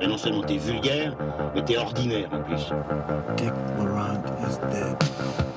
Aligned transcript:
Ben 0.00 0.08
non 0.08 0.18
seulement 0.18 0.42
t'es 0.42 0.56
vulgaire, 0.56 1.14
mais 1.54 1.64
t'es 1.64 1.76
ordinaire 1.76 2.28
en 2.32 2.42
plus. 2.42 2.72
Dick 3.36 3.52
Laurent 3.78 4.22
is 4.46 4.58
dead. 4.70 5.51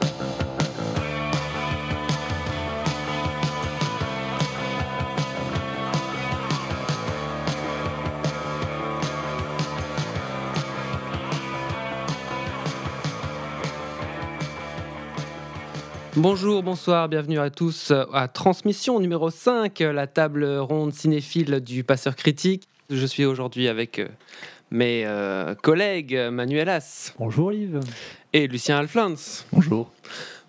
Bonjour, 16.17 16.63
bonsoir, 16.63 17.09
bienvenue 17.09 17.39
à 17.39 17.49
tous 17.49 17.91
à 18.13 18.29
Transmission 18.29 19.01
numéro 19.01 19.29
5, 19.29 19.77
la 19.81 20.07
table 20.07 20.45
ronde 20.45 20.93
cinéphile 20.93 21.59
du 21.59 21.83
Passeur 21.83 22.15
Critique. 22.15 22.69
Je 22.89 23.05
suis 23.05 23.25
aujourd'hui 23.25 23.67
avec 23.67 23.99
euh, 23.99 24.07
mes 24.71 25.03
euh, 25.05 25.55
collègues 25.55 26.17
Manuel 26.31 26.69
As 26.69 27.13
Bonjour 27.19 27.51
Yves. 27.51 27.81
et 28.31 28.47
Lucien 28.47 28.77
Alflans. 28.77 29.15
Bonjour. 29.51 29.91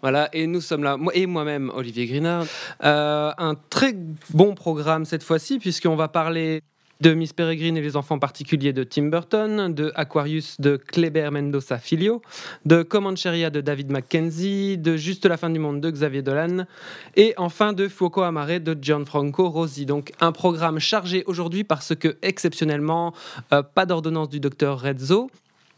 Voilà, 0.03 0.29
et 0.33 0.47
nous 0.47 0.61
sommes 0.61 0.85
là, 0.85 0.97
moi 0.97 1.13
et 1.17 1.27
moi-même, 1.27 1.73
Olivier 1.75 2.07
Grinard. 2.07 2.47
Euh, 2.85 3.33
un 3.37 3.57
très 3.69 3.93
bon 4.31 4.55
programme 4.55 5.05
cette 5.05 5.25
fois-ci, 5.25 5.59
puisqu'on 5.59 5.97
va 5.97 6.07
parler 6.07 6.63
de 7.01 7.15
Miss 7.15 7.33
Peregrine 7.33 7.77
et 7.77 7.81
les 7.81 7.97
enfants 7.97 8.19
particuliers 8.19 8.73
de 8.73 8.85
Tim 8.85 9.05
Burton, 9.05 9.73
de 9.73 9.93
Aquarius 9.95 10.61
de 10.61 10.77
Kleber 10.77 11.31
Mendoza 11.31 11.79
Filio, 11.79 12.23
de 12.65 12.83
Comancheria 12.83 13.51
de 13.51 13.61
David 13.61 13.91
Mackenzie, 13.91 14.79
de 14.79 14.97
Juste 14.97 15.27
la 15.27 15.37
fin 15.37 15.51
du 15.51 15.59
monde 15.59 15.81
de 15.81 15.91
Xavier 15.91 16.23
Dolan, 16.23 16.65
et 17.15 17.35
enfin 17.37 17.73
de 17.73 17.89
Fuoco 17.89 18.23
Amare 18.23 18.61
de 18.61 18.77
Gianfranco 18.81 19.49
Rosi. 19.49 19.87
Donc 19.87 20.13
un 20.21 20.33
programme 20.33 20.79
chargé 20.79 21.23
aujourd'hui 21.27 21.65
parce 21.65 21.95
que, 21.95 22.17
exceptionnellement, 22.23 23.13
euh, 23.53 23.63
pas 23.63 23.87
d'ordonnance 23.87 24.29
du 24.29 24.41
docteur 24.41 24.81
Rezzo. 24.81 25.31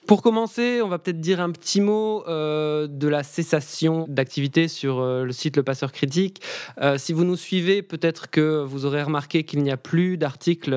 Pour 0.09 0.23
commencer, 0.23 0.81
on 0.81 0.89
va 0.89 0.99
peut-être 0.99 1.21
dire 1.21 1.39
un 1.39 1.51
petit 1.51 1.83
mot 1.83 2.25
euh, 2.29 2.87
de 2.87 3.09
la 3.09 3.23
cessation 3.23 4.07
d'activité 4.09 4.67
sur 4.67 5.01
euh, 5.01 5.25
le 5.25 5.33
site 5.33 5.59
Le 5.59 5.63
Passeur 5.63 5.93
Critique. 5.93 6.41
Euh, 6.81 6.97
si 6.97 7.13
vous 7.13 7.25
nous 7.25 7.37
suivez, 7.37 7.83
peut-être 7.83 8.31
que 8.31 8.65
vous 8.65 8.87
aurez 8.87 9.03
remarqué 9.03 9.45
qu'il 9.45 9.63
n'y 9.63 9.71
a 9.71 9.77
plus 9.77 10.17
d'articles 10.17 10.75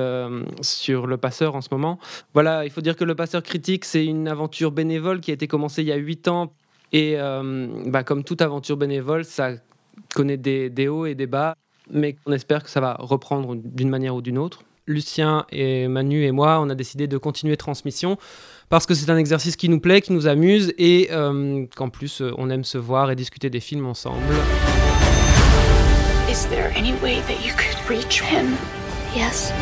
sur 0.60 1.06
Le 1.06 1.16
Passeur 1.16 1.54
en 1.54 1.62
ce 1.62 1.68
moment. 1.72 1.98
Voilà, 2.34 2.66
il 2.66 2.70
faut 2.70 2.82
dire 2.82 2.94
que 2.94 3.04
Le 3.04 3.14
Passeur 3.14 3.42
Critique, 3.42 3.86
c'est 3.86 4.04
une 4.04 4.28
aventure 4.28 4.70
bénévole 4.70 5.20
qui 5.20 5.30
a 5.30 5.34
été 5.34 5.48
commencée 5.48 5.80
il 5.80 5.88
y 5.88 5.92
a 5.92 5.96
8 5.96 6.28
ans. 6.28 6.52
Et 6.92 7.16
bah, 7.86 8.04
comme 8.04 8.24
toute 8.24 8.42
aventure 8.42 8.76
bénévole, 8.76 9.24
ça 9.24 9.52
connaît 10.14 10.36
des, 10.36 10.68
des 10.68 10.88
hauts 10.88 11.06
et 11.06 11.14
des 11.14 11.26
bas, 11.26 11.56
mais 11.90 12.16
on 12.26 12.32
espère 12.32 12.62
que 12.62 12.68
ça 12.68 12.82
va 12.82 12.96
reprendre 12.98 13.54
d'une 13.56 13.88
manière 13.88 14.14
ou 14.14 14.20
d'une 14.20 14.36
autre. 14.36 14.62
Lucien 14.86 15.46
et 15.50 15.86
Manu 15.88 16.24
et 16.24 16.32
moi, 16.32 16.60
on 16.60 16.68
a 16.68 16.74
décidé 16.74 17.06
de 17.06 17.16
continuer 17.16 17.56
transmission 17.56 18.18
parce 18.72 18.86
que 18.86 18.94
c'est 18.94 19.10
un 19.10 19.18
exercice 19.18 19.56
qui 19.56 19.68
nous 19.68 19.80
plaît, 19.80 20.00
qui 20.00 20.14
nous 20.14 20.26
amuse 20.26 20.72
et 20.78 21.10
euh, 21.12 21.66
qu'en 21.76 21.90
plus 21.90 22.22
euh, 22.22 22.32
on 22.38 22.48
aime 22.48 22.64
se 22.64 22.78
voir 22.78 23.10
et 23.10 23.14
discuter 23.14 23.50
des 23.50 23.60
films 23.60 23.84
ensemble. 23.84 24.16
Is 26.26 26.46
there 26.48 26.72
any 26.74 26.94
way 27.02 27.20
that 27.28 27.44
you 27.44 27.52
could 27.54 27.76
reach 27.86 28.22
him? 28.22 28.56
Yes. 29.14 29.52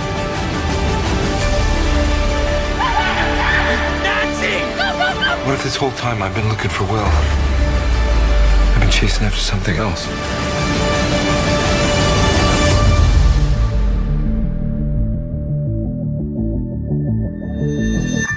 What 5.45 5.55
if 5.55 5.65
this 5.65 5.75
whole 5.75 5.91
time 5.97 6.23
I've 6.23 6.37
been 6.37 6.49
looking 6.49 6.71
for 6.71 6.85
Will? 6.85 7.03
I've 7.03 8.81
been 8.81 8.91
chasing 8.91 9.27
after 9.27 9.41
something 9.41 9.77
else. 9.77 10.07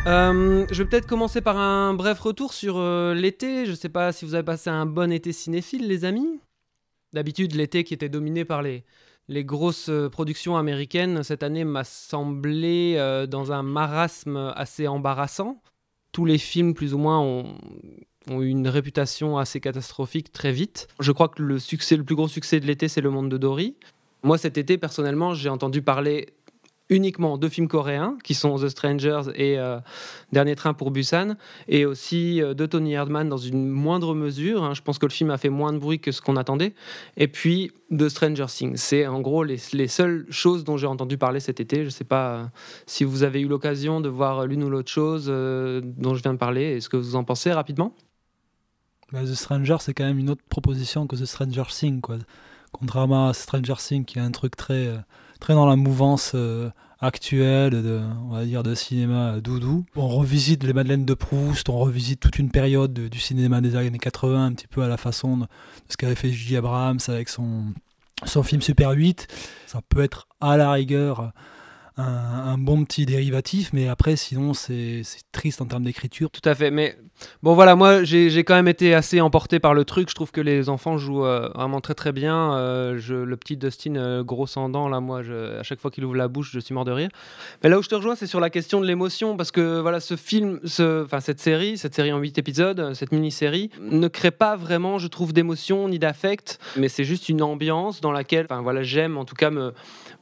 Euh, 0.06 0.66
je 0.70 0.84
vais 0.84 0.90
peut-être 0.90 1.08
commencer 1.08 1.40
par 1.40 1.58
un 1.58 1.94
bref 1.94 2.20
retour 2.20 2.54
sur 2.54 2.78
euh, 2.78 3.14
l'été. 3.14 3.66
Je 3.66 3.72
ne 3.72 3.76
sais 3.76 3.90
pas 3.90 4.12
si 4.12 4.26
vous 4.26 4.34
avez 4.34 4.44
passé 4.44 4.70
un 4.70 4.86
bon 4.86 5.12
été 5.12 5.32
cinéphile, 5.32 5.88
les 5.88 6.04
amis. 6.04 6.42
D'habitude, 7.14 7.56
l'été 7.56 7.86
qui 7.86 7.94
était 7.94 8.10
dominé 8.10 8.44
par 8.44 8.62
les, 8.62 8.84
grosses 9.30 9.88
euh, 9.90 10.10
productions 10.10 10.58
américaines, 10.58 11.24
cette 11.24 11.42
année 11.42 11.64
m'a 11.64 11.86
semblé 11.86 12.98
dans 13.30 13.54
un 13.54 13.64
marasme 13.64 14.52
assez 14.56 14.88
embarrassant. 14.88 15.62
Tous 16.12 16.26
les 16.26 16.38
films, 16.38 16.74
plus 16.74 16.94
ou 16.94 16.98
moins, 16.98 17.20
ont, 17.20 17.56
eu 18.28 18.48
une 18.48 18.68
réputation 18.68 19.38
assez 19.38 19.62
catastrophique 19.62 20.34
très 20.34 20.52
vite. 20.52 20.88
Je 21.00 21.14
crois 21.14 21.30
que 21.30 21.42
le, 21.42 21.56
le 21.56 22.04
plus 22.04 22.16
gros 22.16 22.28
succès 22.28 22.60
de 22.60 22.66
l'été, 22.66 22.90
c'est 22.90 23.02
Le 23.02 23.10
Monde 23.10 23.30
de 23.30 23.38
Dory. 23.38 23.78
Moi, 24.22 24.38
cet 24.38 24.58
été, 24.58 24.78
personnellement, 24.78 25.34
j'ai 25.34 25.50
entendu 25.50 25.82
parler 25.82 26.34
uniquement 26.94 27.38
de 27.38 27.50
films 27.50 27.68
coréens, 27.68 28.18
qui 28.24 28.34
sont 28.34 28.56
The 28.56 28.70
Strangers 28.70 29.32
et 29.36 29.58
euh, 29.58 29.80
Dernier 30.32 30.56
train 30.56 30.74
pour 30.74 30.92
Busan, 30.92 31.36
et 31.68 31.86
aussi 31.86 32.42
euh, 32.42 32.54
de 32.54 32.66
Tony 32.66 32.94
Erdmann 32.94 33.28
dans 33.28 33.38
une 33.38 33.68
moindre 33.68 34.14
mesure. 34.16 34.64
hein. 34.64 34.74
Je 34.74 34.82
pense 34.82 35.00
que 35.00 35.06
le 35.06 35.12
film 35.12 35.30
a 35.32 35.38
fait 35.38 35.50
moins 35.50 35.74
de 35.74 35.80
bruit 35.80 36.00
que 36.00 36.12
ce 36.12 36.22
qu'on 36.22 36.36
attendait. 36.36 36.74
Et 37.18 37.28
puis 37.28 37.72
de 37.90 38.10
Stranger 38.10 38.46
Things. 38.48 38.78
C'est 38.78 39.06
en 39.08 39.22
gros 39.22 39.44
les, 39.44 39.58
les 39.74 39.88
seules 39.88 40.26
choses 40.30 40.64
dont 40.64 40.78
j'ai 40.78 40.88
entendu 40.88 41.18
parler 41.18 41.40
cet 41.40 41.60
été. 41.60 41.78
Je 41.78 41.86
ne 41.86 41.90
sais 41.90 42.04
pas 42.04 42.34
euh, 42.34 42.46
si 42.86 43.04
vous 43.04 43.24
avez 43.24 43.42
eu 43.42 43.48
l'occasion 43.48 44.02
de 44.02 44.10
voir 44.10 44.46
l'une 44.46 44.64
ou 44.64 44.70
l'autre 44.70 44.92
chose 44.92 45.26
dont 45.28 46.16
je 46.16 46.22
viens 46.22 46.34
de 46.34 46.40
parler. 46.40 46.78
Est-ce 46.78 46.90
que 46.90 46.98
vous 46.98 47.16
en 47.16 47.24
pensez 47.24 47.52
rapidement? 47.52 47.96
Bah, 49.12 49.22
The 49.24 49.36
Stranger, 49.36 49.78
c'est 49.80 49.94
quand 49.94 50.06
même 50.06 50.20
une 50.20 50.30
autre 50.30 50.44
proposition 50.50 51.06
que 51.06 51.16
The 51.16 51.26
Stranger 51.26 51.64
Thing. 51.70 52.02
Quoi. 52.02 52.18
Contrairement 52.72 53.30
à 53.30 53.34
Stranger 53.34 53.76
Thing, 53.78 54.06
qui 54.06 54.18
est 54.18 54.22
un 54.22 54.32
truc 54.32 54.56
très, 54.56 54.92
très 55.44 55.54
dans 55.56 55.66
la 55.66 55.76
mouvance 55.76 56.32
euh, 56.36 56.70
actuelle, 57.02 57.72
de, 57.72 58.00
on 58.30 58.34
va 58.34 58.46
dire, 58.46 58.64
de 58.64 58.74
cinéma 58.76 59.42
doudou. 59.42 59.86
On 59.98 60.08
revisite 60.08 60.64
les 60.64 60.72
Madeleines 60.72 61.04
de 61.04 61.14
Proust, 61.14 61.68
on 61.68 61.78
revisite 61.78 62.22
toute 62.22 62.40
une 62.40 62.50
période 62.50 62.94
de- 62.94 63.10
du 63.10 63.20
cinéma 63.20 63.60
des 63.60 63.76
années 63.76 63.98
80, 64.00 64.46
un 64.46 64.54
petit 64.54 64.68
peu 64.68 64.84
à 64.84 64.88
la 64.88 64.96
façon 64.96 65.36
de, 65.40 65.46
ce 65.90 65.98
qu'avait 65.98 66.16
fait 66.16 66.32
J. 66.32 66.56
Abrams 66.56 67.00
avec 67.10 67.28
son, 67.28 67.66
son 68.26 68.42
film 68.42 68.62
Super 68.62 68.92
8. 68.92 69.28
Ça 69.68 69.82
peut 69.90 70.02
être 70.02 70.30
à 70.40 70.56
la 70.56 70.72
rigueur 70.72 71.34
un, 71.98 72.58
bon 72.58 72.84
petit 72.86 73.06
dérivatif, 73.06 73.72
mais 73.74 73.88
après, 73.88 74.16
sinon, 74.16 74.54
c'est 74.54 75.04
triste 75.32 75.62
en 75.62 75.66
termes 75.66 75.84
d'écriture. 75.84 76.32
Tout 76.32 76.48
à 76.48 76.56
fait. 76.56 76.72
Mais 76.72 76.98
bon, 77.44 77.54
voilà, 77.54 77.76
moi, 77.76 78.04
j'ai 78.04 78.44
quand 78.44 78.56
même 78.56 78.68
été 78.68 78.96
assez 78.96 79.22
emporté 79.22 79.60
par 79.60 79.74
le 79.74 79.86
truc. 79.86 80.10
Je 80.10 80.16
trouve 80.16 80.32
que 80.32 80.42
les 80.42 80.70
enfants 80.70 80.98
jouent 80.98 81.26
euh, 81.26 81.50
vraiment 81.54 81.82
très 81.82 81.94
très 81.94 82.12
bien. 82.12 82.54
Euh, 82.56 82.98
je, 82.98 83.14
le 83.14 83.38
petit 83.38 83.58
Dustin, 83.58 83.96
euh, 83.96 84.24
gros 84.24 84.48
sans 84.48 84.70
dents, 84.70 84.90
là, 84.90 85.00
moi, 85.02 85.22
à 85.60 85.64
chaque 85.64 85.80
fois 85.80 85.92
qu'il 85.92 86.04
ouvre 86.06 86.16
la 86.16 86.28
bouche, 86.28 86.52
je 86.52 86.60
suis 86.60 86.74
mort 86.74 86.86
de 86.86 86.92
rire. 86.92 87.10
Mais 87.64 87.70
là 87.70 87.78
où 87.78 87.84
je 87.84 87.90
te 87.90 87.96
rejoins, 87.96 88.16
c'est 88.16 88.28
sur 88.28 88.40
la 88.40 88.50
question 88.50 88.82
de 88.82 88.88
l'émotion, 88.88 89.38
parce 89.38 89.52
que 89.52 89.80
voilà, 89.80 90.00
ce 90.00 90.16
film, 90.16 90.60
cette 90.66 91.40
série, 91.40 91.78
cette 91.78 91.94
série 91.94 92.12
en 92.12 92.18
8 92.18 92.38
épisodes, 92.40 92.94
cette 92.96 93.12
mini-série, 93.12 93.70
ne 93.82 94.08
crée 94.08 94.32
pas 94.32 94.56
vraiment, 94.56 94.98
je 94.98 95.08
trouve, 95.08 95.32
d'émotion 95.32 95.88
ni 95.88 96.00
d'affect, 96.00 96.60
mais 96.76 96.90
c'est 96.90 97.04
juste 97.04 97.30
une 97.30 97.44
ambiance 97.44 98.02
dans 98.02 98.12
laquelle, 98.12 98.46
enfin 98.50 98.62
voilà, 98.62 98.82
j'aime 98.82 99.18
en 99.18 99.26
tout 99.26 99.36
cas 99.36 99.52
me, 99.52 99.74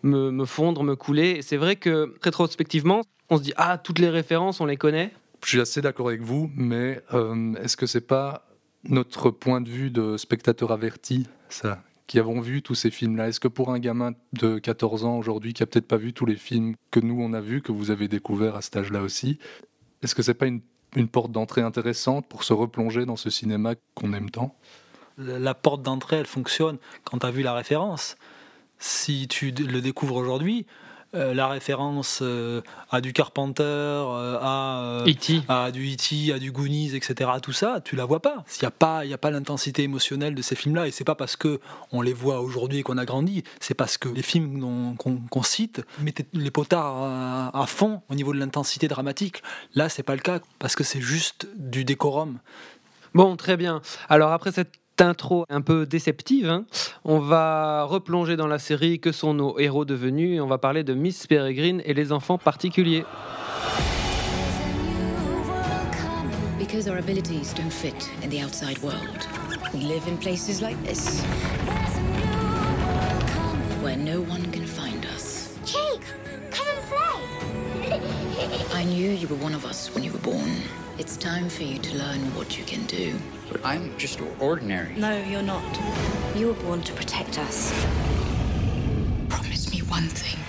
me, 0.03 0.31
me 0.31 0.45
fondre, 0.45 0.83
me 0.83 0.95
couler. 0.95 1.31
Et 1.31 1.41
c'est 1.41 1.57
vrai 1.57 1.75
que 1.75 2.15
rétrospectivement, 2.21 3.01
on 3.29 3.37
se 3.37 3.43
dit 3.43 3.53
ah 3.57 3.77
toutes 3.77 3.99
les 3.99 4.09
références, 4.09 4.61
on 4.61 4.65
les 4.65 4.77
connaît. 4.77 5.11
Je 5.43 5.49
suis 5.49 5.61
assez 5.61 5.81
d'accord 5.81 6.09
avec 6.09 6.21
vous, 6.21 6.51
mais 6.55 7.01
euh, 7.13 7.55
est-ce 7.55 7.75
que 7.75 7.87
c'est 7.87 8.01
pas 8.07 8.47
notre 8.83 9.31
point 9.31 9.61
de 9.61 9.69
vue 9.69 9.89
de 9.89 10.17
spectateur 10.17 10.71
averti, 10.71 11.27
ça, 11.49 11.83
qui 12.07 12.19
avons 12.19 12.41
vu 12.41 12.61
tous 12.61 12.75
ces 12.75 12.91
films-là? 12.91 13.27
Est-ce 13.27 13.39
que 13.39 13.47
pour 13.47 13.71
un 13.71 13.79
gamin 13.79 14.11
de 14.33 14.59
14 14.59 15.03
ans 15.03 15.17
aujourd'hui, 15.17 15.53
qui 15.53 15.63
a 15.63 15.65
peut-être 15.65 15.87
pas 15.87 15.97
vu 15.97 16.13
tous 16.13 16.25
les 16.25 16.35
films 16.35 16.75
que 16.91 16.99
nous 16.99 17.19
on 17.19 17.33
a 17.33 17.41
vus, 17.41 17.61
que 17.61 17.71
vous 17.71 17.89
avez 17.89 18.07
découverts 18.07 18.55
à 18.55 18.61
cet 18.61 18.77
âge-là 18.77 19.01
aussi, 19.01 19.39
est-ce 20.03 20.13
que 20.13 20.21
c'est 20.21 20.35
pas 20.35 20.47
une, 20.47 20.61
une 20.95 21.07
porte 21.07 21.31
d'entrée 21.31 21.61
intéressante 21.61 22.27
pour 22.27 22.43
se 22.43 22.53
replonger 22.53 23.05
dans 23.05 23.15
ce 23.15 23.29
cinéma 23.29 23.73
qu'on 23.95 24.13
aime 24.13 24.29
tant? 24.29 24.55
La 25.17 25.39
la 25.39 25.53
porte 25.53 25.81
d'entrée, 25.81 26.17
elle 26.17 26.27
fonctionne 26.27 26.77
quand 27.03 27.19
tu 27.19 27.25
as 27.25 27.31
vu 27.31 27.41
la 27.41 27.53
référence. 27.53 28.15
Si 28.83 29.27
tu 29.27 29.51
le 29.51 29.79
découvres 29.79 30.15
aujourd'hui, 30.15 30.65
euh, 31.13 31.35
la 31.35 31.47
référence 31.49 32.19
euh, 32.21 32.61
à 32.89 32.99
du 32.99 33.13
Carpenter, 33.13 33.63
euh, 33.63 34.39
à, 34.41 35.03
E.T. 35.05 35.41
à 35.49 35.69
du 35.69 35.93
E.T., 35.93 36.33
à 36.33 36.39
du 36.39 36.51
Goonies, 36.51 36.95
etc., 36.95 37.29
tout 37.43 37.51
ça, 37.51 37.79
tu 37.83 37.95
la 37.95 38.05
vois 38.05 38.21
pas. 38.21 38.43
Il 38.55 38.63
n'y 38.63 38.67
a 38.67 38.71
pas, 38.71 39.05
il 39.05 39.11
y 39.11 39.13
a 39.13 39.19
pas 39.19 39.29
l'intensité 39.29 39.83
émotionnelle 39.83 40.33
de 40.33 40.41
ces 40.41 40.55
films-là. 40.55 40.87
Et 40.87 40.91
c'est 40.91 41.03
pas 41.03 41.13
parce 41.13 41.35
que 41.35 41.59
on 41.91 42.01
les 42.01 42.13
voit 42.13 42.39
aujourd'hui 42.39 42.79
et 42.79 42.83
qu'on 42.83 42.97
a 42.97 43.05
grandi, 43.05 43.43
c'est 43.59 43.75
parce 43.75 43.99
que 43.99 44.09
les 44.09 44.23
films 44.23 44.95
qu'on 44.97 45.43
cite 45.43 45.81
mettaient 45.99 46.25
les 46.33 46.51
potards 46.51 46.95
à, 46.95 47.61
à 47.61 47.65
fond 47.67 48.01
au 48.09 48.15
niveau 48.15 48.33
de 48.33 48.39
l'intensité 48.39 48.87
dramatique. 48.87 49.43
Là, 49.75 49.89
c'est 49.89 50.03
pas 50.03 50.15
le 50.15 50.21
cas 50.21 50.39
parce 50.57 50.75
que 50.75 50.83
c'est 50.83 51.01
juste 51.01 51.47
du 51.55 51.85
décorum. 51.85 52.39
Bon, 53.13 53.35
très 53.35 53.57
bien. 53.57 53.81
Alors 54.07 54.31
après 54.31 54.53
cette 54.53 54.80
intro 54.99 55.45
un 55.49 55.61
peu 55.61 55.85
déceptive, 55.85 56.49
hein, 56.49 56.65
on 57.03 57.19
va 57.19 57.83
replonger 57.83 58.35
dans 58.35 58.47
la 58.47 58.59
série 58.59 58.99
que 58.99 59.11
sont 59.11 59.33
nos 59.33 59.57
héros 59.57 59.85
devenus 59.85 60.37
et 60.37 60.41
on 60.41 60.47
va 60.47 60.57
parler 60.57 60.83
de 60.83 60.93
Miss 60.93 61.25
Peregrine 61.25 61.81
et 61.85 61.93
les 61.93 62.11
enfants 62.11 62.37
particuliers. 62.37 63.03
because 66.71 66.87
our 66.87 66.99
abilities 66.99 67.53
don't 67.53 67.73
fit 67.73 68.09
in 68.23 68.29
the 68.29 68.39
outside 68.39 68.77
world. 68.81 69.27
We 69.73 69.81
live 69.81 70.07
in 70.07 70.17
places 70.17 70.61
like 70.61 70.81
this, 70.83 71.21
where 73.81 73.97
no 73.97 74.21
one 74.21 74.49
can 74.53 74.65
find 74.65 75.05
us. 75.07 75.53
Jake, 75.65 76.01
come 76.49 76.67
and 76.69 76.81
play. 76.87 77.99
I 78.73 78.85
knew 78.85 79.09
you 79.11 79.27
were 79.27 79.35
one 79.35 79.53
of 79.53 79.65
us 79.65 79.93
when 79.93 80.05
you 80.05 80.13
were 80.13 80.19
born. 80.19 80.61
It's 81.01 81.17
time 81.17 81.49
for 81.49 81.63
you 81.63 81.79
to 81.79 81.97
learn 81.97 82.19
what 82.35 82.59
you 82.59 82.63
can 82.63 82.85
do. 82.85 83.17
But 83.51 83.65
I'm 83.65 83.97
just 83.97 84.21
ordinary. 84.39 84.93
No, 84.93 85.17
you're 85.23 85.41
not. 85.41 85.63
You 86.35 86.49
were 86.49 86.61
born 86.61 86.83
to 86.83 86.93
protect 86.93 87.39
us. 87.39 87.73
Promise 89.27 89.71
me 89.71 89.79
one 89.79 90.07
thing. 90.09 90.39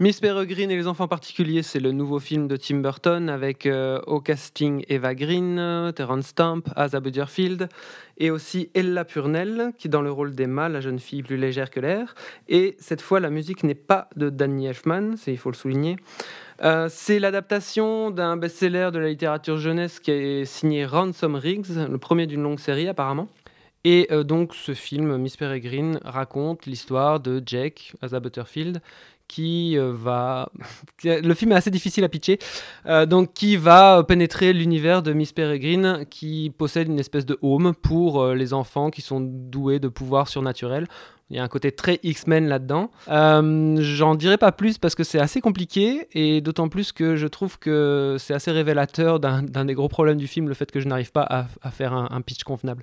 Miss 0.00 0.20
Peregrine 0.20 0.70
et 0.70 0.76
les 0.76 0.86
enfants 0.86 1.08
particuliers, 1.08 1.64
c'est 1.64 1.80
le 1.80 1.90
nouveau 1.90 2.20
film 2.20 2.46
de 2.46 2.54
Tim 2.54 2.76
Burton 2.76 3.28
avec 3.28 3.66
euh, 3.66 4.00
au 4.06 4.20
casting 4.20 4.84
Eva 4.88 5.16
Green, 5.16 5.58
euh, 5.58 5.90
Terence 5.90 6.26
Stamp, 6.26 6.62
Asa 6.76 7.00
Butterfield 7.00 7.68
et 8.16 8.30
aussi 8.30 8.70
Ella 8.74 9.04
Purnell 9.04 9.72
qui 9.76 9.88
est 9.88 9.90
dans 9.90 10.00
le 10.00 10.12
rôle 10.12 10.36
d'Emma, 10.36 10.68
la 10.68 10.80
jeune 10.80 11.00
fille 11.00 11.24
plus 11.24 11.36
légère 11.36 11.68
que 11.68 11.80
l'air. 11.80 12.14
Et 12.48 12.76
cette 12.78 13.00
fois, 13.00 13.18
la 13.18 13.28
musique 13.28 13.64
n'est 13.64 13.74
pas 13.74 14.08
de 14.14 14.30
Danny 14.30 14.66
Elfman, 14.66 15.16
c'est 15.16 15.32
il 15.32 15.36
faut 15.36 15.50
le 15.50 15.56
souligner. 15.56 15.96
Euh, 16.62 16.86
c'est 16.88 17.18
l'adaptation 17.18 18.12
d'un 18.12 18.36
best-seller 18.36 18.90
de 18.92 19.00
la 19.00 19.08
littérature 19.08 19.58
jeunesse 19.58 19.98
qui 19.98 20.12
est 20.12 20.44
signé 20.44 20.86
Ransom 20.86 21.34
Riggs, 21.34 21.74
le 21.74 21.98
premier 21.98 22.28
d'une 22.28 22.44
longue 22.44 22.60
série 22.60 22.86
apparemment. 22.86 23.26
Et 23.82 24.08
donc 24.24 24.54
ce 24.54 24.74
film, 24.74 25.16
Miss 25.16 25.36
Peregrine, 25.36 25.98
raconte 26.04 26.66
l'histoire 26.66 27.20
de 27.20 27.40
Jake, 27.46 27.94
Asa 28.02 28.20
Butterfield, 28.20 28.82
qui 29.28 29.78
euh, 29.78 29.92
va... 29.94 30.50
Le 31.04 31.34
film 31.34 31.52
est 31.52 31.56
assez 31.56 31.70
difficile 31.70 32.04
à 32.04 32.08
pitcher. 32.08 32.38
Euh, 32.86 33.06
donc 33.06 33.32
qui 33.34 33.56
va 33.56 34.02
pénétrer 34.02 34.52
l'univers 34.52 35.02
de 35.02 35.12
Miss 35.12 35.32
Peregrine, 35.32 36.04
qui 36.10 36.52
possède 36.56 36.88
une 36.88 36.98
espèce 36.98 37.26
de 37.26 37.38
home 37.42 37.74
pour 37.74 38.20
euh, 38.20 38.34
les 38.34 38.52
enfants 38.52 38.90
qui 38.90 39.02
sont 39.02 39.20
doués 39.20 39.78
de 39.78 39.88
pouvoirs 39.88 40.28
surnaturels. 40.28 40.86
Il 41.30 41.36
y 41.36 41.40
a 41.40 41.42
un 41.42 41.48
côté 41.48 41.72
très 41.72 42.00
X-Men 42.02 42.48
là-dedans. 42.48 42.90
Euh, 43.08 43.76
J'en 43.80 44.14
dirai 44.14 44.38
pas 44.38 44.50
plus 44.50 44.78
parce 44.78 44.94
que 44.94 45.04
c'est 45.04 45.18
assez 45.18 45.42
compliqué 45.42 46.08
et 46.12 46.40
d'autant 46.40 46.68
plus 46.68 46.92
que 46.92 47.16
je 47.16 47.26
trouve 47.26 47.58
que 47.58 48.16
c'est 48.18 48.32
assez 48.32 48.50
révélateur 48.50 49.20
d'un 49.20 49.42
des 49.42 49.74
gros 49.74 49.88
problèmes 49.88 50.16
du 50.16 50.26
film, 50.26 50.48
le 50.48 50.54
fait 50.54 50.70
que 50.70 50.80
je 50.80 50.88
n'arrive 50.88 51.12
pas 51.12 51.46
à, 51.62 51.70
faire 51.70 51.92
un, 51.92 52.08
un 52.10 52.22
pitch 52.22 52.44
convenable. 52.44 52.82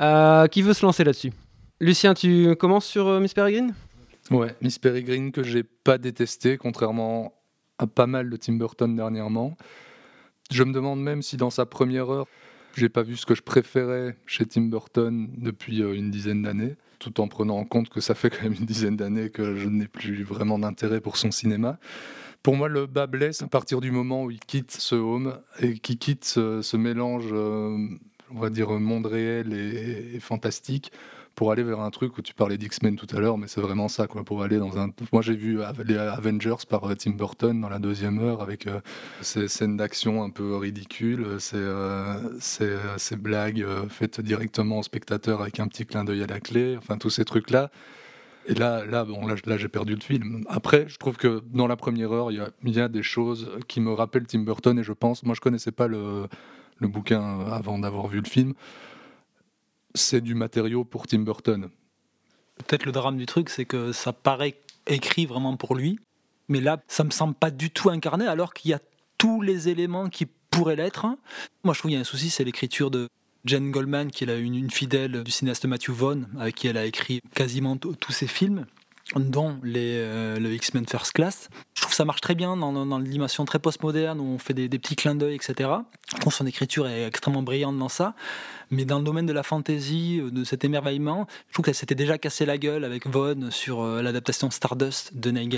Euh, 0.00 0.46
qui 0.46 0.62
veut 0.62 0.72
se 0.72 0.86
lancer 0.86 1.02
là-dessus? 1.02 1.32
Lucien, 1.80 2.14
tu 2.14 2.54
commences 2.56 2.86
sur 2.86 3.08
euh, 3.08 3.20
Miss 3.20 3.34
Peregrine? 3.34 3.74
Ouais, 4.30 4.54
Miss 4.62 4.78
Peregrine 4.78 5.32
que 5.32 5.42
j'ai 5.42 5.64
pas 5.64 5.98
détesté, 5.98 6.56
contrairement 6.56 7.34
à 7.78 7.88
pas 7.88 8.06
mal 8.06 8.30
de 8.30 8.36
Tim 8.36 8.52
Burton 8.52 8.94
dernièrement. 8.94 9.56
Je 10.52 10.62
me 10.62 10.72
demande 10.72 11.02
même 11.02 11.20
si 11.20 11.36
dans 11.36 11.50
sa 11.50 11.66
première 11.66 12.10
heure, 12.10 12.26
j'ai 12.76 12.88
pas 12.88 13.02
vu 13.02 13.16
ce 13.16 13.26
que 13.26 13.34
je 13.34 13.42
préférais 13.42 14.16
chez 14.26 14.46
Tim 14.46 14.62
Burton 14.62 15.28
depuis 15.36 15.82
euh, 15.82 15.94
une 15.94 16.12
dizaine 16.12 16.42
d'années, 16.42 16.76
tout 17.00 17.20
en 17.20 17.26
prenant 17.26 17.56
en 17.58 17.64
compte 17.64 17.88
que 17.88 18.00
ça 18.00 18.14
fait 18.14 18.30
quand 18.30 18.44
même 18.44 18.52
une 18.52 18.66
dizaine 18.66 18.96
d'années 18.96 19.30
que 19.30 19.56
je 19.56 19.68
n'ai 19.68 19.88
plus 19.88 20.22
vraiment 20.22 20.60
d'intérêt 20.60 21.00
pour 21.00 21.16
son 21.16 21.32
cinéma. 21.32 21.80
Pour 22.44 22.54
moi, 22.54 22.68
le 22.68 22.86
bas 22.86 23.08
blesse 23.08 23.42
à 23.42 23.48
partir 23.48 23.80
du 23.80 23.90
moment 23.90 24.24
où 24.24 24.30
il 24.30 24.38
quitte 24.38 24.70
ce 24.70 24.94
home 24.94 25.40
et 25.60 25.78
qu'il 25.78 25.98
quitte 25.98 26.24
ce, 26.24 26.76
mélange, 26.76 27.30
euh, 27.32 27.76
on 28.30 28.38
va 28.38 28.50
dire, 28.50 28.70
monde 28.70 29.06
réel 29.06 29.52
et 29.52 30.20
fantastique 30.20 30.92
pour 31.40 31.52
aller 31.52 31.62
vers 31.62 31.80
un 31.80 31.88
truc 31.88 32.18
où 32.18 32.20
tu 32.20 32.34
parlais 32.34 32.58
d'X-Men 32.58 32.96
tout 32.96 33.06
à 33.16 33.18
l'heure, 33.18 33.38
mais 33.38 33.48
c'est 33.48 33.62
vraiment 33.62 33.88
ça, 33.88 34.06
quoi, 34.06 34.24
pour 34.24 34.42
aller 34.42 34.58
dans 34.58 34.78
un... 34.78 34.90
Moi, 35.10 35.22
j'ai 35.22 35.34
vu 35.34 35.58
les 35.86 35.96
Avengers 35.96 36.66
par 36.68 36.84
euh, 36.84 36.94
Tim 36.94 37.12
Burton 37.12 37.58
dans 37.58 37.70
la 37.70 37.78
deuxième 37.78 38.18
heure, 38.18 38.42
avec 38.42 38.66
euh, 38.66 38.80
ces 39.22 39.48
scènes 39.48 39.78
d'action 39.78 40.22
un 40.22 40.28
peu 40.28 40.54
ridicules, 40.56 41.24
ces, 41.38 41.56
euh, 41.56 42.38
ces 42.38 43.16
blagues 43.16 43.62
euh, 43.62 43.88
faites 43.88 44.20
directement 44.20 44.80
au 44.80 44.82
spectateur 44.82 45.40
avec 45.40 45.60
un 45.60 45.66
petit 45.66 45.86
clin 45.86 46.04
d'œil 46.04 46.24
à 46.24 46.26
la 46.26 46.40
clé, 46.40 46.76
enfin, 46.76 46.98
tous 46.98 47.08
ces 47.08 47.24
trucs-là. 47.24 47.70
Et 48.44 48.52
là, 48.52 48.84
là, 48.84 49.06
bon, 49.06 49.26
là, 49.26 49.56
j'ai 49.56 49.68
perdu 49.68 49.94
le 49.94 50.02
film. 50.02 50.44
Après, 50.46 50.88
je 50.88 50.98
trouve 50.98 51.16
que 51.16 51.42
dans 51.54 51.68
la 51.68 51.76
première 51.76 52.12
heure, 52.12 52.30
il 52.30 52.44
y 52.64 52.80
a, 52.80 52.88
des 52.88 53.02
choses 53.02 53.50
qui 53.66 53.80
me 53.80 53.94
rappellent 53.94 54.26
Tim 54.26 54.40
Burton, 54.40 54.78
et 54.78 54.82
je 54.82 54.92
pense... 54.92 55.22
Moi, 55.22 55.34
je 55.34 55.40
connaissais 55.40 55.72
pas 55.72 55.88
le 55.88 56.28
bouquin 56.82 57.40
avant 57.50 57.78
d'avoir 57.78 58.08
vu 58.08 58.20
le 58.20 58.28
film 58.28 58.52
c'est 59.94 60.20
du 60.20 60.34
matériau 60.34 60.84
pour 60.84 61.06
Tim 61.06 61.20
Burton. 61.20 61.70
Peut-être 62.66 62.84
le 62.84 62.92
drame 62.92 63.16
du 63.16 63.26
truc, 63.26 63.48
c'est 63.48 63.64
que 63.64 63.92
ça 63.92 64.12
paraît 64.12 64.56
écrit 64.86 65.26
vraiment 65.26 65.56
pour 65.56 65.74
lui, 65.74 65.98
mais 66.48 66.60
là, 66.60 66.82
ça 66.88 67.04
me 67.04 67.10
semble 67.10 67.34
pas 67.34 67.50
du 67.50 67.70
tout 67.70 67.90
incarné, 67.90 68.26
alors 68.26 68.54
qu'il 68.54 68.70
y 68.70 68.74
a 68.74 68.80
tous 69.18 69.40
les 69.40 69.68
éléments 69.68 70.08
qui 70.08 70.26
pourraient 70.50 70.76
l'être. 70.76 71.06
Moi, 71.64 71.74
je 71.74 71.78
trouve 71.78 71.90
qu'il 71.90 71.94
y 71.94 71.96
a 71.96 72.00
un 72.00 72.04
souci, 72.04 72.30
c'est 72.30 72.44
l'écriture 72.44 72.90
de 72.90 73.08
Jane 73.44 73.70
Goldman, 73.70 74.10
qui 74.10 74.24
est 74.24 74.40
une, 74.40 74.54
une 74.54 74.70
fidèle 74.70 75.22
du 75.22 75.30
cinéaste 75.30 75.64
Matthew 75.64 75.90
Vaughn, 75.90 76.28
avec 76.38 76.56
qui 76.56 76.66
elle 76.66 76.76
a 76.76 76.84
écrit 76.84 77.20
quasiment 77.34 77.76
tous 77.76 78.12
ses 78.12 78.26
films 78.26 78.66
dont 79.16 79.56
les, 79.62 79.96
euh, 79.98 80.38
le 80.38 80.52
X-Men 80.52 80.86
First 80.86 81.12
Class. 81.12 81.48
Je 81.74 81.82
trouve 81.82 81.90
que 81.90 81.96
ça 81.96 82.04
marche 82.04 82.20
très 82.20 82.34
bien 82.34 82.56
dans, 82.56 82.72
dans, 82.72 82.86
dans 82.86 82.98
l'animation 82.98 83.44
très 83.44 83.58
postmoderne 83.58 84.20
où 84.20 84.24
on 84.24 84.38
fait 84.38 84.54
des, 84.54 84.68
petits 84.68 84.96
clins 84.96 85.14
d'œil, 85.14 85.34
etc. 85.34 85.70
Je 86.14 86.20
trouve 86.20 86.32
son 86.32 86.46
écriture 86.46 86.86
est 86.86 87.06
extrêmement 87.06 87.42
brillante 87.42 87.78
dans 87.78 87.88
ça. 87.88 88.14
Mais 88.70 88.84
dans 88.84 88.98
le 88.98 89.04
domaine 89.04 89.26
de 89.26 89.32
la 89.32 89.42
fantasy, 89.42 90.20
de 90.22 90.44
cet 90.44 90.64
émerveillement, 90.64 91.26
je 91.48 91.54
trouve 91.54 91.64
qu'elle 91.64 91.74
s'était 91.74 91.96
déjà 91.96 92.18
cassé 92.18 92.46
la 92.46 92.56
gueule 92.56 92.84
avec 92.84 93.06
Vaughn 93.06 93.50
sur 93.50 93.82
euh, 93.82 94.00
l'adaptation 94.00 94.50
Stardust 94.50 95.16
de 95.16 95.30
Neil. 95.32 95.50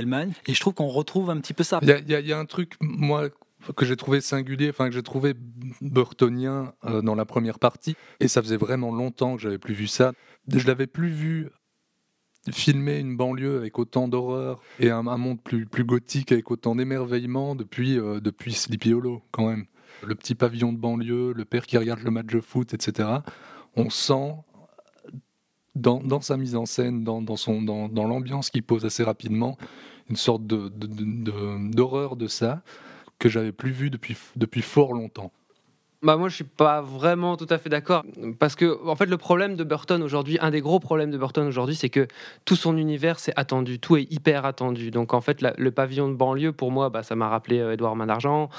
Et 0.46 0.54
je 0.54 0.60
trouve 0.60 0.72
qu'on 0.72 0.88
retrouve 0.88 1.28
un 1.28 1.38
petit 1.38 1.52
peu 1.52 1.62
ça. 1.62 1.78
Il 1.82 2.10
y, 2.10 2.32
a 2.32 2.38
un 2.38 2.46
truc, 2.46 2.75
moi, 2.81 3.28
que 3.76 3.84
j'ai 3.84 3.96
trouvé 3.96 4.22
singulier, 4.22 4.70
enfin 4.70 4.88
que 4.88 4.94
j'ai 4.94 5.02
trouvé 5.02 5.34
burtonien 5.82 6.72
euh, 6.84 7.02
dans 7.02 7.14
la 7.14 7.26
première 7.26 7.58
partie. 7.58 7.94
Et 8.20 8.28
ça 8.28 8.43
faisait 8.43 8.56
vraiment 8.56 8.93
longtemps 8.93 9.37
que 9.37 9.43
j'avais 9.43 9.58
plus 9.58 9.75
vu 9.75 9.87
ça. 9.87 10.12
Je 10.49 10.66
l'avais 10.66 10.87
plus 10.87 11.10
vu 11.10 11.50
filmer 12.50 12.98
une 12.98 13.16
banlieue 13.16 13.56
avec 13.56 13.78
autant 13.78 14.08
d'horreur 14.08 14.60
et 14.80 14.90
un, 14.90 15.02
monde 15.02 15.40
plus, 15.40 15.66
plus 15.66 15.84
gothique 15.84 16.32
avec 16.32 16.50
autant 16.50 16.74
d'émerveillement 16.74 17.54
depuis, 17.54 17.98
euh, 17.98 18.20
depuis 18.20 18.52
Sleepy 18.52 18.92
Hollow, 18.94 19.22
quand 19.30 19.48
même. 19.48 19.66
Le 20.02 20.14
petit 20.14 20.34
pavillon 20.34 20.72
de 20.72 20.78
banlieue, 20.78 21.32
le 21.32 21.44
père 21.44 21.66
qui 21.66 21.78
regarde 21.78 22.00
le 22.00 22.10
match 22.10 22.26
de 22.26 22.40
foot, 22.40 22.74
etc. 22.74 23.08
On 23.76 23.88
sent 23.90 24.34
dans, 25.74 26.00
dans 26.00 26.20
sa 26.20 26.36
mise 26.36 26.56
en 26.56 26.66
scène, 26.66 27.04
dans, 27.04 27.22
dans, 27.22 27.36
son, 27.36 27.62
dans, 27.62 27.88
dans 27.88 28.06
l'ambiance 28.06 28.50
qu'il 28.50 28.64
pose 28.64 28.84
assez 28.84 29.04
rapidement, 29.04 29.56
une 30.11 30.16
sorte 30.16 30.44
d'horreur 30.46 30.70
de, 30.70 32.16
de, 32.16 32.20
de, 32.20 32.25
de, 32.25 32.26
ça 32.26 32.62
que 33.18 33.28
j'avais 33.28 33.52
plus 33.52 33.70
vu 33.70 33.90
depuis, 33.90 34.16
depuis 34.34 34.62
fort 34.62 34.92
longtemps. 34.92 35.32
Bah 36.02 36.16
moi 36.16 36.28
je 36.28 36.35
suis 36.35 36.44
pas 36.44 36.80
vraiment 36.80 37.37
tout 37.37 37.47
à 37.49 37.59
fait 37.59 37.68
d'accord 37.68 38.04
parce 38.40 38.56
que 38.56 38.85
en 38.88 38.97
fait 38.97 39.06
le 39.06 39.16
problème 39.16 39.54
de 39.54 39.62
Burton 39.62 40.02
aujourd'hui, 40.02 40.37
un 40.40 40.50
des 40.50 40.61
gros 40.61 40.80
problèmes 40.80 41.12
de 41.12 41.18
Burton 41.18 41.47
aujourd'hui, 41.47 41.76
c'est 41.76 41.90
que 41.90 42.09
tout 42.44 42.56
son 42.56 42.76
univers 42.76 43.21
c'est 43.21 43.32
attendu, 43.37 43.78
tout 43.78 43.97
est 43.97 44.12
hyper 44.12 44.44
attendu. 44.44 44.90
Donc 44.90 45.14
en 45.14 45.21
fait 45.21 45.40
la, 45.40 45.54
le 45.59 45.71
pavillon 45.71 46.09
de 46.09 46.14
banlieue 46.14 46.50
pour 46.52 46.73
moi, 46.73 46.88
bah, 46.88 47.04
ça 47.04 47.14
m'a 47.14 47.28
rappelé 47.28 47.61
euh, 47.61 47.75
Edouard 47.75 47.94
Main 47.94 48.06
d'argent. 48.06 48.50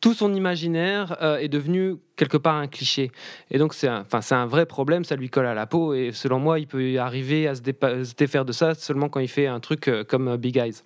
Tout 0.00 0.14
son 0.14 0.32
imaginaire 0.32 1.16
euh, 1.22 1.36
est 1.36 1.48
devenu 1.48 1.96
quelque 2.16 2.36
part 2.38 2.54
un 2.54 2.66
cliché. 2.66 3.10
Et 3.50 3.58
donc 3.58 3.74
c'est 3.74 3.88
un, 3.88 4.06
c'est 4.22 4.34
un 4.34 4.46
vrai 4.46 4.64
problème, 4.64 5.04
ça 5.04 5.16
lui 5.16 5.28
colle 5.28 5.46
à 5.46 5.54
la 5.54 5.66
peau 5.66 5.92
et 5.92 6.12
selon 6.12 6.38
moi 6.38 6.58
il 6.58 6.66
peut 6.66 6.98
arriver 6.98 7.46
à 7.46 7.54
se, 7.54 7.60
se 7.62 8.14
défaire 8.14 8.46
de 8.46 8.52
ça 8.52 8.74
seulement 8.74 9.10
quand 9.10 9.20
il 9.20 9.28
fait 9.28 9.46
un 9.46 9.60
truc 9.60 9.88
euh, 9.88 10.02
comme 10.02 10.36
Big 10.38 10.56
Eyes. 10.56 10.76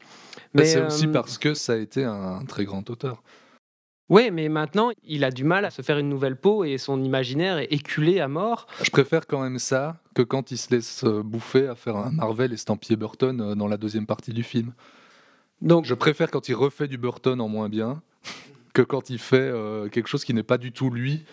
Mais, 0.54 0.62
Mais 0.62 0.64
c'est 0.64 0.78
euh, 0.80 0.88
aussi 0.88 1.06
parce 1.06 1.38
que 1.38 1.54
ça 1.54 1.74
a 1.74 1.76
été 1.76 2.02
un 2.04 2.44
très 2.48 2.64
grand 2.64 2.88
auteur. 2.90 3.22
Oui, 4.10 4.32
mais 4.32 4.48
maintenant, 4.48 4.90
il 5.04 5.22
a 5.22 5.30
du 5.30 5.44
mal 5.44 5.64
à 5.64 5.70
se 5.70 5.82
faire 5.82 5.96
une 5.96 6.08
nouvelle 6.08 6.34
peau 6.34 6.64
et 6.64 6.78
son 6.78 7.02
imaginaire 7.02 7.58
est 7.58 7.72
éculé 7.72 8.18
à 8.18 8.26
mort. 8.26 8.66
Je 8.82 8.90
préfère 8.90 9.28
quand 9.28 9.40
même 9.40 9.60
ça 9.60 10.00
que 10.14 10.22
quand 10.22 10.50
il 10.50 10.58
se 10.58 10.74
laisse 10.74 11.04
bouffer 11.04 11.68
à 11.68 11.76
faire 11.76 11.96
un 11.96 12.10
Marvel 12.10 12.52
estampillé 12.52 12.96
Burton 12.96 13.54
dans 13.54 13.68
la 13.68 13.76
deuxième 13.76 14.06
partie 14.06 14.32
du 14.32 14.42
film. 14.42 14.72
Donc, 15.62 15.84
je 15.84 15.94
préfère 15.94 16.30
quand 16.30 16.48
il 16.48 16.54
refait 16.54 16.88
du 16.88 16.98
Burton 16.98 17.40
en 17.40 17.48
moins 17.48 17.68
bien 17.68 18.02
que 18.74 18.82
quand 18.82 19.10
il 19.10 19.20
fait 19.20 19.36
euh, 19.36 19.88
quelque 19.88 20.08
chose 20.08 20.24
qui 20.24 20.34
n'est 20.34 20.42
pas 20.42 20.58
du 20.58 20.72
tout 20.72 20.90
lui. 20.90 21.24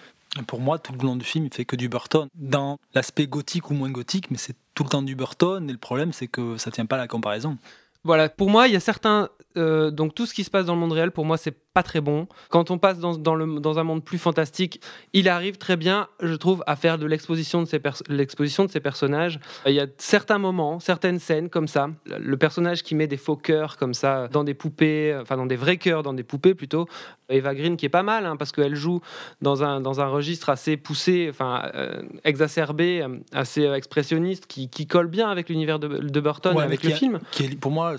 Pour 0.46 0.60
moi, 0.60 0.78
tout 0.78 0.94
le 0.94 1.00
long 1.00 1.16
du 1.16 1.26
film, 1.26 1.46
il 1.46 1.54
fait 1.54 1.66
que 1.66 1.76
du 1.76 1.90
Burton. 1.90 2.28
Dans 2.36 2.78
l'aspect 2.94 3.26
gothique 3.26 3.72
ou 3.72 3.74
moins 3.74 3.90
gothique, 3.90 4.30
mais 4.30 4.38
c'est 4.38 4.56
tout 4.76 4.84
le 4.84 4.90
temps 4.90 5.02
du 5.02 5.16
Burton. 5.16 5.68
Et 5.68 5.72
le 5.72 5.80
problème, 5.80 6.14
c'est 6.14 6.28
que 6.28 6.58
ça 6.58 6.70
tient 6.70 6.86
pas 6.86 6.98
à 6.98 7.00
la 7.00 7.08
comparaison. 7.08 7.58
Voilà, 8.04 8.30
pour 8.30 8.50
moi, 8.50 8.68
il 8.68 8.74
y 8.74 8.76
a 8.76 8.80
certains. 8.80 9.30
Euh, 9.58 9.92
donc, 9.92 10.16
tout 10.16 10.26
ce 10.26 10.34
qui 10.34 10.44
se 10.44 10.50
passe 10.50 10.66
dans 10.66 10.74
le 10.74 10.80
monde 10.80 10.94
réel, 10.94 11.12
pour 11.12 11.26
moi, 11.26 11.38
c'est 11.38 11.56
pas 11.74 11.84
très 11.84 12.02
bon. 12.02 12.28
Quand 12.50 12.72
on 12.72 12.80
passe 12.80 12.98
dans, 12.98 13.16
dans, 13.16 13.36
le, 13.36 13.60
dans 13.60 13.78
un 13.78 13.84
monde 13.84 14.04
plus 14.04 14.18
fantastique, 14.18 14.82
il 15.14 15.30
arrive 15.30 15.58
très 15.58 15.78
bien, 15.78 16.08
je 16.22 16.34
trouve, 16.34 16.64
à 16.66 16.76
faire 16.76 16.98
de 16.98 17.06
l'exposition 17.06 17.62
de, 17.62 17.68
ses 17.68 17.80
l'exposition 18.10 18.66
de 18.66 18.72
ses 18.72 18.80
personnages. 18.80 19.40
Il 19.68 19.74
y 19.74 19.80
a 19.80 19.86
certains 19.98 20.40
moments, 20.40 20.80
certaines 20.80 21.20
scènes 21.20 21.50
comme 21.50 21.68
ça. 21.68 21.90
Le 22.20 22.36
personnage 22.36 22.82
qui 22.82 22.96
met 22.96 23.06
des 23.06 23.18
faux 23.18 23.36
cœurs 23.36 23.78
comme 23.78 23.94
ça 23.94 24.28
dans 24.30 24.44
des 24.44 24.56
poupées, 24.56 25.16
enfin 25.22 25.38
dans 25.38 25.46
des 25.46 25.56
vrais 25.56 25.78
cœurs, 25.78 26.02
dans 26.02 26.14
des 26.14 26.24
poupées 26.24 26.56
plutôt. 26.56 26.88
Eva 27.30 27.54
Green 27.54 27.78
qui 27.78 27.86
est 27.86 27.90
pas 27.90 28.04
mal, 28.04 28.26
hein, 28.26 28.38
parce 28.38 28.52
qu'elle 28.52 28.76
joue 28.76 29.02
dans 29.42 29.64
un, 29.64 29.82
dans 29.82 30.00
un 30.02 30.08
registre 30.08 30.50
assez 30.50 30.78
poussé, 30.78 31.28
enfin 31.30 31.70
euh, 31.76 32.02
exacerbé, 32.24 33.02
euh, 33.02 33.20
assez 33.34 33.64
expressionniste, 33.64 34.48
qui, 34.48 34.70
qui, 34.70 34.88
colle 34.88 35.08
bien 35.08 35.30
avec 35.30 35.50
l'univers 35.50 35.78
de, 35.78 35.88
de, 35.88 36.20
Burton, 36.20 36.58
avec 36.58 36.84
le 36.84 36.92
film. 36.92 37.20
Qui 37.32 37.44
est, 37.44 37.60
pour 37.60 37.72
moi, 37.72 37.96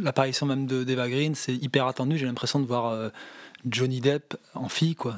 l'apparition 0.00 0.46
même 0.46 0.66
d'Eva 0.84 1.08
Green, 1.08 1.34
c'est 1.34 1.54
hyper 1.54 1.86
attendu. 1.86 2.18
J'ai 2.18 2.26
l'impression 2.26 2.60
de 2.60 2.66
voir 2.66 2.86
euh, 2.86 3.08
Johnny 3.68 4.00
Depp 4.00 4.36
en 4.54 4.68
fille, 4.68 4.94
quoi. 4.94 5.16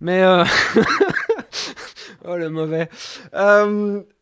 Mais 0.00 0.24
oh 2.24 2.36
le 2.36 2.50
mauvais. 2.50 2.88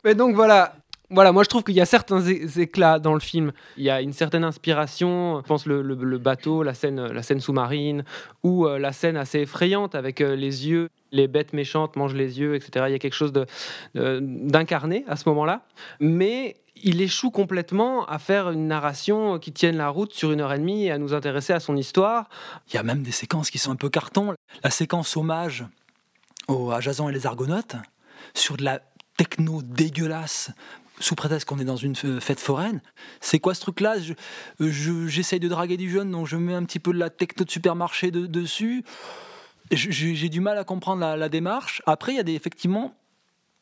mais 0.04 0.14
donc 0.14 0.34
voilà, 0.34 0.74
voilà, 1.12 1.32
moi 1.32 1.42
je 1.42 1.48
trouve 1.48 1.64
qu'il 1.64 1.74
y 1.74 1.80
a 1.80 1.86
certains 1.86 2.24
éclats 2.24 3.00
dans 3.00 3.14
le 3.14 3.20
film. 3.20 3.50
Il 3.76 3.82
y 3.82 3.90
a 3.90 4.00
une 4.00 4.12
certaine 4.12 4.44
inspiration. 4.44 5.40
Je 5.42 5.46
pense 5.46 5.66
le, 5.66 5.82
le, 5.82 6.18
bateau, 6.18 6.62
la 6.62 6.72
scène, 6.72 7.04
la 7.04 7.22
scène 7.24 7.40
sous-marine, 7.40 8.04
ou 8.44 8.66
euh, 8.66 8.78
la 8.78 8.92
scène 8.92 9.16
assez 9.16 9.40
effrayante 9.40 9.96
avec 9.96 10.20
euh, 10.20 10.36
les 10.36 10.68
yeux, 10.68 10.88
les 11.10 11.26
bêtes 11.26 11.52
méchantes 11.52 11.96
mangent 11.96 12.14
les 12.14 12.38
yeux, 12.38 12.54
etc. 12.54 12.84
Il 12.88 12.92
y 12.92 12.94
a 12.94 13.00
quelque 13.00 13.14
chose 13.14 13.32
d'incarné 13.94 15.04
à 15.08 15.16
ce 15.16 15.28
moment-là. 15.30 15.62
Mais 15.98 16.56
il 16.82 17.00
échoue 17.00 17.30
complètement 17.30 18.04
à 18.06 18.18
faire 18.18 18.50
une 18.50 18.66
narration 18.68 19.38
qui 19.38 19.52
tienne 19.52 19.76
la 19.76 19.88
route 19.88 20.12
sur 20.12 20.32
une 20.32 20.40
heure 20.40 20.52
et 20.52 20.58
demie 20.58 20.84
et 20.84 20.90
à 20.90 20.98
nous 20.98 21.14
intéresser 21.14 21.52
à 21.52 21.60
son 21.60 21.76
histoire. 21.76 22.28
Il 22.68 22.74
y 22.74 22.78
a 22.78 22.82
même 22.82 23.02
des 23.02 23.12
séquences 23.12 23.50
qui 23.50 23.58
sont 23.58 23.72
un 23.72 23.76
peu 23.76 23.88
carton. 23.88 24.34
La 24.62 24.70
séquence 24.70 25.16
hommage 25.16 25.64
à 26.48 26.80
Jason 26.80 27.08
et 27.08 27.12
les 27.12 27.26
Argonautes 27.26 27.76
sur 28.34 28.56
de 28.56 28.64
la 28.64 28.80
techno 29.16 29.62
dégueulasse 29.62 30.50
sous 30.98 31.14
prétexte 31.14 31.48
qu'on 31.48 31.58
est 31.58 31.64
dans 31.64 31.76
une 31.76 31.94
fête 31.94 32.40
foraine. 32.40 32.82
C'est 33.20 33.38
quoi 33.38 33.54
ce 33.54 33.60
truc-là? 33.60 33.96
J'essaye 34.58 35.40
de 35.40 35.48
draguer 35.48 35.76
du 35.76 35.90
jeune, 35.90 36.10
donc 36.10 36.26
je 36.26 36.36
mets 36.36 36.54
un 36.54 36.64
petit 36.64 36.78
peu 36.78 36.92
de 36.92 36.98
la 36.98 37.10
techno 37.10 37.44
de 37.44 37.50
supermarché 37.50 38.10
dessus. 38.10 38.84
J'ai 39.70 40.28
du 40.28 40.40
mal 40.40 40.58
à 40.58 40.64
comprendre 40.64 41.00
la, 41.16 41.28
démarche. 41.28 41.80
Après, 41.86 42.12
il 42.12 42.16
y 42.16 42.20
a 42.20 42.24
des, 42.24 42.34
effectivement 42.34 42.94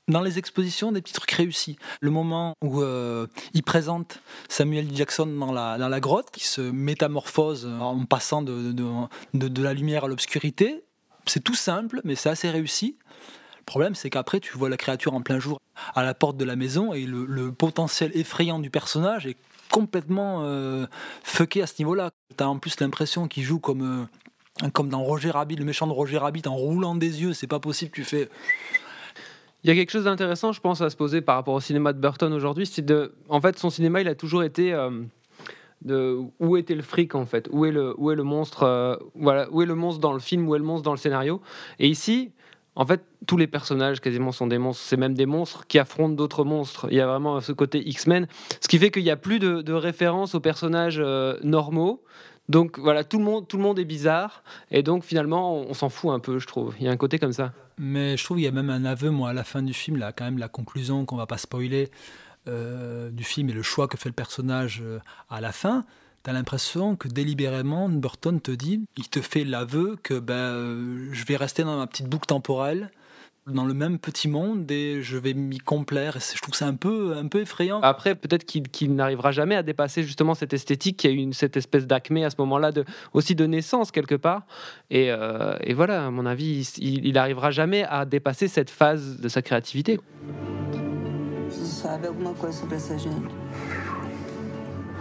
dans 0.09 0.23
les 0.23 0.39
expositions 0.39 0.93
des 0.93 1.01
petits 1.03 1.13
trucs 1.13 1.31
réussis. 1.31 1.79
Le 2.01 2.11
moment 2.11 2.55
où 2.63 2.81
euh, 2.83 3.27
il 3.55 3.63
présente 3.63 4.21
Samuel 4.49 4.89
Jackson 4.95 5.27
dans 5.27 5.53
la, 5.53 6.01
grotte, 6.01 6.31
qui 6.31 6.47
se 6.47 6.61
métamorphose 6.61 7.67
en 7.67 8.05
passant 8.05 8.43
de 8.43 9.63
la 9.63 9.75
lumière 9.75 10.05
à 10.05 10.09
l'obscurité, 10.09 10.83
c'est 11.29 11.45
tout 11.45 11.55
simple, 11.55 12.01
mais 12.05 12.15
c'est 12.15 12.31
assez 12.31 12.51
réussi. 12.51 12.97
Le 13.59 13.65
problème, 13.65 13.95
c'est 13.95 14.11
qu'après, 14.11 14.41
tu 14.41 14.57
vois 14.57 14.69
la 14.69 14.79
créature 14.79 15.15
en 15.15 15.21
plein 15.21 15.39
jour 15.39 15.61
à 15.95 16.03
la 16.03 16.15
porte 16.15 16.37
de 16.37 16.45
la 16.45 16.57
maison 16.57 16.95
et 16.95 17.05
le, 17.05 17.53
potentiel 17.53 18.11
effrayant 18.15 18.59
du 18.59 18.71
personnage 18.71 19.27
est 19.27 19.37
complètement 19.71 20.43
euh, 20.45 20.87
fucké 21.23 21.63
à 21.63 21.67
ce 21.67 21.75
niveau-là. 21.81 22.11
Tu 22.37 22.43
as 22.43 22.49
en 22.49 22.59
plus 22.59 22.81
l'impression 22.81 23.29
qu'il 23.29 23.43
joue 23.43 23.59
comme, 23.59 24.09
euh, 24.63 24.71
comme 24.71 24.89
dans 24.89 25.03
Roger 25.03 25.31
Rabbit, 25.31 25.57
le 25.57 25.67
méchant 25.67 25.87
de 25.87 25.93
Roger 25.93 26.19
Rabbit, 26.19 26.43
en 26.47 26.55
roulant 26.55 26.95
des 26.95 27.21
yeux. 27.21 27.35
C'est 27.35 27.47
pas 27.47 27.61
possible, 27.61 27.91
tu 27.93 28.05
fais. 28.05 28.31
Il 29.65 29.69
y 29.69 29.71
a 29.71 29.75
quelque 29.75 29.91
chose 29.91 30.05
d'intéressant, 30.05 30.53
je 30.53 30.61
pense, 30.61 30.81
à 30.81 30.91
se 30.91 30.97
poser 30.97 31.21
par 31.21 31.37
rapport 31.37 31.55
au 31.55 31.61
cinéma 31.61 31.93
de 31.93 31.99
Burton 31.99 32.33
aujourd'hui. 32.33 32.67
C'est 32.67 32.85
de, 32.85 33.15
en 33.29 33.41
fait, 33.41 33.59
son 33.59 33.71
cinéma, 33.71 34.01
il 34.01 34.09
a 34.09 34.15
toujours 34.15 34.45
été 34.45 34.73
euh, 34.73 34.91
de 35.83 36.19
où 36.39 36.57
était 36.57 36.75
le 36.75 36.83
fric 36.83 37.15
en 37.15 37.27
fait, 37.27 37.49
où 37.51 37.65
est 37.65 37.73
le, 37.73 37.95
où 37.99 38.11
est 38.11 38.15
le 38.15 38.23
monstre, 38.23 39.01
voilà, 39.15 39.49
où 39.51 39.63
est 39.63 39.67
le 39.67 39.75
monstre 39.75 40.01
dans 40.01 40.13
le 40.13 40.21
film, 40.21 40.49
où 40.49 40.55
est 40.55 40.59
le 40.59 40.65
monstre 40.65 40.85
dans 40.85 40.93
le 40.93 40.99
scénario? 40.99 41.41
Et 41.79 41.89
ici, 41.89 42.31
en 42.79 42.87
fait, 42.87 43.03
tous 43.27 43.37
les 43.37 43.49
personnages 43.49 44.01
quasiment 44.01 44.31
sont 44.31 44.47
des 44.47 44.59
monstres. 44.59 44.85
C'est 44.85 44.97
même 44.97 45.15
des 45.15 45.27
monstres 45.27 45.67
qui 45.67 45.81
affrontent 45.81 46.15
d'autres 46.15 46.45
monstres. 46.45 46.87
Il 46.93 46.97
y 46.97 47.01
a 47.01 47.09
vraiment 47.09 47.41
ce 47.41 47.51
côté 47.51 47.83
X-Men, 47.89 48.29
ce 48.61 48.69
qui 48.69 48.79
fait 48.79 48.93
qu'il 48.93 49.03
n'y 49.03 49.11
a 49.11 49.17
plus 49.17 49.41
de, 49.41 49.63
de 49.63 49.73
référence 49.73 50.37
aux 50.37 50.41
personnages 50.41 51.01
euh, 51.01 51.37
normaux. 51.43 52.05
Donc 52.49 52.79
voilà, 52.79 53.05
tout 53.05 53.19
le 53.19 53.25
monde, 53.25 53.47
tout 53.47 53.57
le 53.57 53.63
monde 53.63 53.79
est 53.79 53.85
bizarre, 53.85 54.43
et 54.71 54.83
donc 54.83 55.05
finalement, 55.05 55.57
on, 55.57 55.75
s'en 55.75 55.91
fout 55.91 56.11
un 56.11 56.19
peu, 56.19 56.39
je 56.39 56.47
trouve. 56.47 56.75
Il 56.79 56.87
y 56.87 56.89
a 56.89 56.91
un 56.91 56.97
côté 56.97 57.19
comme 57.19 57.33
ça. 57.33 57.53
Mais 57.77 58.17
je 58.17 58.25
trouve 58.25 58.39
qu'il 58.39 58.45
y 58.45 58.49
a 58.49 58.53
même 58.53 58.71
un 58.71 58.85
aveu, 58.85 59.11
moi, 59.11 59.31
à 59.31 59.33
la 59.33 59.45
fin 59.45 59.63
du 59.63 59.75
film, 59.75 59.99
là, 59.99 60.13
quand 60.13 60.25
même, 60.25 60.39
la 60.39 60.49
conclusion 60.49 61.05
qu'on 61.05 61.17
va 61.17 61.27
pas 61.27 61.39
spoiler 61.39 61.91
euh, 62.49 63.11
du 63.11 63.25
film 63.25 63.51
et 63.51 63.53
le 63.53 63.63
choix 63.63 63.87
que 63.87 63.99
fait 63.99 64.09
le 64.09 64.15
personnage 64.15 64.81
euh, 64.83 64.99
à 65.29 65.41
la 65.41 65.53
fin 65.53 65.85
tu 66.25 66.31
as 66.31 66.33
l'impression 66.33 66.97
que 66.97 67.09
délibérément, 67.09 67.89
Burton 67.89 68.41
te 68.41 68.51
dit, 68.51 68.85
il 68.97 69.09
te 69.09 69.21
fait 69.21 69.45
l'aveu 69.45 69.97
que 70.03 70.19
ben, 70.19 70.35
euh, 70.35 71.09
je 71.13 71.25
vais 71.25 71.37
rester 71.37 71.63
dans 71.63 71.79
ma 71.79 71.87
petite 71.87 72.09
boucle 72.09 72.27
temporelle 72.27 72.91
dans 73.49 73.65
le 73.65 73.75
même 73.75 73.99
petit 73.99 74.29
monde 74.29 74.71
et 74.71 75.03
je 75.03 75.17
vais 75.17 75.35
m'y 75.35 75.59
complaire. 75.59 76.17
Et 76.17 76.21
je 76.21 76.41
trouve 76.41 76.55
ça 76.55 76.67
un 76.67 76.75
peu, 76.75 77.17
un 77.17 77.27
peu 77.27 77.41
effrayant. 77.41 77.81
Après, 77.81 78.15
peut-être 78.15 78.45
qu'il 78.45 78.95
n'arrivera 78.95 79.33
jamais 79.33 79.57
à 79.57 79.63
dépasser 79.63 80.03
justement 80.03 80.35
cette 80.35 80.53
esthétique 80.53 80.99
qui 80.99 81.07
a 81.07 81.11
une 81.11 81.33
cette 81.33 81.57
espèce 81.57 81.87
d'acmé 81.87 82.25
à 82.25 82.31
ce 82.31 82.37
moment-là, 82.39 82.73
de, 82.73 82.85
aussi 83.13 83.35
de 83.35 83.47
naissance 83.47 83.91
quelque 83.91 84.15
part. 84.15 84.43
Et, 84.91 85.11
euh, 85.11 85.57
et, 85.63 85.75
voilà, 85.75 86.07
à 86.07 86.11
mon 86.11 86.27
avis, 86.27 86.73
il 86.79 87.13
n'arrivera 87.13 87.51
jamais 87.51 87.85
à 87.85 88.05
dépasser 88.05 88.49
cette 88.49 88.71
phase 88.71 89.21
de 89.21 89.29
sa 89.29 89.43
créativité. 89.43 90.01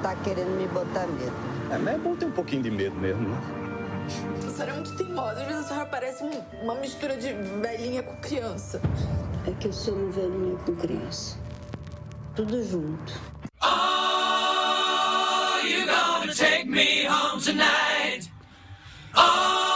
tá 0.02 0.16
querendo 0.24 0.56
me 0.58 0.68
botar 0.68 1.08
medo. 1.08 1.34
É, 1.72 1.78
mas 1.78 1.96
é 1.96 1.98
bom 1.98 2.16
ter 2.16 2.26
um 2.26 2.32
pouquinho 2.32 2.62
de 2.62 2.72
medo 2.72 2.96
mesmo, 2.96 3.28
né? 3.28 3.67
A 4.08 4.50
senhora 4.50 4.72
é 4.72 4.74
muito 4.74 4.96
teimosa. 4.96 5.42
Às 5.42 5.48
vezes 5.48 5.66
a 5.66 5.68
senhora 5.68 5.86
parece 5.88 6.24
um, 6.24 6.32
uma 6.64 6.76
mistura 6.76 7.18
de 7.18 7.34
velhinha 7.62 8.02
com 8.02 8.16
criança. 8.18 8.82
É 9.46 9.52
que 9.52 9.68
eu 9.68 9.74
sou 9.74 9.94
uma 9.96 10.12
velhinha 10.12 10.58
com 10.66 10.76
criança. 10.76 11.38
Tudo 12.36 12.64
junto. 12.64 13.14
Oh, 13.62 13.68
you 15.66 15.86
gonna 15.86 16.34
take 16.34 16.70
me 16.70 17.06
home 17.08 17.42
tonight? 17.42 18.32
Oh, 19.16 19.67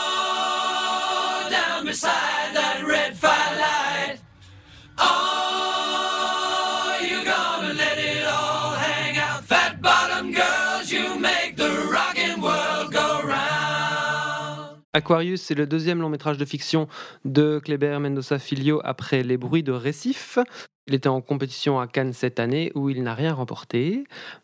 Aquarius, 14.93 15.41
c'est 15.41 15.55
le 15.55 15.65
deuxième 15.65 16.01
long 16.01 16.09
métrage 16.09 16.37
de 16.37 16.43
fiction 16.43 16.89
de 17.23 17.59
Kleber 17.63 17.97
Mendoza 18.01 18.39
Filho 18.39 18.81
après 18.83 19.23
Les 19.23 19.37
bruits 19.37 19.63
de 19.63 19.71
récif. 19.71 20.37
Il 20.85 20.93
était 20.93 21.07
en 21.07 21.21
compétition 21.21 21.79
à 21.79 21.87
Cannes 21.87 22.11
cette 22.11 22.41
année 22.41 22.73
où 22.75 22.89
il 22.89 23.01
n'a 23.01 23.13
rien 23.13 23.33
remporté. 23.33 24.03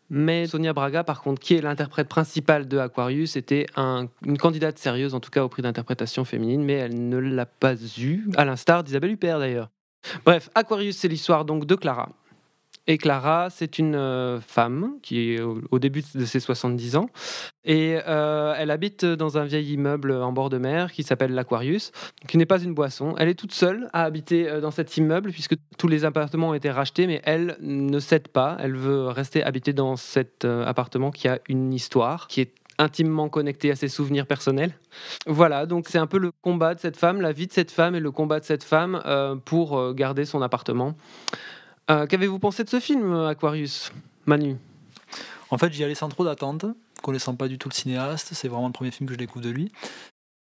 Mais 0.09 0.47
Sonia 0.47 0.71
Braga, 0.71 1.03
par 1.03 1.21
contre, 1.21 1.41
qui 1.41 1.55
est 1.55 1.61
l'interprète 1.61 2.07
principale 2.07 2.69
de 2.69 2.77
Aquarius, 2.77 3.35
était 3.35 3.65
une 3.75 4.37
candidate 4.37 4.79
sérieuse, 4.79 5.13
en 5.13 5.19
tout 5.19 5.31
cas 5.31 5.43
au 5.43 5.49
prix 5.49 5.63
d'interprétation 5.63 6.23
féminine, 6.23 6.63
mais 6.63 6.75
elle 6.75 7.09
ne 7.09 7.17
l'a 7.17 7.45
pas 7.45 7.75
eu, 7.97 8.29
à 8.37 8.45
l'instar 8.45 8.85
d'Isabelle 8.85 9.11
Huppert 9.11 9.39
d'ailleurs. 9.39 9.69
Bref, 10.23 10.49
Aquarius, 10.55 10.95
c'est 10.95 11.09
l'histoire 11.09 11.43
donc 11.43 11.65
de 11.65 11.75
Clara, 11.75 12.07
et 12.89 12.97
Clara, 12.97 13.49
c'est 13.49 13.79
une 13.79 13.95
euh, 13.95 14.39
femme 14.39 14.93
qui 15.03 15.33
est 15.33 15.41
au, 15.41 15.77
début 15.77 16.03
de 16.15 16.23
ses 16.23 16.39
70 16.39 16.95
ans. 16.95 17.09
Et 17.65 17.99
euh, 18.07 18.55
elle 18.57 18.71
habite 18.71 19.03
dans 19.03 19.37
un 19.37 19.43
vieil 19.43 19.73
immeuble 19.73 20.13
en 20.13 20.31
bord 20.31 20.49
de 20.49 20.57
mer 20.57 20.93
qui 20.93 21.03
s'appelle 21.03 21.33
l'Aquarius, 21.33 21.91
qui 22.29 22.37
n'est 22.37 22.45
pas 22.45 22.61
une 22.61 22.73
boisson. 22.73 23.13
Elle 23.17 23.27
est 23.27 23.35
toute 23.35 23.53
seule 23.53 23.89
à 23.91 24.03
habiter 24.03 24.47
euh, 24.47 24.61
dans 24.61 24.71
cet 24.71 24.95
immeuble 24.95 25.31
puisque 25.31 25.55
tous 25.77 25.89
les 25.89 26.05
appartements 26.05 26.49
ont 26.49 26.53
été 26.53 26.71
rachetés, 26.71 27.07
mais 27.07 27.21
elle 27.25 27.57
ne 27.59 27.99
cède 27.99 28.29
pas. 28.29 28.55
Elle 28.61 28.77
veut 28.77 29.07
rester 29.07 29.43
habiter 29.43 29.73
dans 29.73 29.97
cet 29.97 30.45
appartement 30.45 31.11
qui 31.11 31.27
a 31.27 31.39
une 31.49 31.73
histoire, 31.73 32.27
qui 32.27 32.39
est 32.39 32.53
intimement 32.77 33.27
connectée 33.27 33.69
à 33.71 33.75
ses 33.75 33.89
souvenirs 33.89 34.27
personnels. 34.27 34.71
Voilà, 35.25 35.65
donc 35.65 35.87
c'est 35.89 35.97
un 35.97 36.07
peu 36.07 36.19
le 36.19 36.31
combat 36.41 36.73
de 36.73 36.79
cette 36.79 36.95
femme, 36.95 37.19
la 37.19 37.33
vie 37.33 37.47
de 37.47 37.51
cette 37.51 37.71
femme 37.71 37.95
et 37.95 37.99
le 37.99 38.11
combat 38.11 38.39
de 38.39 38.45
cette 38.45 38.63
femme 38.63 39.01
pour 39.45 39.93
garder 39.95 40.25
son 40.25 40.43
appartement. 40.43 40.95
Euh, 41.89 42.05
qu'avez-vous 42.05 42.39
pensé 42.39 42.63
de 42.63 42.69
ce 42.69 42.79
film, 42.79 43.13
Aquarius 43.13 43.93
Manu? 44.25 44.57
En 45.49 45.57
fait, 45.57 45.71
j'y 45.71 45.83
allais 45.83 45.95
sans 45.95 46.09
trop 46.09 46.25
d'attente, 46.25 46.65
connaissant 47.01 47.35
pas 47.35 47.47
du 47.47 47.57
tout 47.57 47.69
le 47.69 47.73
cinéaste. 47.73 48.33
C'est 48.33 48.49
vraiment 48.49 48.67
le 48.67 48.73
premier 48.73 48.91
film 48.91 49.07
que 49.07 49.13
je 49.13 49.17
découvre 49.17 49.45
de 49.45 49.49
lui. 49.49 49.71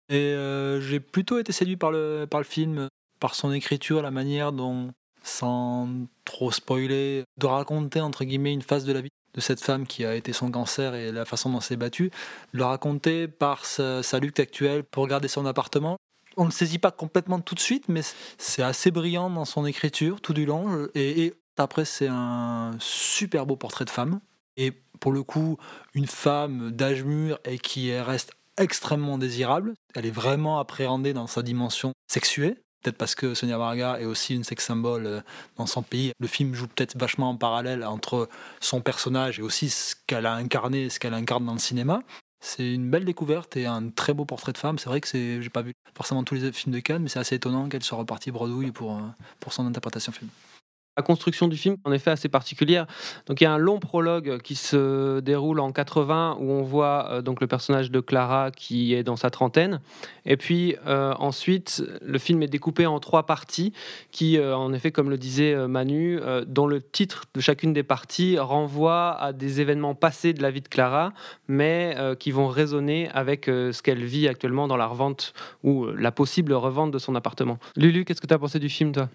Et 0.09 0.33
euh, 0.33 0.79
j'ai 0.79 0.99
plutôt 0.99 1.39
été 1.39 1.51
séduit 1.51 1.77
par 1.77 1.91
le, 1.91 2.27
par 2.29 2.39
le 2.39 2.45
film, 2.45 2.87
par 3.19 3.33
son 3.33 3.51
écriture, 3.51 4.03
la 4.03 4.11
manière 4.11 4.51
dont, 4.51 4.91
sans 5.23 5.89
trop 6.23 6.51
spoiler, 6.51 7.23
de 7.39 7.45
raconter 7.47 7.99
entre 8.01 8.25
guillemets 8.25 8.53
une 8.53 8.61
phase 8.61 8.85
de 8.85 8.93
la 8.93 9.01
vie 9.01 9.09
de 9.33 9.41
cette 9.41 9.61
femme 9.61 9.87
qui 9.87 10.05
a 10.05 10.13
été 10.13 10.31
son 10.33 10.51
cancer 10.51 10.93
et 10.93 11.11
la 11.11 11.25
façon 11.25 11.49
dont 11.49 11.61
s'est 11.61 11.77
battue, 11.77 12.11
de 12.53 12.59
le 12.59 12.65
raconter 12.65 13.27
par 13.27 13.65
sa 13.65 14.19
lutte 14.19 14.39
actuelle 14.39 14.83
pour 14.83 15.07
garder 15.07 15.27
son 15.27 15.47
appartement 15.47 15.97
on 16.37 16.45
ne 16.45 16.51
saisit 16.51 16.79
pas 16.79 16.91
complètement 16.91 17.39
tout 17.39 17.55
de 17.55 17.59
suite, 17.59 17.85
mais 17.89 18.01
c'est 18.37 18.63
assez 18.63 18.91
brillant 18.91 19.29
dans 19.29 19.45
son 19.45 19.65
écriture 19.65 20.21
tout 20.21 20.33
du 20.33 20.45
long. 20.45 20.87
Et, 20.95 21.33
après, 21.57 21.85
c'est 21.85 22.07
un 22.09 22.71
super 22.79 23.45
beau 23.45 23.55
portrait 23.55 23.85
de 23.85 23.91
femme. 23.91 24.19
Et 24.57 24.71
pour 24.99 25.11
le 25.11 25.23
coup, 25.23 25.57
une 25.93 26.07
femme 26.07 26.71
d'âge 26.71 27.03
mûr 27.03 27.39
et 27.45 27.59
qui 27.59 27.95
reste 27.95 28.31
extrêmement 28.57 29.17
désirable. 29.17 29.73
Elle 29.95 30.05
est 30.05 30.11
vraiment 30.11 30.59
appréhendée 30.59 31.13
dans 31.13 31.27
sa 31.27 31.41
dimension 31.41 31.93
sexuée. 32.07 32.57
Peut-être 32.83 32.97
parce 32.97 33.15
que 33.15 33.33
Sonia 33.33 33.57
Varga 33.57 33.99
est 33.99 34.05
aussi 34.05 34.35
une 34.35 34.43
sex 34.43 34.65
symbole 34.65 35.05
euh, 35.05 35.21
dans 35.55 35.65
son 35.65 35.83
pays. 35.83 36.11
Le 36.19 36.27
film 36.27 36.53
joue 36.53 36.67
peut-être 36.67 36.97
vachement 36.97 37.29
en 37.29 37.37
parallèle 37.37 37.85
entre 37.85 38.27
son 38.59 38.81
personnage 38.81 39.39
et 39.39 39.41
aussi 39.41 39.69
ce 39.69 39.95
qu'elle 40.05 40.25
a 40.25 40.33
incarné, 40.33 40.89
ce 40.89 40.99
qu'elle 40.99 41.13
incarne 41.13 41.45
dans 41.45 41.53
le 41.53 41.59
cinéma. 41.59 42.01
C'est 42.45 42.73
une 42.73 42.89
belle 42.91 43.05
découverte 43.05 43.55
et 43.55 43.65
un 43.67 43.89
très 43.89 44.13
beau 44.13 44.25
portrait 44.25 44.51
de 44.51 44.57
femme. 44.57 44.77
C'est 44.77 44.89
vrai 44.89 44.99
que 44.99 45.07
c'est, 45.07 45.41
j'ai 45.41 45.49
pas 45.49 45.61
vu 45.61 45.73
forcément 45.95 46.25
tous 46.25 46.35
les 46.35 46.51
films 46.51 46.75
de 46.75 46.81
Cannes, 46.81 47.01
mais 47.01 47.07
c'est 47.07 47.19
assez 47.19 47.35
étonnant 47.35 47.69
qu'elle 47.69 47.83
soit 47.83 47.97
repartie 47.97 48.31
bredouille 48.31 48.71
pour, 48.71 48.97
euh, 48.97 49.01
pour 49.39 49.53
son 49.53 49.65
interprétation 49.65 50.11
film. 50.11 50.29
La 50.97 51.03
construction 51.03 51.47
du 51.47 51.57
film, 51.57 51.77
en 51.85 51.91
effet, 51.91 52.11
assez 52.11 52.29
particulière. 52.29 52.85
Donc, 53.25 53.41
il 53.41 53.45
y 53.45 53.47
a 53.47 53.51
un 53.51 53.57
long 53.57 53.79
prologue 53.79 54.39
qui 54.41 54.55
se 54.55 55.19
déroule 55.21 55.59
en 55.59 55.71
80 55.71 56.37
où 56.39 56.51
on 56.51 56.61
voit 56.61 57.07
euh, 57.09 57.21
donc 57.21 57.41
le 57.41 57.47
personnage 57.47 57.91
de 57.91 57.99
Clara 57.99 58.51
qui 58.51 58.93
est 58.93 59.03
dans 59.03 59.15
sa 59.15 59.29
trentaine. 59.29 59.81
Et 60.25 60.37
puis 60.37 60.75
euh, 60.85 61.13
ensuite, 61.19 61.83
le 62.01 62.19
film 62.19 62.43
est 62.43 62.47
découpé 62.47 62.85
en 62.85 62.99
trois 62.99 63.25
parties 63.25 63.73
qui, 64.11 64.37
euh, 64.37 64.55
en 64.55 64.73
effet, 64.73 64.91
comme 64.91 65.09
le 65.09 65.17
disait 65.17 65.55
Manu, 65.67 66.19
dont 66.47 66.67
le 66.67 66.81
titre 66.81 67.25
de 67.33 67.41
chacune 67.41 67.73
des 67.73 67.83
parties 67.83 68.37
renvoie 68.37 69.11
à 69.19 69.33
des 69.33 69.61
événements 69.61 69.95
passés 69.95 70.33
de 70.33 70.41
la 70.41 70.51
vie 70.51 70.61
de 70.61 70.67
Clara, 70.67 71.13
mais 71.47 71.95
qui 72.19 72.31
vont 72.31 72.47
résonner 72.47 73.09
avec 73.13 73.45
ce 73.45 73.81
qu'elle 73.81 74.03
vit 74.03 74.27
actuellement 74.27 74.67
dans 74.67 74.77
la 74.77 74.87
revente 74.87 75.33
ou 75.63 75.85
la 75.85 76.11
possible 76.11 76.53
revente 76.53 76.91
de 76.91 76.99
son 76.99 77.15
appartement. 77.15 77.57
Lulu, 77.75 78.05
qu'est-ce 78.05 78.21
que 78.21 78.27
tu 78.27 78.33
as 78.33 78.39
pensé 78.39 78.59
du 78.59 78.69
film, 78.69 78.91
toi? 78.91 79.09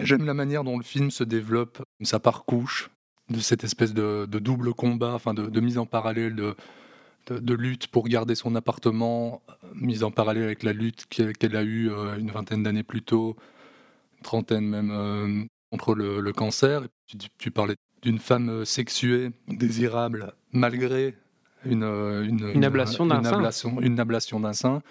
J'aime 0.00 0.24
la 0.24 0.34
manière 0.34 0.62
dont 0.62 0.78
le 0.78 0.84
film 0.84 1.10
se 1.10 1.24
développe, 1.24 1.82
sa 2.02 2.20
par 2.20 2.44
couche, 2.44 2.90
de 3.30 3.40
cette 3.40 3.64
espèce 3.64 3.94
de, 3.94 4.26
double 4.26 4.72
combat, 4.72 5.14
enfin 5.14 5.34
de, 5.34 5.60
mise 5.60 5.78
en 5.78 5.86
parallèle, 5.86 6.34
de, 6.34 7.54
lutte 7.54 7.88
pour 7.88 8.08
garder 8.08 8.34
son 8.34 8.54
appartement, 8.54 9.42
euh, 9.50 9.52
mise 9.74 10.04
en 10.04 10.10
parallèle 10.10 10.44
avec 10.44 10.62
la 10.62 10.72
lutte 10.72 11.06
qu'elle 11.06 11.56
a 11.56 11.62
eue 11.62 11.90
euh, 11.90 12.16
une 12.16 12.30
vingtaine 12.30 12.62
d'années 12.62 12.84
plus 12.84 13.02
tôt, 13.02 13.36
une 14.16 14.22
trentaine 14.22 14.66
même, 14.66 14.90
euh, 14.90 15.44
contre 15.70 15.94
le, 15.94 16.32
cancer. 16.32 16.86
Tu, 17.38 17.50
parlais 17.50 17.74
d'une 18.02 18.18
femme 18.18 18.64
sexuée, 18.64 19.30
désirable, 19.48 20.32
malgré 20.52 21.14
une, 21.68 21.82
euh, 21.84 22.24
une, 22.24 22.50
Une 22.54 22.64
ablation 22.64 23.06
d'un 23.06 23.18
une 23.18 23.24
sein. 23.24 23.38
ablation- 23.38 23.80
une 23.80 24.00
ablation 24.00 24.40
d'un 24.40 24.52
sein, 24.52 24.82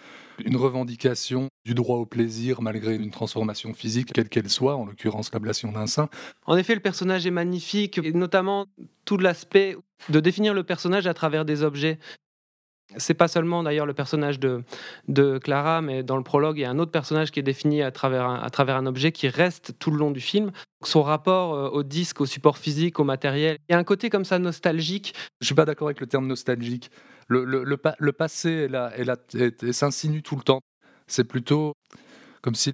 une 0.45 0.55
revendication 0.55 1.49
du 1.65 1.73
droit 1.73 1.97
au 1.97 2.05
plaisir 2.05 2.61
malgré 2.61 2.95
une 2.95 3.11
transformation 3.11 3.73
physique, 3.73 4.13
quelle 4.13 4.29
qu'elle 4.29 4.49
soit, 4.49 4.75
en 4.75 4.85
l'occurrence 4.85 5.31
l'ablation 5.33 5.71
d'un 5.71 5.87
sein. 5.87 6.09
En 6.45 6.55
effet, 6.57 6.75
le 6.75 6.81
personnage 6.81 7.25
est 7.25 7.31
magnifique, 7.31 7.97
et 8.03 8.11
notamment 8.13 8.67
tout 9.05 9.17
l'aspect 9.17 9.75
de 10.09 10.19
définir 10.19 10.53
le 10.53 10.63
personnage 10.63 11.07
à 11.07 11.13
travers 11.13 11.43
des 11.43 11.63
objets. 11.63 11.97
C'est 12.95 13.13
pas 13.13 13.27
seulement 13.27 13.63
d'ailleurs 13.63 13.85
le 13.85 13.93
personnage 13.93 14.39
de, 14.39 14.63
Clara, 15.39 15.81
mais 15.81 16.03
dans 16.03 16.15
le 16.15 16.23
prologue, 16.23 16.57
il 16.57 16.61
y 16.61 16.65
a 16.65 16.69
un 16.69 16.79
autre 16.79 16.91
personnage 16.91 17.31
qui 17.31 17.39
est 17.39 17.43
défini 17.43 17.81
à 17.81 17.91
travers 17.91 18.25
un, 18.25 18.85
objet 18.85 19.11
qui 19.11 19.27
reste 19.27 19.73
tout 19.77 19.91
le 19.91 19.97
long 19.97 20.11
du 20.11 20.21
film. 20.21 20.51
Son 20.83 21.03
rapport 21.03 21.53
euh, 21.53 21.69
au 21.69 21.83
disque, 21.83 22.21
au 22.21 22.25
support 22.25 22.57
physique, 22.57 22.99
au 22.99 23.03
matériel. 23.03 23.57
Il 23.67 23.73
y 23.73 23.75
a 23.75 23.77
un 23.77 23.83
côté 23.83 24.09
comme 24.09 24.23
ça 24.23 24.39
nostalgique. 24.39 25.13
Je 25.41 25.47
suis 25.47 25.55
pas 25.55 25.65
d'accord 25.65 25.89
avec 25.89 25.99
le 25.99 26.07
terme 26.07 26.27
nostalgique. 26.27 26.89
Le, 27.27 27.43
le, 27.43 27.65
le, 27.65 27.77
pa- 27.77 27.95
le 27.99 28.13
passé 28.13 28.69
s'insinue 29.71 30.23
tout 30.23 30.37
le 30.37 30.43
temps. 30.43 30.61
C'est 31.07 31.25
plutôt 31.25 31.73
comme 32.41 32.55
si 32.55 32.71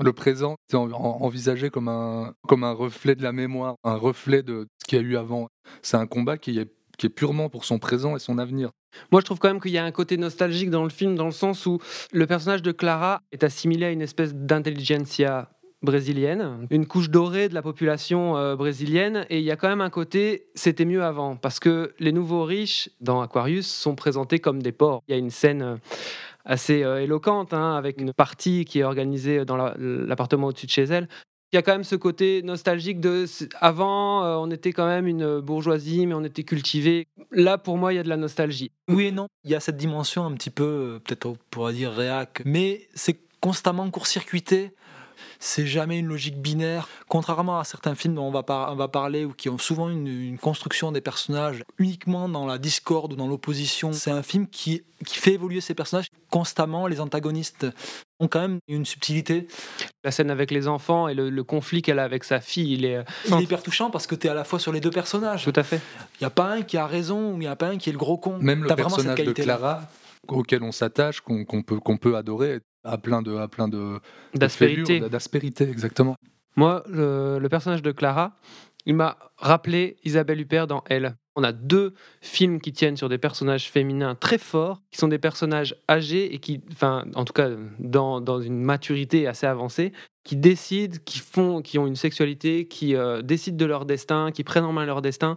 le 0.00 0.12
présent 0.12 0.56
était 0.68 0.76
en- 0.76 0.90
en- 0.90 1.22
envisagé 1.22 1.70
comme 1.70 1.88
un, 1.88 2.34
comme 2.48 2.64
un 2.64 2.72
reflet 2.72 3.14
de 3.14 3.22
la 3.22 3.32
mémoire, 3.32 3.76
un 3.84 3.94
reflet 3.94 4.42
de 4.42 4.66
ce 4.80 4.86
qu'il 4.86 4.98
y 4.98 5.00
a 5.00 5.04
eu 5.04 5.16
avant. 5.16 5.48
C'est 5.82 5.96
un 5.96 6.06
combat 6.06 6.38
qui 6.38 6.58
est, 6.58 6.72
qui 6.98 7.06
est 7.06 7.10
purement 7.10 7.48
pour 7.48 7.64
son 7.64 7.78
présent 7.78 8.16
et 8.16 8.18
son 8.18 8.38
avenir. 8.38 8.70
Moi, 9.10 9.20
je 9.20 9.24
trouve 9.24 9.38
quand 9.38 9.48
même 9.48 9.60
qu'il 9.60 9.70
y 9.72 9.78
a 9.78 9.84
un 9.84 9.90
côté 9.90 10.16
nostalgique 10.16 10.70
dans 10.70 10.84
le 10.84 10.90
film, 10.90 11.14
dans 11.14 11.24
le 11.26 11.32
sens 11.32 11.64
où 11.66 11.78
le 12.12 12.26
personnage 12.26 12.62
de 12.62 12.72
Clara 12.72 13.20
est 13.32 13.42
assimilé 13.44 13.86
à 13.86 13.90
une 13.90 14.02
espèce 14.02 14.34
d'intelligentsia 14.34 15.48
brésilienne, 15.82 16.68
une 16.70 16.86
couche 16.86 17.10
dorée 17.10 17.48
de 17.48 17.54
la 17.54 17.62
population 17.62 18.36
euh, 18.36 18.54
brésilienne, 18.54 19.26
et 19.30 19.38
il 19.38 19.44
y 19.44 19.50
a 19.50 19.56
quand 19.56 19.68
même 19.68 19.80
un 19.80 19.90
côté 19.90 20.46
c'était 20.54 20.84
mieux 20.84 21.02
avant, 21.02 21.34
parce 21.36 21.58
que 21.58 21.92
les 21.98 22.12
nouveaux 22.12 22.44
riches 22.44 22.88
dans 23.00 23.20
Aquarius 23.20 23.66
sont 23.66 23.96
présentés 23.96 24.38
comme 24.38 24.62
des 24.62 24.70
porcs. 24.70 25.02
Il 25.08 25.12
y 25.12 25.14
a 25.14 25.18
une 25.18 25.30
scène 25.30 25.62
euh, 25.62 25.76
assez 26.44 26.84
euh, 26.84 27.02
éloquente, 27.02 27.52
hein, 27.52 27.74
avec 27.74 28.00
une 28.00 28.12
partie 28.12 28.64
qui 28.64 28.78
est 28.78 28.84
organisée 28.84 29.44
dans 29.44 29.56
la- 29.56 29.74
l'appartement 29.78 30.48
au-dessus 30.48 30.66
de 30.66 30.70
chez 30.70 30.84
elle. 30.84 31.08
Il 31.52 31.56
y 31.56 31.58
a 31.58 31.62
quand 31.62 31.72
même 31.72 31.84
ce 31.84 31.96
côté 31.96 32.42
nostalgique 32.42 32.98
de 32.98 33.26
avant, 33.60 34.24
euh, 34.24 34.36
on 34.36 34.50
était 34.50 34.72
quand 34.72 34.86
même 34.86 35.06
une 35.06 35.40
bourgeoisie, 35.40 36.06
mais 36.06 36.14
on 36.14 36.24
était 36.24 36.44
cultivé. 36.44 37.06
Là, 37.30 37.58
pour 37.58 37.76
moi, 37.76 37.92
il 37.92 37.96
y 37.96 37.98
a 37.98 38.02
de 38.02 38.08
la 38.08 38.16
nostalgie. 38.16 38.70
Oui 38.88 39.08
et 39.08 39.12
non. 39.12 39.26
Il 39.44 39.50
y 39.50 39.54
a 39.54 39.60
cette 39.60 39.76
dimension 39.76 40.24
un 40.24 40.32
petit 40.32 40.48
peu, 40.48 40.64
euh, 40.64 40.98
peut-être 41.00 41.26
on 41.26 41.36
pourrait 41.50 41.74
dire 41.74 41.92
réac, 41.92 42.40
mais 42.46 42.88
c'est 42.94 43.18
constamment 43.40 43.90
court-circuité. 43.90 44.72
C'est 45.40 45.66
jamais 45.66 45.98
une 45.98 46.06
logique 46.06 46.40
binaire. 46.40 46.88
Contrairement 47.08 47.58
à 47.58 47.64
certains 47.64 47.94
films 47.94 48.14
dont 48.14 48.24
on 48.24 48.30
va, 48.30 48.88
parler 48.88 49.24
ou 49.24 49.32
qui 49.32 49.48
ont 49.50 49.58
souvent 49.58 49.90
une, 49.90 50.38
construction 50.38 50.90
des 50.90 51.00
personnages 51.00 51.64
uniquement 51.78 52.28
dans 52.28 52.46
la 52.46 52.58
discorde 52.58 53.12
ou 53.12 53.16
dans 53.16 53.26
l'opposition, 53.26 53.92
c'est 53.92 54.10
un 54.10 54.22
film 54.22 54.46
qui, 54.46 54.84
qui 55.04 55.18
fait 55.18 55.34
évoluer 55.34 55.60
ces 55.60 55.74
personnages 55.74 56.06
constamment. 56.30 56.86
Les 56.86 57.00
antagonistes 57.00 57.66
ont 58.22 58.28
quand 58.28 58.40
même 58.40 58.58
une 58.68 58.84
subtilité. 58.86 59.46
La 60.04 60.10
scène 60.10 60.30
avec 60.30 60.50
les 60.50 60.68
enfants 60.68 61.08
et 61.08 61.14
le, 61.14 61.28
le 61.30 61.44
conflit 61.44 61.82
qu'elle 61.82 61.98
a 61.98 62.04
avec 62.04 62.24
sa 62.24 62.40
fille, 62.40 62.72
il 62.72 62.84
est. 62.84 62.96
euh, 62.96 63.02
Il 63.28 63.34
est 63.34 63.42
hyper 63.42 63.62
touchant 63.62 63.90
parce 63.90 64.06
que 64.06 64.14
tu 64.14 64.26
es 64.26 64.30
à 64.30 64.34
la 64.34 64.44
fois 64.44 64.58
sur 64.58 64.72
les 64.72 64.80
deux 64.80 64.90
personnages. 64.90 65.44
Tout 65.44 65.52
à 65.56 65.62
fait. 65.62 65.80
Il 66.20 66.22
n'y 66.22 66.26
a 66.26 66.30
pas 66.30 66.50
un 66.52 66.62
qui 66.62 66.76
a 66.76 66.86
raison 66.86 67.32
ou 67.32 67.34
il 67.34 67.40
n'y 67.40 67.46
a 67.46 67.56
pas 67.56 67.68
un 67.68 67.78
qui 67.78 67.90
est 67.90 67.92
le 67.92 67.98
gros 67.98 68.16
con. 68.18 68.38
Même 68.40 68.62
le 68.64 68.74
personnage 68.74 69.18
de. 69.18 69.32
Clara, 69.32 69.82
auquel 70.28 70.62
on 70.62 70.72
s'attache, 70.72 71.20
qu'on 71.20 71.44
peut, 71.62 71.80
qu'on 71.80 71.96
peut 71.96 72.16
adorer, 72.16 72.60
a 72.84 72.96
plein 72.98 73.22
de, 73.22 73.36
a 73.36 73.48
plein 73.48 73.68
de 73.68 73.98
D'aspérité. 74.34 75.00
D'aspérité, 75.00 75.68
exactement. 75.68 76.16
Moi, 76.56 76.82
le, 76.88 77.38
le 77.38 77.48
personnage 77.48 77.82
de 77.82 77.92
Clara, 77.92 78.36
il 78.86 78.94
m'a 78.94 79.16
rappelé 79.38 79.96
Isabelle 80.04 80.40
Huppert 80.40 80.66
dans 80.66 80.82
Elle. 80.86 81.14
On 81.34 81.44
a 81.44 81.52
deux 81.52 81.94
films 82.20 82.60
qui 82.60 82.72
tiennent 82.72 82.96
sur 82.96 83.08
des 83.08 83.18
personnages 83.18 83.70
féminins 83.70 84.14
très 84.14 84.38
forts, 84.38 84.82
qui 84.90 84.98
sont 84.98 85.08
des 85.08 85.18
personnages 85.18 85.74
âgés 85.88 86.34
et 86.34 86.38
qui, 86.38 86.60
enfin, 86.70 87.04
en 87.14 87.24
tout 87.24 87.32
cas, 87.32 87.48
dans, 87.78 88.20
dans 88.20 88.40
une 88.40 88.60
maturité 88.60 89.26
assez 89.26 89.46
avancée, 89.46 89.92
qui 90.24 90.36
décident, 90.36 90.98
qui 91.04 91.18
font, 91.20 91.62
qui 91.62 91.78
ont 91.78 91.86
une 91.86 91.96
sexualité, 91.96 92.68
qui 92.68 92.94
euh, 92.94 93.22
décident 93.22 93.56
de 93.56 93.64
leur 93.64 93.86
destin, 93.86 94.30
qui 94.30 94.44
prennent 94.44 94.64
en 94.64 94.72
main 94.72 94.84
leur 94.84 95.00
destin 95.02 95.36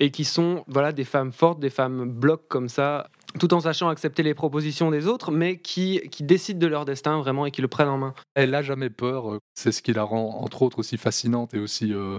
et 0.00 0.10
qui 0.10 0.24
sont, 0.24 0.64
voilà, 0.66 0.92
des 0.92 1.04
femmes 1.04 1.30
fortes, 1.30 1.60
des 1.60 1.70
femmes 1.70 2.10
blocs 2.10 2.48
comme 2.48 2.68
ça, 2.68 3.10
tout 3.38 3.54
en 3.54 3.60
sachant 3.60 3.88
accepter 3.88 4.22
les 4.24 4.34
propositions 4.34 4.90
des 4.90 5.06
autres, 5.06 5.30
mais 5.30 5.58
qui, 5.58 6.00
qui 6.10 6.24
décident 6.24 6.58
de 6.58 6.66
leur 6.66 6.84
destin 6.84 7.18
vraiment 7.18 7.46
et 7.46 7.50
qui 7.52 7.62
le 7.62 7.68
prennent 7.68 7.88
en 7.88 7.98
main. 7.98 8.14
Elle 8.34 8.50
n'a 8.50 8.62
jamais 8.62 8.90
peur. 8.90 9.34
euh, 9.34 9.38
C'est 9.54 9.72
ce 9.72 9.82
qui 9.82 9.92
la 9.92 10.02
rend, 10.02 10.40
entre 10.42 10.62
autres, 10.62 10.78
aussi 10.78 10.96
fascinante 10.96 11.54
et 11.54 11.58
aussi, 11.58 11.92
euh, 11.92 12.18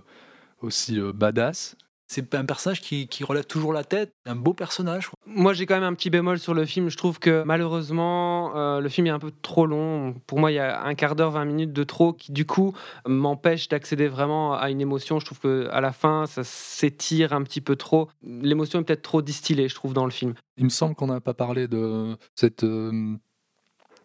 aussi 0.62 1.00
badass. 1.14 1.76
C'est 2.08 2.36
un 2.36 2.46
personnage 2.46 2.82
qui, 2.82 3.08
qui 3.08 3.24
relève 3.24 3.46
toujours 3.46 3.74
la 3.74 3.84
tête, 3.84 4.14
un 4.26 4.36
beau 4.36 4.54
personnage. 4.54 5.10
Moi, 5.26 5.54
j'ai 5.54 5.66
quand 5.66 5.76
même 5.76 5.84
un 5.84 5.94
petit 5.96 6.10
bémol 6.10 6.38
sur 6.40 6.54
le 6.54 6.66
film. 6.66 6.90
Je 6.90 6.98
trouve 6.98 7.20
que 7.20 7.44
malheureusement, 7.44 8.56
euh, 8.56 8.80
le 8.80 8.90
film 8.90 9.08
est 9.08 9.12
un 9.12 9.20
peu 9.20 9.32
trop 9.42 9.66
long. 9.66 10.14
Pour 10.28 10.40
moi, 10.40 10.52
il 10.52 10.56
y 10.56 10.60
a 10.60 10.84
un 10.84 10.94
quart 10.94 11.16
d'heure, 11.16 11.32
20 11.32 11.46
minutes 11.46 11.74
de 11.74 11.84
trop 11.84 12.14
qui, 12.14 12.32
du 12.32 12.46
coup, 12.46 12.76
m'empêche 13.08 13.70
d'accéder 13.70 14.08
vraiment 14.08 14.54
à 14.54 14.70
une 14.70 14.82
émotion. 14.82 15.20
Je 15.20 15.26
trouve 15.26 15.40
que 15.40 15.68
à 15.72 15.82
la 15.82 15.92
fin, 15.92 16.26
ça 16.28 16.44
s'étire 16.44 17.34
un 17.34 17.42
petit 17.42 17.62
peu 17.62 17.76
trop. 17.76 18.10
L'émotion 18.24 18.80
est 18.80 18.84
peut-être 18.84 19.02
trop 19.02 19.22
distillée, 19.22 19.68
je 19.68 19.76
trouve, 19.76 19.94
dans 19.94 20.06
le 20.06 20.12
film. 20.12 20.36
Il 20.58 20.66
me 20.66 20.70
semble 20.70 20.96
qu'on 20.96 21.08
n'a 21.08 21.22
pas 21.22 21.34
parlé 21.34 21.68
de 21.68 22.16
cette 22.36 22.64
euh, 22.64 23.18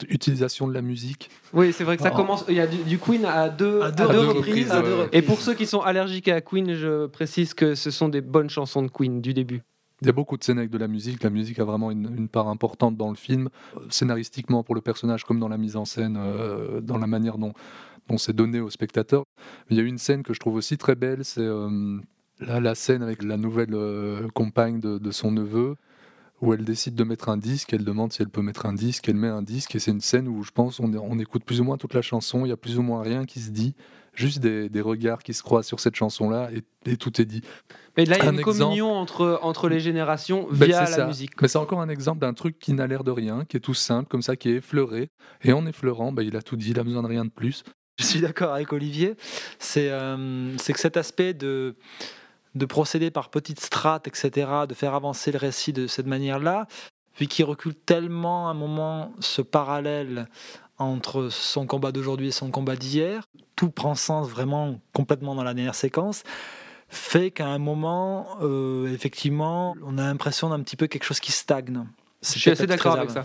utilisation 0.09 0.67
de 0.69 0.75
la 0.75 0.83
musique. 0.83 1.31
Oui, 1.53 1.73
c'est 1.73 1.85
vrai 1.85 1.97
que 1.97 2.03
ça 2.03 2.11
Oh. 2.13 2.17
commence. 2.17 2.45
Il 2.49 2.55
y 2.55 2.61
a 2.61 2.67
du, 2.67 2.79
du 2.85 2.99
Queen 2.99 3.25
à 3.25 3.49
deux, 3.49 3.83
À 3.83 3.91
deux 3.91 4.05
à 4.05 4.13
deux 4.13 4.19
reprises, 4.21 4.37
reprises. 4.47 4.71
à 4.73 4.83
deux 4.83 4.95
reprises. 4.95 5.09
Et 5.13 5.23
pour 5.23 5.41
ceux 5.41 5.55
qui 5.55 5.67
sont 5.67 5.81
allergiques 5.81 6.29
à 6.29 6.41
Queen, 6.41 6.75
je 6.75 7.07
précise 7.07 7.55
que 7.55 7.75
ce 7.75 7.91
sont 7.91 8.09
des 8.09 8.21
bonnes 8.21 8.51
chansons 8.51 8.83
de 8.83 8.89
Queen 8.91 9.21
du 9.21 9.35
début. 9.35 9.63
Il 10.03 10.07
y 10.07 10.09
a 10.09 10.13
beaucoup 10.13 10.39
de 10.39 10.43
scènes 10.45 10.57
avec 10.59 10.71
de 10.71 10.79
la 10.79 10.89
musique. 10.89 11.23
La 11.23 11.29
musique 11.31 11.59
a 11.59 11.65
vraiment 11.65 11.91
une, 11.91 12.11
une 12.17 12.29
part 12.29 12.49
importante 12.49 12.97
dans 12.97 13.11
le 13.11 13.17
film, 13.17 13.51
scénaristiquement 13.91 14.63
pour 14.63 14.75
le 14.75 14.81
personnage, 14.81 15.25
comme 15.25 15.39
dans 15.41 15.49
la 15.49 15.59
mise 15.59 15.77
en 15.77 15.85
scène, 15.85 16.17
euh, 16.19 16.81
dans 16.81 16.97
la 16.99 17.07
manière 17.07 17.37
dont, 17.39 17.53
dont 18.09 18.17
c'est 18.19 18.33
donné 18.35 18.61
au 18.61 18.71
spectateur. 18.71 19.25
Il 19.69 19.77
y 19.77 19.81
a 19.81 19.83
une 19.83 19.99
scène 19.99 20.23
que 20.23 20.33
je 20.33 20.41
trouve 20.41 20.55
aussi 20.55 20.79
très 20.79 20.95
belle, 20.95 21.25
c'est 21.25 21.43
euh, 21.43 21.99
la, 22.41 22.61
la 22.61 22.75
scène 22.75 23.03
avec 23.03 23.23
la 23.23 23.37
nouvelle 23.37 23.75
euh, 23.75 24.27
compagne 24.35 24.81
de, 24.81 24.99
de 24.99 25.11
son 25.11 25.33
neveu, 25.33 25.77
où 26.41 26.55
elle 26.55 26.65
décide 26.65 26.95
de 26.95 27.05
mettre 27.05 27.29
un 27.29 27.37
disque, 27.37 27.73
elle 27.73 27.85
demande 27.85 28.13
si 28.13 28.23
elle 28.23 28.29
peut 28.31 28.43
mettre 28.43 28.67
un 28.67 28.73
disque, 28.73 29.09
elle 29.09 29.17
met 29.17 29.29
un 29.29 29.43
disque, 29.43 29.75
et 29.75 29.79
c'est 29.79 29.91
une 29.91 30.01
scène 30.01 30.27
où 30.29 30.43
je 30.43 30.51
pense 30.53 30.81
on, 30.81 30.93
on 30.95 31.19
écoute 31.19 31.45
plus 31.45 31.61
ou 31.61 31.65
moins 31.65 31.77
toute 31.77 31.95
la 31.95 32.03
chanson, 32.03 32.45
il 32.47 32.49
y 32.49 32.53
a 32.53 32.57
plus 32.57 32.79
ou 32.79 32.83
moins 32.83 33.03
rien 33.03 33.27
qui 33.27 33.41
se 33.41 33.51
dit, 33.51 33.75
juste 34.15 34.39
des, 34.41 34.69
des 34.69 34.81
regards 34.81 35.23
qui 35.23 35.35
se 35.35 35.43
croisent 35.43 35.67
sur 35.69 35.81
cette 35.81 35.95
chanson-là, 35.97 36.51
et, 36.53 36.63
et 36.91 36.97
tout 36.97 37.21
est 37.21 37.25
dit. 37.27 37.43
Mais 37.97 38.05
là, 38.07 38.17
il 38.17 38.23
y 38.25 38.27
a 38.27 38.29
Un 38.31 38.33
une 38.33 38.39
exemple. 38.39 38.59
communion 38.59 38.93
entre, 38.93 39.39
entre 39.43 39.69
les 39.69 39.81
générations 39.81 40.47
Ben, 40.51 40.67
via 40.67 40.85
c'est 40.87 40.91
la 40.93 40.97
ça. 40.99 41.07
musique. 41.07 41.33
Mais 41.43 41.49
c'est 41.49 41.59
encore 41.59 41.81
un 41.81 41.89
exemple 41.89 42.21
d'un 42.21 42.33
truc 42.35 42.59
qui 42.59 42.73
n'a 42.73 42.87
l'air 42.87 43.05
de 43.05 43.11
rien, 43.11 43.45
qui 43.45 43.57
est 43.57 43.61
tout 43.61 43.75
simple, 43.75 44.09
comme 44.09 44.23
ça, 44.23 44.37
qui 44.37 44.49
est 44.51 44.57
effleuré. 44.57 45.11
Et 45.43 45.53
en 45.53 45.67
effleurant, 45.67 46.11
ben, 46.13 46.23
il 46.23 46.37
a 46.37 46.43
tout 46.43 46.57
dit, 46.57 46.71
il 46.71 46.79
a 46.79 46.85
besoin 46.85 47.03
de 47.03 47.09
rien 47.09 47.25
de 47.25 47.31
plus. 47.31 47.65
Je 47.99 48.05
suis 48.07 48.21
d'accord 48.21 48.55
avec 48.55 48.73
Olivier. 48.73 49.15
C'est 49.59 49.91
euh, 49.91 50.57
c'est 50.57 50.73
que 50.73 50.81
cet 50.81 50.97
aspect 50.97 51.35
de, 51.35 51.77
de 52.55 52.67
procéder 52.67 53.11
par 53.11 53.31
petites 53.31 53.61
strates, 53.61 54.09
etc., 54.09 54.51
de 54.69 54.75
faire 54.75 54.95
avancer 54.95 55.33
le 55.33 55.39
récit 55.39 55.73
de 55.73 55.87
cette 55.87 56.07
manière-là, 56.07 56.67
Vu 57.19 57.27
qu'il 57.27 57.45
recule 57.45 57.75
tellement 57.75 58.49
à 58.49 58.53
un 58.53 58.55
moment 58.55 59.13
ce 59.21 59.43
parallèle 59.43 60.29
entre 60.79 61.29
son 61.29 61.67
combat 61.67 61.93
d'aujourd'hui 61.93 62.29
et 62.29 62.33
son 62.33 62.51
combat 62.51 62.77
d'hier, 62.77 63.25
tout 63.57 63.71
prend 63.71 63.95
sens 63.95 64.29
vraiment 64.29 64.81
complètement 64.95 65.35
dans 65.35 65.45
la 65.45 65.53
dernière 65.53 65.75
séquence, 65.75 66.23
fait 66.89 67.31
qu'à 67.31 67.47
un 67.47 67.59
moment, 67.59 68.39
euh, 68.41 68.93
effectivement, 68.93 69.77
on 69.85 69.99
a 69.99 70.03
l'impression 70.03 70.49
d'un 70.49 70.61
petit 70.61 70.77
peu 70.77 70.87
quelque 70.87 71.05
chose 71.05 71.21
qui 71.21 71.33
stagne. 71.33 71.85
Je 72.23 72.39
suis 72.39 72.51
assez 72.51 72.67
d'accord 72.67 72.97
avec 72.97 73.11
ça. 73.11 73.25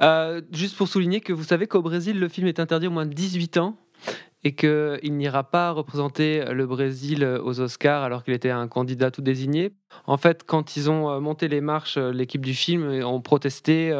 Euh, 0.00 0.40
juste 0.52 0.76
pour 0.76 0.88
souligner 0.88 1.20
que 1.20 1.32
vous 1.32 1.44
savez 1.44 1.66
qu'au 1.66 1.82
Brésil, 1.82 2.18
le 2.18 2.28
film 2.28 2.46
est 2.46 2.60
interdit 2.60 2.86
au 2.86 2.90
moins 2.90 3.04
de 3.04 3.12
18 3.12 3.58
ans 3.58 3.76
et 4.44 4.54
qu'il 4.54 5.16
n'ira 5.16 5.44
pas 5.44 5.72
représenter 5.72 6.44
le 6.44 6.66
Brésil 6.66 7.24
aux 7.24 7.60
Oscars 7.60 8.02
alors 8.02 8.22
qu'il 8.22 8.34
était 8.34 8.50
un 8.50 8.68
candidat 8.68 9.10
tout 9.10 9.22
désigné. 9.22 9.72
En 10.06 10.16
fait, 10.16 10.44
quand 10.44 10.76
ils 10.76 10.90
ont 10.90 11.10
euh, 11.10 11.20
monté 11.20 11.48
les 11.48 11.60
marches, 11.60 11.96
euh, 11.96 12.12
l'équipe 12.12 12.44
du 12.44 12.54
film 12.54 12.88
ont 13.04 13.20
protesté 13.20 13.92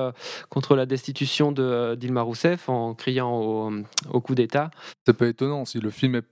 contre 0.49 0.77
la 0.77 0.87
destitution 0.87 1.53
de 1.53 1.95
Dilma 1.97 2.23
Rousseff 2.23 2.69
en 2.69 2.95
criant 2.95 3.35
au, 4.11 4.21
coup 4.21 4.35
d'État. 4.35 4.71
C'est 5.07 5.17
pas 5.17 5.27
étonnant 5.27 5.65
si 5.65 5.81
le 5.81 5.91
film 5.91 6.17
est 6.17 6.25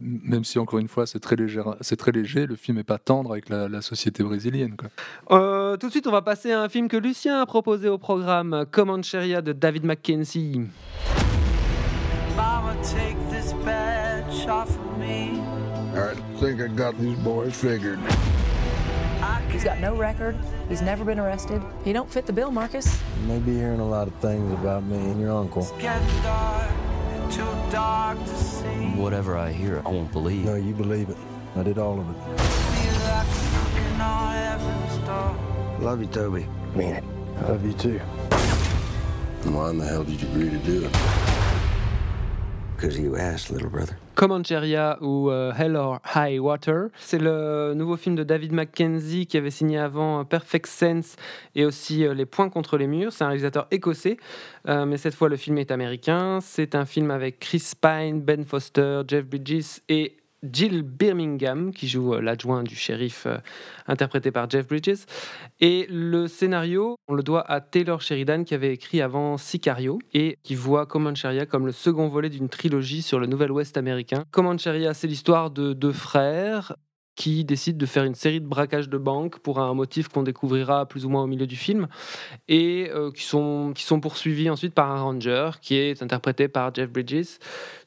même 0.00 0.44
si 0.44 0.60
encore 0.60 0.78
une 0.78 0.86
fois 0.86 1.06
c'est 1.06 1.18
très 1.18 1.34
léger, 1.34 1.60
c'est 1.80 1.96
très 1.96 2.12
léger, 2.12 2.46
le 2.46 2.54
film 2.54 2.76
n'est 2.76 2.84
pas 2.84 2.98
tendre 2.98 3.32
avec 3.32 3.48
la, 3.48 3.80
société 3.82 4.22
brésilienne. 4.22 4.76
Quoi. 4.76 5.76
tout 5.76 5.86
de 5.86 5.90
suite, 5.90 6.06
on 6.06 6.12
va 6.12 6.22
passer 6.22 6.52
à 6.52 6.62
un 6.62 6.68
film 6.68 6.86
que 6.86 6.96
Lucien 6.96 7.40
a 7.40 7.46
proposé 7.46 7.88
au 7.88 7.98
programme, 7.98 8.64
Comancheria 8.70 9.42
de 9.42 9.52
David 9.52 9.84
Mackenzie. 9.84 10.60
Off 14.48 14.70
of 14.70 14.98
me. 14.98 15.40
I 15.94 16.14
think 16.38 16.60
I 16.60 16.68
got 16.68 16.98
these 16.98 17.18
boys 17.18 17.54
figured. 17.56 17.98
He's 19.50 19.64
got 19.64 19.80
no 19.80 19.96
record. 19.96 20.36
He's 20.68 20.82
never 20.82 21.04
been 21.04 21.18
arrested. 21.18 21.62
He 21.82 21.92
don't 21.92 22.10
fit 22.10 22.26
the 22.26 22.32
bill, 22.32 22.50
Marcus. 22.50 23.00
You 23.20 23.26
may 23.26 23.38
be 23.38 23.54
hearing 23.54 23.80
a 23.80 23.88
lot 23.88 24.06
of 24.06 24.14
things 24.16 24.52
about 24.52 24.84
me 24.84 24.96
and 24.96 25.20
your 25.20 25.32
uncle. 25.36 25.64
Dark, 25.80 26.02
dark 27.72 28.18
Whatever 28.96 29.36
I 29.36 29.50
hear, 29.52 29.82
I 29.84 29.88
won't 29.88 30.12
believe. 30.12 30.44
No, 30.44 30.54
you 30.54 30.74
believe 30.74 31.08
it. 31.08 31.16
I 31.56 31.62
did 31.62 31.78
all 31.78 31.98
of 31.98 32.08
it. 32.10 32.16
Love 35.80 36.00
you, 36.00 36.06
Toby. 36.06 36.46
Mean 36.74 36.94
it. 36.94 37.04
I 37.38 37.48
love 37.48 37.64
you 37.64 37.72
too. 37.72 38.00
And 39.44 39.54
why 39.54 39.70
in 39.70 39.78
the 39.78 39.86
hell 39.86 40.04
did 40.04 40.20
you 40.20 40.28
agree 40.28 40.50
to 40.50 40.58
do 40.58 40.84
it? 40.84 40.92
Because 42.76 42.98
you 42.98 43.16
asked, 43.16 43.50
little 43.50 43.70
brother. 43.70 43.96
Comancheria 44.18 44.98
ou 45.00 45.30
euh, 45.30 45.52
Hell 45.56 45.76
or 45.76 46.00
High 46.16 46.40
Water. 46.40 46.88
C'est 46.96 47.20
le 47.20 47.72
nouveau 47.76 47.96
film 47.96 48.16
de 48.16 48.24
David 48.24 48.50
Mackenzie 48.50 49.28
qui 49.28 49.36
avait 49.36 49.52
signé 49.52 49.78
avant 49.78 50.24
Perfect 50.24 50.66
Sense 50.66 51.14
et 51.54 51.64
aussi 51.64 52.04
euh, 52.04 52.14
Les 52.14 52.26
Points 52.26 52.48
contre 52.48 52.78
les 52.78 52.88
murs. 52.88 53.12
C'est 53.12 53.22
un 53.22 53.28
réalisateur 53.28 53.68
écossais, 53.70 54.16
euh, 54.68 54.86
mais 54.86 54.96
cette 54.96 55.14
fois 55.14 55.28
le 55.28 55.36
film 55.36 55.56
est 55.58 55.70
américain. 55.70 56.40
C'est 56.42 56.74
un 56.74 56.84
film 56.84 57.12
avec 57.12 57.38
Chris 57.38 57.62
Pine, 57.80 58.20
Ben 58.20 58.44
Foster, 58.44 59.02
Jeff 59.06 59.24
Bridges 59.24 59.82
et 59.88 60.16
Jill 60.42 60.82
Birmingham, 60.82 61.72
qui 61.72 61.88
joue 61.88 62.14
euh, 62.14 62.20
l'adjoint 62.20 62.62
du 62.62 62.76
shérif 62.76 63.26
euh, 63.26 63.38
interprété 63.86 64.30
par 64.30 64.48
Jeff 64.48 64.66
Bridges. 64.66 65.04
Et 65.60 65.86
le 65.90 66.28
scénario, 66.28 66.96
on 67.08 67.14
le 67.14 67.22
doit 67.22 67.48
à 67.50 67.60
Taylor 67.60 68.00
Sheridan, 68.00 68.44
qui 68.44 68.54
avait 68.54 68.72
écrit 68.72 69.00
avant 69.00 69.36
Sicario 69.36 69.98
et 70.14 70.38
qui 70.42 70.54
voit 70.54 70.86
Comancheria 70.86 71.46
comme 71.46 71.66
le 71.66 71.72
second 71.72 72.08
volet 72.08 72.30
d'une 72.30 72.48
trilogie 72.48 73.02
sur 73.02 73.18
le 73.18 73.26
Nouvel 73.26 73.50
Ouest 73.50 73.76
américain. 73.76 74.24
Comancheria, 74.30 74.94
c'est 74.94 75.06
l'histoire 75.06 75.50
de 75.50 75.72
deux 75.72 75.92
frères 75.92 76.76
qui 77.18 77.44
décident 77.44 77.76
de 77.76 77.84
faire 77.84 78.04
une 78.04 78.14
série 78.14 78.40
de 78.40 78.46
braquages 78.46 78.88
de 78.88 78.96
banque 78.96 79.40
pour 79.40 79.58
un 79.58 79.74
motif 79.74 80.06
qu'on 80.06 80.22
découvrira 80.22 80.86
plus 80.86 81.04
ou 81.04 81.08
moins 81.08 81.24
au 81.24 81.26
milieu 81.26 81.48
du 81.48 81.56
film 81.56 81.88
et 82.46 82.90
euh, 82.94 83.10
qui, 83.10 83.24
sont, 83.24 83.72
qui 83.74 83.82
sont 83.82 83.98
poursuivis 83.98 84.48
ensuite 84.48 84.72
par 84.72 84.92
un 84.92 85.02
ranger 85.02 85.50
qui 85.60 85.74
est 85.74 86.00
interprété 86.00 86.46
par 86.46 86.72
Jeff 86.72 86.88
Bridges 86.88 87.40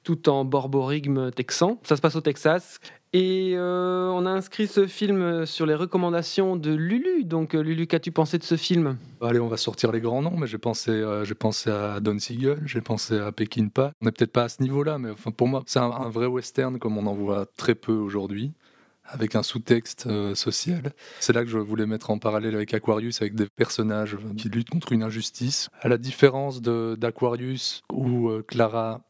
tout 0.03 0.27
en 0.27 0.43
borborigme 0.43 1.31
texan. 1.31 1.79
Ça 1.83 1.95
se 1.95 2.01
passe 2.01 2.17
au 2.17 2.21
Texas. 2.21 2.81
Et 3.13 3.53
euh, 3.55 4.09
on 4.09 4.25
a 4.25 4.29
inscrit 4.29 4.67
ce 4.67 4.87
film 4.87 5.45
sur 5.45 5.65
les 5.65 5.75
recommandations 5.75 6.57
de 6.57 6.71
Lulu. 6.71 7.23
Donc, 7.23 7.55
euh, 7.55 7.61
Lulu, 7.61 7.87
qu'as-tu 7.87 8.11
pensé 8.11 8.37
de 8.37 8.43
ce 8.43 8.55
film? 8.55 8.97
Allez, 9.21 9.39
on 9.39 9.47
va 9.47 9.57
sortir 9.57 9.91
les 9.91 10.01
grands 10.01 10.21
noms, 10.21 10.35
mais 10.37 10.47
j'ai 10.47 10.57
pensé, 10.57 11.03
pensé 11.39 11.69
à 11.69 11.99
Don 12.01 12.19
Siegel, 12.19 12.61
j'ai 12.65 12.81
pensé 12.81 13.17
à 13.17 13.31
Pekinpa. 13.31 13.93
On 14.01 14.05
n'est 14.05 14.11
peut-être 14.11 14.31
pas 14.31 14.43
à 14.43 14.49
ce 14.49 14.61
niveau-là, 14.61 14.97
mais 14.97 15.11
enfin, 15.11 15.31
pour 15.31 15.47
moi, 15.47 15.63
c'est 15.67 15.79
un, 15.79 16.09
vrai 16.09 16.25
western 16.25 16.79
comme 16.79 16.97
on 16.97 17.05
en 17.05 17.13
voit 17.13 17.45
très 17.57 17.75
peu 17.75 17.93
aujourd'hui 17.93 18.53
avec 19.11 19.35
un 19.35 19.43
sous-texte 19.43 20.07
social. 20.35 20.93
C'est 21.19 21.33
là 21.33 21.43
que 21.43 21.49
je 21.49 21.57
voulais 21.57 21.85
mettre 21.85 22.09
en 22.09 22.17
parallèle 22.17 22.55
avec 22.55 22.73
Aquarius, 22.73 23.21
avec 23.21 23.35
des 23.35 23.47
personnages 23.47 24.17
qui 24.37 24.49
luttent 24.49 24.69
contre 24.69 24.91
une 24.91 25.03
injustice. 25.03 25.69
À 25.81 25.87
la 25.87 25.97
différence 25.97 26.61
d'Aquarius, 26.61 27.81
où 27.91 28.31
Clara 28.47 29.01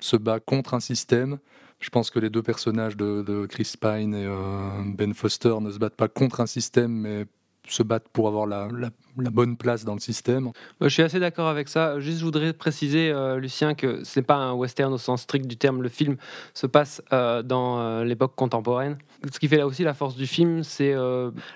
se 0.00 0.16
bat 0.16 0.40
contre 0.40 0.74
un 0.74 0.80
système. 0.80 1.38
Je 1.80 1.90
pense 1.90 2.10
que 2.10 2.18
les 2.18 2.30
deux 2.30 2.42
personnages 2.42 2.96
de, 2.96 3.46
Chris 3.46 3.74
Pine 3.80 4.14
et 4.14 4.24
euh, 4.24 4.82
Ben 4.86 5.14
Foster 5.14 5.54
ne 5.60 5.70
se 5.70 5.78
battent 5.78 5.96
pas 5.96 6.08
contre 6.08 6.40
un 6.40 6.46
système, 6.46 6.92
mais 6.92 7.26
se 7.68 7.82
battent 7.82 8.08
pour 8.12 8.28
avoir 8.28 8.46
la, 8.46 8.68
bonne 9.16 9.56
place 9.56 9.84
dans 9.84 9.94
le 9.94 10.00
système. 10.00 10.50
Je 10.80 10.88
suis 10.88 11.02
assez 11.02 11.20
d'accord 11.20 11.48
avec 11.48 11.68
ça. 11.68 12.00
Juste, 12.00 12.18
je 12.18 12.24
voudrais 12.24 12.52
préciser, 12.52 13.10
euh, 13.10 13.38
Lucien, 13.38 13.74
que 13.74 14.04
ce 14.04 14.18
n'est 14.18 14.24
pas 14.24 14.36
un 14.36 14.52
western 14.52 14.92
au 14.92 14.98
sens 14.98 15.22
strict 15.22 15.46
du 15.46 15.56
terme. 15.56 15.82
Le 15.82 15.88
film 15.88 16.16
se 16.54 16.66
passe 16.66 17.02
euh, 17.12 17.42
dans 17.42 17.78
euh, 17.78 18.04
l'époque 18.04 18.34
contemporaine. 18.34 18.98
Ce 19.32 19.38
qui 19.38 19.48
fait 19.48 19.58
là 19.58 19.66
aussi 19.66 19.84
la 19.84 19.94
force 19.94 20.16
du 20.16 20.26
film, 20.26 20.64
c'est 20.64 20.94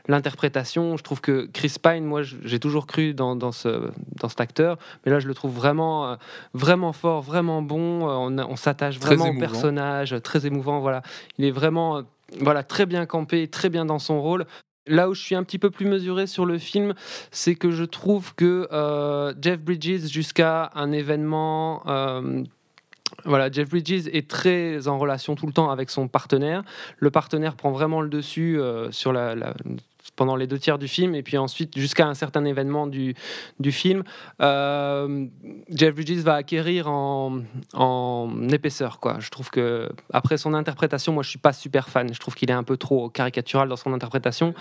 l'interprétation. 0.07 0.97
Je 0.97 1.03
trouve 1.03 1.21
que 1.21 1.49
Chris 1.53 1.75
Pine, 1.83 2.05
moi, 2.05 2.23
j'ai 2.23 2.61
toujours 2.61 2.87
cru 2.87 3.13
dans, 3.13 3.35
dans, 3.35 3.53
ce, 3.53 3.91
dans 4.21 4.29
cet 4.29 4.41
acteur, 4.41 4.79
mais 5.05 5.11
là, 5.11 5.19
je 5.19 5.27
le 5.27 5.35
trouve 5.35 5.53
vraiment, 5.53 6.17
vraiment 6.55 6.93
fort, 6.93 7.23
vraiment 7.23 7.63
bon. 7.63 8.07
on, 8.07 8.39
on 8.39 8.57
s'attache 8.57 9.01
vraiment 9.01 9.31
au 9.31 9.39
personnage, 9.39 10.15
très 10.23 10.47
émouvant. 10.47 10.79
Voilà, 10.79 11.03
il 11.39 11.45
est 11.45 11.51
vraiment 11.51 12.05
voilà, 12.41 12.63
très 12.63 12.87
bien 12.87 13.07
campé, 13.07 13.49
très 13.49 13.69
bien 13.69 13.85
dans 13.85 13.99
son 13.99 14.21
rôle. 14.21 14.47
Là 14.87 15.09
où 15.09 15.15
je 15.15 15.23
suis 15.23 15.35
un 15.35 15.43
petit 15.43 15.59
peu 15.59 15.71
plus 15.71 15.87
mesuré 15.87 16.27
sur 16.27 16.47
le 16.47 16.59
film, 16.59 16.95
c'est 17.31 17.55
que 17.55 17.71
je 17.71 17.85
trouve 17.85 18.35
que 18.35 18.69
euh, 18.73 19.35
Jeff 19.41 19.61
Bridges, 19.61 20.07
jusqu'à 20.09 20.71
un 20.75 20.93
événement 20.93 21.83
euh, 21.87 22.45
voilà, 23.25 23.51
Jeff 23.51 23.69
Bridges 23.69 24.09
est 24.13 24.29
très 24.29 24.89
en 24.89 24.99
relation 24.99 25.35
tout 25.35 25.47
le 25.47 25.53
temps 25.53 25.71
avec 25.71 25.91
son 25.91 26.09
partenaire. 26.09 26.63
Le 26.99 27.11
partenaire 27.11 27.55
prend 27.55 27.71
vraiment 27.71 28.01
le 28.01 28.09
dessus 28.09 28.59
euh, 28.59 28.91
sur 28.91 29.13
la, 29.13 29.35
pendant 30.17 30.37
les 30.37 30.47
deux 30.47 30.59
tiers 30.59 30.79
du 30.79 30.89
film, 30.89 31.15
et 31.15 31.23
puis 31.23 31.39
ensuite 31.39 31.79
jusqu'à 31.79 32.07
un 32.07 32.15
certain 32.15 32.45
événement 32.45 32.87
du, 32.87 33.15
du 33.61 33.71
film, 33.71 34.03
euh, 34.41 35.27
Jeff 35.69 35.95
Bridges 35.95 36.23
va 36.23 36.35
acquérir 36.35 36.89
en, 36.89 37.43
en, 37.75 38.49
épaisseur. 38.51 38.99
Quoi. 38.99 39.19
Je 39.21 39.31
trouve 39.31 39.51
que 39.51 39.89
après 40.13 40.39
son 40.39 40.55
interprétation, 40.55 41.13
moi 41.13 41.23
je 41.23 41.29
suis 41.29 41.39
pas 41.39 41.53
super 41.53 41.89
fan. 41.89 42.13
Je 42.13 42.19
trouve 42.19 42.35
qu'il 42.35 42.51
est 42.51 42.55
un 42.55 42.65
peu 42.65 42.77
trop 42.77 43.09
caricatural 43.11 43.69
dans 43.69 43.77
son 43.77 43.93
interprétation. 43.93 44.55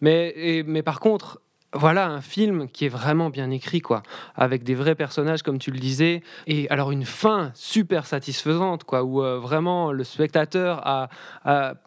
Mais, 0.00 0.62
mais 0.66 0.82
par 0.82 1.00
contre, 1.00 1.40
voilà 1.76 2.08
un 2.08 2.20
film 2.20 2.68
qui 2.68 2.86
est 2.86 2.88
vraiment 2.88 3.30
bien 3.30 3.50
écrit, 3.50 3.80
quoi, 3.80 4.02
avec 4.34 4.64
des 4.64 4.74
vrais 4.74 4.94
personnages, 4.94 5.42
comme 5.42 5.58
tu 5.58 5.70
le 5.70 5.78
disais, 5.78 6.22
et 6.46 6.68
alors 6.70 6.90
une 6.90 7.04
fin 7.04 7.50
super 7.54 8.06
satisfaisante, 8.06 8.84
quoi, 8.84 9.04
où 9.04 9.22
euh, 9.22 9.38
vraiment 9.38 9.92
le 9.92 10.04
spectateur 10.04 10.80
a, 10.84 11.08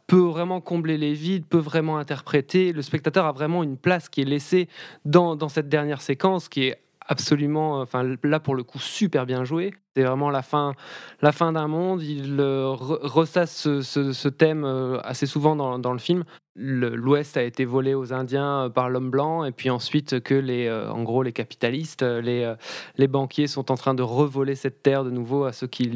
peut 0.08 0.18
vraiment 0.18 0.62
combler 0.62 0.98
les 0.98 1.14
vides, 1.14 1.46
peut 1.46 1.58
vraiment 1.58 1.98
interpréter. 1.98 2.74
Le 2.74 2.82
spectateur 2.82 3.26
a 3.26 3.32
vraiment 3.32 3.64
une 3.64 3.78
place 3.78 4.10
qui 4.10 4.22
est 4.22 4.26
laissée 4.26 4.68
dans, 5.06 5.36
dans 5.36 5.50
cette 5.50 5.70
dernière 5.70 6.02
séquence, 6.02 6.50
qui 6.50 6.64
est 6.64 6.82
absolument, 7.08 7.82
enfin 7.82 8.04
là 8.24 8.40
pour 8.40 8.56
le 8.56 8.64
coup, 8.64 8.80
super 8.80 9.26
bien 9.26 9.44
joué. 9.44 9.74
C'est 10.00 10.06
vraiment 10.06 10.30
la 10.30 10.44
fin, 10.44 10.76
la 11.22 11.34
fin 11.34 11.52
d'un 11.52 11.68
monde. 11.68 12.02
Il 12.02 12.40
euh, 12.40 12.70
ressasse 12.70 13.68
ce, 13.82 14.30
thème 14.30 14.64
euh, 14.64 14.98
assez 15.04 15.26
souvent 15.26 15.58
dans, 15.58 15.92
le 15.92 16.00
film 16.00 16.24
l'Ouest 16.60 17.38
a 17.38 17.44
été 17.44 17.66
volé 17.66 17.94
aux 17.94 18.14
Indiens 18.14 18.66
euh, 18.66 18.70
par 18.70 18.90
l'homme 18.90 19.10
blanc, 19.10 19.46
et 19.46 19.52
puis 19.52 19.70
ensuite 19.70 20.20
que 20.22 20.34
les, 20.34 20.68
euh, 20.68 20.92
en 20.92 21.04
gros, 21.04 21.24
les 21.24 21.32
capitalistes, 21.32 22.04
euh, 22.04 22.22
les, 22.22 22.54
les 22.98 23.08
banquiers 23.08 23.48
sont 23.48 23.72
en 23.72 23.76
train 23.76 23.94
de 23.94 24.04
revoler 24.04 24.56
cette 24.56 24.84
terre 24.84 25.04
de 25.04 25.10
nouveau 25.10 25.46
à 25.46 25.54
ceux 25.54 25.68
qui 25.68 25.90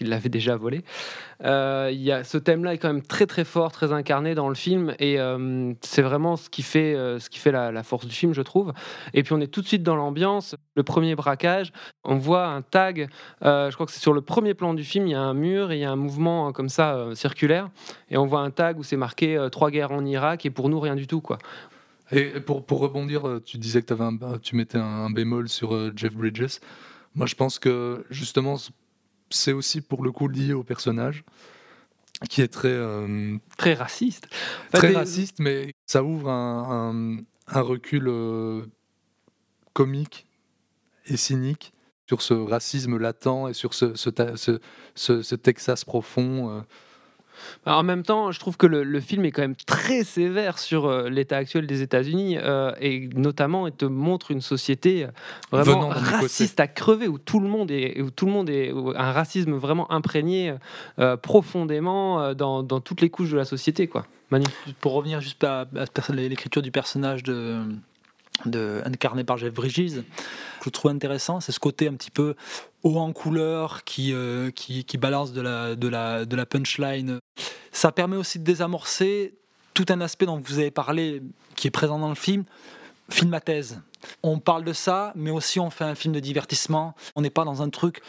l'avaient 0.00 0.28
déjà 0.28 0.56
volée. 0.56 0.84
A, 1.44 1.90
ce 2.22 2.38
thème-là 2.38 2.74
est 2.74 2.78
quand 2.78 2.92
même 2.92 3.02
très 3.02 3.26
très 3.26 3.44
fort, 3.44 3.72
très 3.72 3.92
incarné 3.92 4.34
dans 4.34 4.48
le 4.48 4.54
film, 4.54 4.94
et 5.00 5.18
c'est 5.80 6.02
vraiment 6.02 6.36
ce 6.36 6.48
qui 6.48 6.62
fait, 6.62 6.94
ce 6.94 7.28
qui 7.28 7.40
fait 7.40 7.50
la, 7.50 7.82
force 7.82 8.06
du 8.06 8.14
film, 8.14 8.32
je 8.32 8.42
trouve. 8.42 8.72
Et 9.12 9.22
puis 9.24 9.32
on 9.32 9.40
est 9.40 9.48
tout 9.48 9.60
de 9.60 9.66
suite 9.66 9.82
dans 9.82 9.96
l'ambiance. 9.96 10.54
Le 10.76 10.84
premier 10.84 11.16
braquage, 11.16 11.72
on 12.04 12.16
voit 12.16 12.46
un 12.46 12.62
tag, 12.62 13.08
je 13.42 13.74
crois 13.74 13.86
que 13.86 13.92
c'est 13.92 14.00
sur 14.00 14.12
le 14.12 14.20
premier 14.20 14.54
plan 14.54 14.74
du 14.74 14.84
film, 14.84 15.06
il 15.06 15.10
y 15.10 15.14
a 15.14 15.20
un 15.20 15.34
mur 15.34 15.72
et 15.72 15.76
il 15.76 15.80
y 15.80 15.84
a 15.84 15.90
un 15.90 15.96
mouvement 15.96 16.52
comme 16.52 16.68
ça 16.68 17.08
circulaire, 17.14 17.70
et 18.10 18.16
on 18.16 18.26
voit 18.26 18.40
un 18.40 18.50
tag 18.50 18.78
où 18.78 18.82
c'est 18.82 18.96
marqué 18.96 19.48
trois 19.50 19.70
guerres 19.70 19.92
en 19.92 20.04
Irak 20.04 20.46
et 20.46 20.50
pour 20.50 20.68
nous 20.68 20.80
rien 20.80 20.94
du 20.94 21.06
tout 21.06 21.20
quoi. 21.20 21.38
Et 22.12 22.40
pour, 22.40 22.64
pour 22.64 22.80
rebondir, 22.80 23.26
euh, 23.26 23.40
tu 23.40 23.56
disais 23.56 23.82
que 23.82 23.92
avais 23.92 24.04
un, 24.04 24.38
tu 24.38 24.54
mettais 24.54 24.78
un, 24.78 25.08
bémol 25.10 25.48
sur 25.48 25.74
euh, 25.74 25.92
Jeff 25.96 26.14
Bridges. 26.14 26.58
Moi, 27.14 27.26
je 27.26 27.34
pense 27.34 27.58
que 27.58 28.04
justement, 28.10 28.56
c'est 29.30 29.52
aussi 29.52 29.80
pour 29.80 30.04
le 30.04 30.12
coup 30.12 30.28
lié 30.28 30.52
au 30.52 30.62
personnage 30.62 31.24
qui 32.28 32.42
est 32.42 32.48
très 32.48 32.68
euh, 32.68 33.36
très 33.56 33.74
raciste. 33.74 34.28
très 34.72 34.92
raciste, 34.92 35.38
mais 35.40 35.72
ça 35.86 36.04
ouvre 36.04 36.28
un, 36.28 37.16
un, 37.48 37.60
recul 37.62 38.08
comique 39.72 40.26
et 41.06 41.16
cynique 41.16 41.72
sur 42.06 42.22
ce 42.22 42.34
racisme 42.34 42.98
latent 42.98 43.48
et 43.48 43.54
sur 43.54 43.74
ce, 43.74 43.94
ce, 43.94 44.10
ce, 44.94 45.22
ce 45.22 45.34
Texas 45.34 45.84
profond. 45.84 46.50
Euh, 46.50 46.60
bah, 47.64 47.76
en 47.76 47.82
même 47.82 48.02
temps, 48.02 48.30
je 48.30 48.38
trouve 48.38 48.56
que 48.56 48.66
le, 48.66 49.00
film 49.00 49.24
est 49.24 49.30
quand 49.32 49.42
même 49.42 49.56
très 49.66 50.04
sévère 50.04 50.58
sur 50.58 50.86
euh, 50.86 51.08
l'état 51.08 51.36
actuel 51.38 51.66
des 51.66 51.82
États-Unis 51.82 52.36
euh, 52.38 52.72
et 52.80 53.08
notamment 53.14 53.66
il 53.66 53.72
te 53.72 53.84
montre 53.84 54.30
une 54.30 54.40
société 54.40 55.06
vraiment 55.50 55.88
raciste 55.88 56.60
à 56.60 56.68
crever 56.68 57.08
où 57.08 57.18
tout 57.18 57.40
le 57.40 57.48
monde 57.48 57.70
est 57.70 58.00
où 58.00 58.10
tout 58.10 58.26
le 58.26 58.32
monde 58.32 58.50
est 58.50 58.70
un 58.70 59.12
racisme 59.12 59.54
vraiment 59.54 59.90
imprégné 59.90 60.54
profondément 61.22 62.34
dans, 62.34 62.62
dans, 62.62 62.80
toutes 62.80 63.00
les 63.00 63.10
couches 63.10 63.30
de 63.30 63.36
la 63.36 63.44
société 63.44 63.88
quoi. 63.88 64.06
Pour 64.80 64.92
revenir 64.92 65.20
juste 65.20 65.42
à, 65.44 65.62
à 65.62 66.12
l'écriture 66.12 66.62
du 66.62 66.70
personnage 66.70 67.22
de 67.22 67.64
incarné 68.44 69.24
par 69.24 69.36
Jeff 69.36 69.52
Bridges, 69.52 70.02
je 70.64 70.70
trouve 70.70 70.90
intéressant, 70.90 71.40
c'est 71.40 71.52
ce 71.52 71.60
côté 71.60 71.88
un 71.88 71.94
petit 71.94 72.10
peu 72.10 72.34
haut 72.82 72.98
en 72.98 73.12
couleur 73.12 73.84
qui, 73.84 74.12
euh, 74.12 74.50
qui, 74.50 74.84
qui, 74.84 74.98
balance 74.98 75.32
de 75.32 75.40
la, 75.40 75.74
de, 75.74 75.88
la, 75.88 76.24
de 76.24 76.36
la 76.36 76.46
punchline. 76.46 77.18
Ça 77.72 77.92
permet 77.92 78.16
aussi 78.16 78.38
de 78.38 78.44
désamorcer 78.44 79.34
tout 79.74 79.86
un 79.88 80.00
aspect 80.00 80.26
dont 80.26 80.40
vous 80.44 80.58
avez 80.58 80.70
parlé, 80.70 81.22
qui 81.56 81.68
est 81.68 81.70
présent 81.70 81.98
dans 81.98 82.08
le 82.08 82.14
film, 82.14 82.44
film 83.10 83.32
à 83.34 83.40
thèse. 83.40 83.80
On 84.22 84.38
parle 84.38 84.64
de 84.64 84.72
ça, 84.72 85.12
mais 85.14 85.30
aussi 85.30 85.60
on 85.60 85.70
fait 85.70 85.84
un 85.84 85.94
film 85.94 86.14
de 86.14 86.20
divertissement. 86.20 86.94
On 87.14 87.22
n'est 87.22 87.30
pas 87.30 87.44
dans 87.44 87.62
un 87.62 87.70
truc 87.70 88.02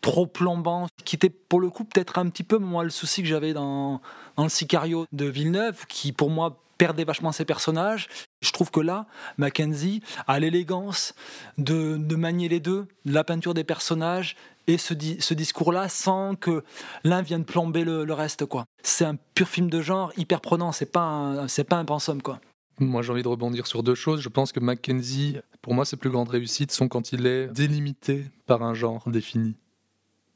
trop 0.00 0.26
plombant, 0.26 0.86
qui 1.04 1.16
était 1.16 1.30
pour 1.30 1.60
le 1.60 1.68
coup 1.68 1.84
peut-être 1.84 2.18
un 2.18 2.28
petit 2.30 2.42
peu 2.42 2.58
moi 2.58 2.84
le 2.84 2.90
souci 2.90 3.22
que 3.22 3.28
j'avais 3.28 3.52
dans 3.52 4.00
le 4.38 4.48
Sicario 4.48 5.06
de 5.12 5.26
Villeneuve, 5.26 5.86
qui 5.86 6.12
pour 6.12 6.30
moi 6.30 6.62
perdait 6.80 7.04
vachement 7.04 7.30
ses 7.30 7.44
personnages. 7.44 8.08
Je 8.40 8.52
trouve 8.52 8.70
que 8.70 8.80
là, 8.80 9.04
Mackenzie 9.36 10.02
a 10.26 10.40
l'élégance 10.40 11.14
de, 11.58 11.98
de, 11.98 12.16
manier 12.16 12.48
les 12.48 12.58
deux, 12.58 12.86
la 13.04 13.22
peinture 13.22 13.52
des 13.52 13.64
personnages 13.64 14.34
et 14.66 14.78
ce, 14.78 14.94
ce 15.18 15.34
discours-là, 15.34 15.90
sans 15.90 16.36
que 16.36 16.64
l'un 17.04 17.20
vienne 17.20 17.44
plomber 17.44 17.84
le, 17.84 18.10
reste. 18.14 18.46
quoi. 18.46 18.64
C'est 18.82 19.04
un 19.04 19.16
pur 19.34 19.46
film 19.46 19.68
de 19.68 19.82
genre, 19.82 20.10
hyper 20.16 20.40
prenant, 20.40 20.72
c'est 20.72 20.90
pas 20.90 21.44
c'est 21.48 21.64
pas 21.64 21.76
un 21.76 21.84
pensum. 21.84 22.22
quoi. 22.22 22.40
Moi, 22.78 23.02
j'ai 23.02 23.12
envie 23.12 23.22
de 23.22 23.28
rebondir 23.28 23.66
sur 23.66 23.82
deux 23.82 23.94
choses. 23.94 24.22
Je 24.22 24.30
pense 24.30 24.50
que 24.50 24.60
Mackenzie, 24.60 25.36
pour 25.60 25.74
moi, 25.74 25.84
ses 25.84 25.98
plus 25.98 26.08
grandes 26.08 26.30
réussites 26.30 26.72
sont 26.72 26.88
quand 26.88 27.12
il 27.12 27.26
est 27.26 27.48
délimité 27.48 28.24
par 28.46 28.62
un 28.62 28.72
genre 28.72 29.06
défini 29.06 29.54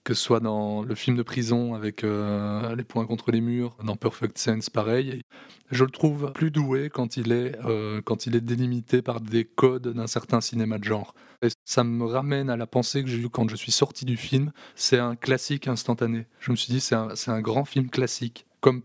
que 0.05 0.13
ce 0.13 0.23
soit 0.23 0.41
dans 0.41 0.83
le 0.83 0.95
film 0.95 1.17
de 1.17 1.23
prison 1.23 1.75
avec 1.75 2.05
euh, 2.05 2.77
les 2.77 2.85
points 2.85 3.07
contre 3.07 3.33
les 3.33 3.41
murs, 3.41 3.75
dans 3.83 3.97
Perfect 3.97 4.37
Sense, 4.37 4.69
pareil. 4.69 5.23
Je 5.71 5.83
le 5.83 5.91
trouve 5.91 6.31
plus 6.33 6.51
doué 6.51 6.91
quand 6.91 7.17
il 7.17 7.33
est, 7.33 7.59
euh, 7.65 8.03
quand 8.03 8.27
il 8.27 8.37
est 8.37 8.43
délimité 8.43 9.01
par 9.01 9.23
des 9.23 9.45
codes 9.47 9.89
d'un 9.89 10.07
certain 10.07 10.43
cinéma 10.43 10.79
de 10.79 10.85
genre. 10.85 11.15
Et 11.43 11.49
ça 11.65 11.85
me 11.85 12.05
ramène 12.05 12.51
à 12.51 12.57
la 12.57 12.67
pensée 12.67 13.03
que 13.03 13.09
j'ai 13.09 13.19
eue 13.19 13.31
quand 13.31 13.49
je 13.49 13.57
suis 13.57 13.73
sorti 13.73 14.05
du 14.05 14.19
film. 14.19 14.53
C'est 14.77 14.99
un 14.99 15.17
classique 15.17 15.69
instantané. 15.69 16.27
Je 16.39 16.51
me 16.51 16.57
suis 16.57 16.73
dit, 16.73 16.81
c'est 16.81 16.95
un, 16.95 17.09
un, 17.27 17.41
grand 17.41 17.65
film 17.65 17.89
classique, 17.89 18.47
comme 18.61 18.83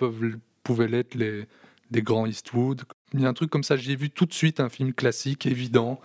pouvaient 0.64 0.88
l'être 0.88 1.16
les, 1.16 1.48
les 1.92 2.02
grands 2.02 2.26
Eastwood. 2.26 2.84
Il 3.14 3.22
y 3.22 3.26
a 3.26 3.30
un 3.30 3.34
truc 3.34 3.50
comme 3.50 3.64
ça, 3.64 3.76
j'ai 3.76 3.96
vu 3.96 4.10
tout 4.10 4.26
de 4.26 4.34
suite 4.34 4.62
un 4.62 4.70
film 4.70 4.94
classique, 4.94 5.46
évident. 5.46 6.00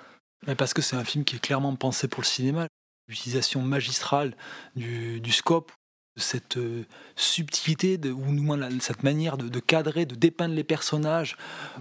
Mais 0.46 0.56
parce 0.56 0.74
que 0.74 0.82
c'est 0.82 0.96
un 0.96 1.04
film 1.04 1.24
qui 1.24 1.36
est 1.36 1.40
clairement 1.40 1.74
pensé 1.76 2.08
pour 2.08 2.22
le 2.22 2.26
cinéma 2.26 2.66
l'utilisation 3.08 3.62
magistrale 3.62 4.34
du, 4.76 5.32
scope, 5.32 5.72
cette 6.16 6.56
euh, 6.58 6.84
subtilité, 7.16 7.98
ou 8.08 8.30
moins 8.30 8.58
cette 8.80 9.02
manière 9.02 9.36
de, 9.36 9.60
cadrer, 9.60 10.06
de 10.06 10.14
dépeindre 10.14 10.54
les 10.54 10.64
personnages 10.64 11.36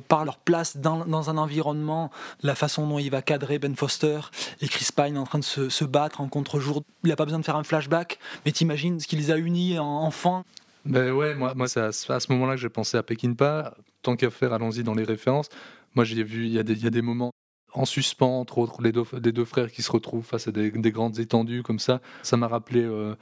par 0.08 0.26
leur 0.26 0.40
place 0.40 0.78
dans, 0.78 1.30
un 1.30 1.38
environnement, 1.38 2.10
la 2.42 2.56
façon 2.56 2.88
dont 2.88 3.00
il 3.00 3.12
va 3.12 3.22
cadrer 3.22 3.60
Ben 3.60 3.76
Foster 3.76 4.20
et 4.62 4.68
Chris 4.68 4.88
Pine 4.96 5.18
en 5.18 5.26
train 5.26 5.40
de 5.40 5.44
se, 5.44 5.86
battre 5.86 6.22
en 6.22 6.28
contre-jour. 6.28 6.84
Il 7.04 7.10
n'a 7.10 7.16
pas 7.16 7.26
besoin 7.26 7.40
de 7.40 7.46
faire 7.46 7.58
un 7.58 7.64
flashback, 7.64 8.18
mais 8.46 8.52
t'imagines 8.52 9.00
ce 9.00 9.08
qui 9.08 9.16
les 9.16 9.32
a 9.32 9.38
unis 9.38 9.78
en 9.78 9.86
enfant. 9.86 10.44
Ben 10.86 11.12
ouais, 11.12 11.36
moi, 11.36 11.54
moi 11.54 11.68
c'est 11.68 11.82
à, 11.82 11.92
ce 11.92 12.32
moment-là 12.32 12.56
que 12.56 12.62
j'ai 12.62 12.70
pensé 12.70 12.98
à 12.98 13.04
Pekinpa. 13.04 13.76
Tant 14.02 14.16
qu'à 14.16 14.30
faire, 14.30 14.52
allons-y 14.52 14.84
dans 14.84 14.96
les 14.96 15.06
références. 15.06 15.48
Moi, 15.96 16.04
j'ai 16.04 16.24
vu, 16.24 16.48
il 16.48 16.52
y, 16.52 16.56
y, 16.56 16.60
a 16.88 16.90
des 16.90 17.02
moments 17.02 17.33
en 17.74 17.86
suspens, 17.86 18.40
entre 18.40 18.60
autres, 18.60 18.82
les 18.82 18.92
deux, 18.92 19.46
frères 19.46 19.72
qui 19.72 19.82
se 19.82 19.92
retrouvent 19.92 20.26
face 20.26 20.48
à 20.48 20.52
des, 20.52 20.72
grandes 20.72 21.20
étendues 21.20 21.64
comme 21.64 21.80
ça. 21.80 22.02
Ça 22.22 22.38
m'a 22.38 22.48
rappelé 22.48 22.82
euh, 22.82 23.16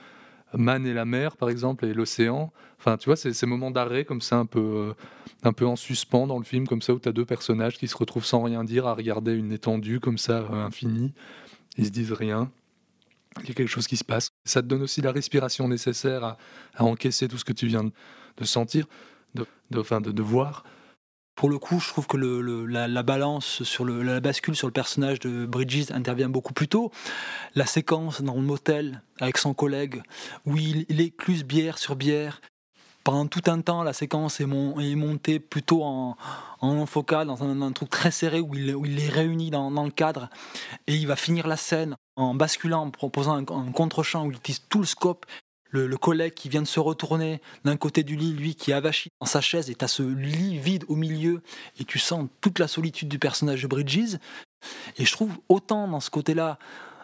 Man 0.53 0.85
et 0.85 0.93
la 0.93 1.05
mer, 1.05 1.37
par 1.37 1.49
exemple, 1.49 1.85
et 1.85 1.93
l'océan. 1.93 2.51
Enfin, 2.79 2.97
tu 2.97 3.05
vois, 3.05 3.15
ces 3.15 3.45
moments 3.45 3.71
d'arrêt 3.71 4.05
comme 4.05 4.21
ça, 4.21 4.37
un 4.37 4.45
peu, 4.45 4.59
euh, 4.59 4.93
un 5.43 5.53
peu 5.53 5.65
en 5.65 5.75
suspens 5.75 6.27
dans 6.27 6.37
le 6.37 6.43
film, 6.43 6.67
comme 6.67 6.81
ça, 6.81 6.93
où 6.93 6.99
tu 6.99 7.07
as 7.07 7.11
deux 7.11 7.25
personnages 7.25 7.77
qui 7.77 7.87
se 7.87 7.95
retrouvent 7.95 8.25
sans 8.25 8.43
rien 8.43 8.63
dire 8.63 8.87
à 8.87 8.93
regarder 8.93 9.33
une 9.33 9.51
étendue 9.51 9.99
comme 9.99 10.17
ça, 10.17 10.39
euh, 10.51 10.65
infinie. 10.65 11.13
Ils 11.77 11.85
se 11.85 11.91
disent 11.91 12.11
rien. 12.11 12.51
Il 13.43 13.47
y 13.47 13.51
a 13.51 13.53
quelque 13.53 13.69
chose 13.69 13.87
qui 13.87 13.95
se 13.95 14.03
passe. 14.03 14.31
Ça 14.43 14.61
te 14.61 14.67
donne 14.67 14.81
aussi 14.81 15.01
la 15.01 15.13
respiration 15.13 15.69
nécessaire 15.69 16.23
à, 16.23 16.37
encaisser 16.79 17.29
tout 17.29 17.37
ce 17.37 17.45
que 17.45 17.53
tu 17.53 17.67
viens 17.67 17.85
de, 17.85 18.43
sentir, 18.43 18.87
de, 19.35 19.45
de, 19.69 20.11
de 20.11 20.21
voir 20.21 20.65
pour 21.35 21.49
le 21.49 21.57
coup, 21.57 21.79
je 21.79 21.87
trouve 21.87 22.07
que 22.07 22.17
la, 22.17 23.03
balance 23.03 23.63
sur 23.63 23.85
la 23.85 24.19
bascule 24.19 24.55
sur 24.55 24.67
le 24.67 24.73
personnage 24.73 25.19
de 25.19 25.45
Bridges 25.45 25.91
intervient 25.91 26.29
beaucoup 26.29 26.53
plus 26.53 26.67
tôt. 26.67 26.91
La 27.55 27.65
séquence 27.65 28.21
dans 28.21 28.35
le 28.35 28.41
motel 28.41 29.01
avec 29.19 29.37
son 29.37 29.53
collègue, 29.53 30.01
où 30.45 30.57
il, 30.57 30.85
il 30.89 31.01
écluse 31.01 31.43
bière 31.43 31.77
sur 31.77 31.95
bière. 31.95 32.41
Pendant 33.03 33.25
tout 33.25 33.41
un 33.47 33.61
temps, 33.61 33.81
la 33.81 33.93
séquence 33.93 34.39
est, 34.41 34.45
montée 34.45 35.39
plutôt 35.39 35.83
en, 35.83 36.15
en 36.59 36.85
focal, 36.85 37.27
dans 37.27 37.41
un, 37.41 37.71
truc 37.71 37.89
très 37.89 38.11
serré 38.11 38.39
où 38.39 38.53
il, 38.53 38.67
les 38.67 39.09
réunit 39.09 39.49
dans, 39.49 39.71
le 39.83 39.89
cadre. 39.89 40.29
Et 40.85 40.95
il 40.95 41.07
va 41.07 41.15
finir 41.15 41.47
la 41.47 41.57
scène 41.57 41.95
en 42.15 42.35
basculant, 42.35 42.83
en 42.83 42.91
proposant 42.91 43.35
un, 43.37 43.45
un 43.55 43.71
contre-champ 43.71 44.25
où 44.25 44.31
il 44.31 44.37
utilise 44.37 44.61
tout 44.69 44.79
le 44.79 44.85
scope 44.85 45.25
le, 45.71 45.97
collègue 45.97 46.33
qui 46.33 46.49
vient 46.49 46.61
de 46.61 46.67
se 46.67 46.79
retourner 46.79 47.41
d'un 47.63 47.77
côté 47.77 48.03
du 48.03 48.15
lit, 48.15 48.33
lui 48.33 48.55
qui 48.55 48.71
est 48.71 48.73
avachi 48.73 49.09
dans 49.19 49.25
sa 49.27 49.41
chaise, 49.41 49.69
et 49.69 49.75
tu 49.75 49.85
as 49.85 49.87
ce 49.87 50.03
lit 50.03 50.57
vide 50.57 50.85
au 50.87 50.95
milieu, 50.95 51.41
et 51.79 51.85
tu 51.85 51.99
sens 51.99 52.27
toute 52.41 52.59
la 52.59 52.67
solitude 52.67 53.07
du 53.07 53.19
personnage 53.19 53.61
de 53.63 53.67
Bridges. 53.67 54.17
Et 54.97 55.05
je 55.05 55.11
trouve 55.11 55.31
autant 55.49 55.87
dans 55.87 55.99
ce 55.99 56.09
côté-là, 56.09 56.59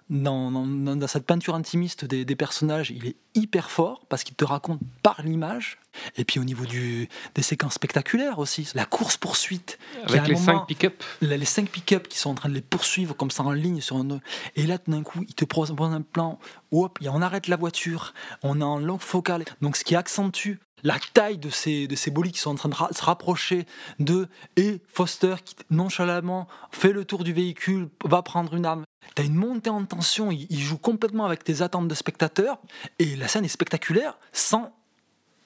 dans, 0.09 1.07
cette 1.07 1.25
peinture 1.25 1.55
intimiste 1.55 2.05
des, 2.05 2.35
personnages, 2.35 2.91
il 2.91 3.07
est 3.07 3.15
hyper 3.35 3.69
fort 3.69 4.05
parce 4.07 4.23
qu'il 4.23 4.35
te 4.35 4.45
raconte 4.45 4.79
par 5.03 5.21
l'image. 5.21 5.79
Et 6.17 6.25
puis 6.25 6.39
au 6.39 6.43
niveau 6.43 6.65
du, 6.65 7.09
des 7.35 7.41
séquences 7.41 7.75
spectaculaires 7.75 8.39
aussi, 8.39 8.69
la 8.75 8.85
course-poursuite. 8.85 9.77
Avec 10.03 10.27
les 10.27 10.35
cinq 10.35 10.67
pick-up. 10.67 11.03
Les 11.21 11.45
cinq 11.45 11.69
pick-up 11.69 12.07
qui 12.07 12.17
sont 12.17 12.31
en 12.31 12.35
train 12.35 12.49
de 12.49 12.53
les 12.53 12.61
poursuivre 12.61 13.15
comme 13.15 13.31
ça 13.31 13.43
en 13.43 13.51
ligne 13.51 13.81
sur 13.81 13.97
un. 13.97 14.07
Et 14.55 14.65
là, 14.65 14.77
tout 14.77 14.91
d'un 14.91 15.03
coup, 15.03 15.23
il 15.27 15.35
te 15.35 15.45
propose 15.45 15.71
un 15.81 16.01
plan 16.01 16.39
hop, 16.71 16.99
on 17.05 17.21
arrête 17.21 17.47
la 17.47 17.55
voiture, 17.55 18.13
on 18.43 18.61
est 18.61 18.63
en 18.63 18.79
longue 18.79 19.01
focale. 19.01 19.43
Donc 19.61 19.77
ce 19.77 19.83
qui 19.83 19.95
accentue 19.95 20.55
la 20.83 20.97
taille 21.13 21.37
de 21.37 21.49
ces, 21.49 21.87
de 21.87 21.95
ces 21.95 22.11
bolides 22.11 22.33
qui 22.33 22.39
sont 22.39 22.51
en 22.51 22.55
train 22.55 22.69
de 22.69 22.95
se 22.95 23.03
rapprocher 23.03 23.65
de 23.99 24.27
et 24.55 24.81
Foster 24.87 25.35
qui 25.43 25.55
nonchalamment 25.69 26.47
fait 26.71 26.93
le 26.93 27.03
tour 27.03 27.23
du 27.23 27.33
véhicule, 27.33 27.89
va 28.05 28.21
prendre 28.21 28.53
une 28.53 28.65
arme. 28.65 28.83
T'as 29.15 29.23
une 29.23 29.35
montée 29.35 29.69
en 29.69 29.83
tension, 29.85 30.31
il, 30.31 30.59
joue 30.59 30.77
complètement 30.77 31.25
avec 31.25 31.43
tes 31.43 31.61
attentes 31.61 31.87
de 31.87 31.95
spectateurs 31.95 32.59
et 32.99 33.15
la 33.15 33.27
scène 33.27 33.45
est 33.45 33.49
spectaculaire 33.49 34.17
sans 34.31 34.76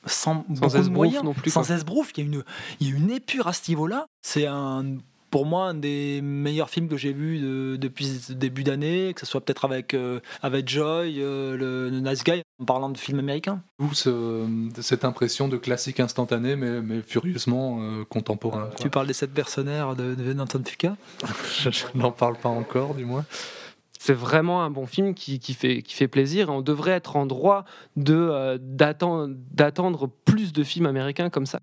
sans, 0.06 0.46
sans 0.56 0.90
moyens, 0.90 1.24
non 1.24 1.34
plus, 1.34 1.52
sans 1.52 1.72
esbrouf. 1.72 2.12
Il 2.16 2.20
y 2.20 2.24
a 2.24 2.26
une 2.26 2.44
il 2.80 2.90
y 2.90 2.94
a 2.94 2.96
une 2.96 3.12
épure 3.12 3.48
à 3.48 3.54
ce 3.54 3.70
niveau-là. 3.70 4.06
C'est 4.22 4.46
un 4.46 4.98
pour 5.32 5.46
moi 5.46 5.68
un 5.68 5.74
des 5.74 6.22
meilleurs 6.22 6.70
films 6.70 6.90
que 6.90 6.98
j'ai 6.98 7.14
vus 7.14 7.40
depuis 7.80 8.22
le 8.30 8.36
début 8.36 8.64
d'année, 8.64 9.14
que 9.16 9.22
ce 9.22 9.26
soit 9.26 9.42
peut-être 9.42 9.66
avec, 9.66 9.94
euh, 9.94 10.20
avec 10.44 10.68
Joy, 10.68 11.16
euh, 11.20 11.58
le, 11.58 12.00
Nice 12.00 12.24
Guy, 12.24 12.44
en 12.62 12.66
parlant 12.66 12.90
de 12.90 12.98
films 12.98 13.20
américains. 13.20 13.62
Ou 13.80 13.94
cette 13.94 15.06
impression 15.06 15.48
de 15.48 15.58
classique 15.58 16.00
instantané, 16.02 16.56
mais, 16.56 16.82
mais 16.82 17.02
furieusement 17.02 17.80
euh, 17.82 18.04
contemporain. 18.04 18.70
Tu 18.80 18.90
parles 18.90 19.08
des 19.08 19.14
sept 19.14 19.34
personnaires 19.34 19.96
de, 19.96 20.14
de 20.14 20.34
Nathan 20.34 20.60
Fuka 20.64 20.98
Je, 21.62 21.70
n'en 21.96 22.12
parle 22.12 22.36
pas 22.36 22.50
encore, 22.50 22.94
du 22.94 23.06
moins 23.06 23.26
c'est 24.04 24.14
vraiment 24.14 24.64
un 24.64 24.72
bon 24.72 24.88
film 24.88 25.14
qui, 25.14 25.38
qui, 25.38 25.54
fait, 25.54 25.84
qui 25.84 25.94
fait 25.94 26.08
plaisir. 26.08 26.50
on 26.50 26.62
devrait 26.62 26.94
être 26.94 27.18
en 27.18 27.28
droit 27.28 27.66
de 27.98 28.58
d'attendre 28.58 30.10
plus 30.26 30.54
de 30.54 30.64
films 30.64 30.88
américains 30.88 31.30
comme 31.30 31.46
ça. 31.46 31.60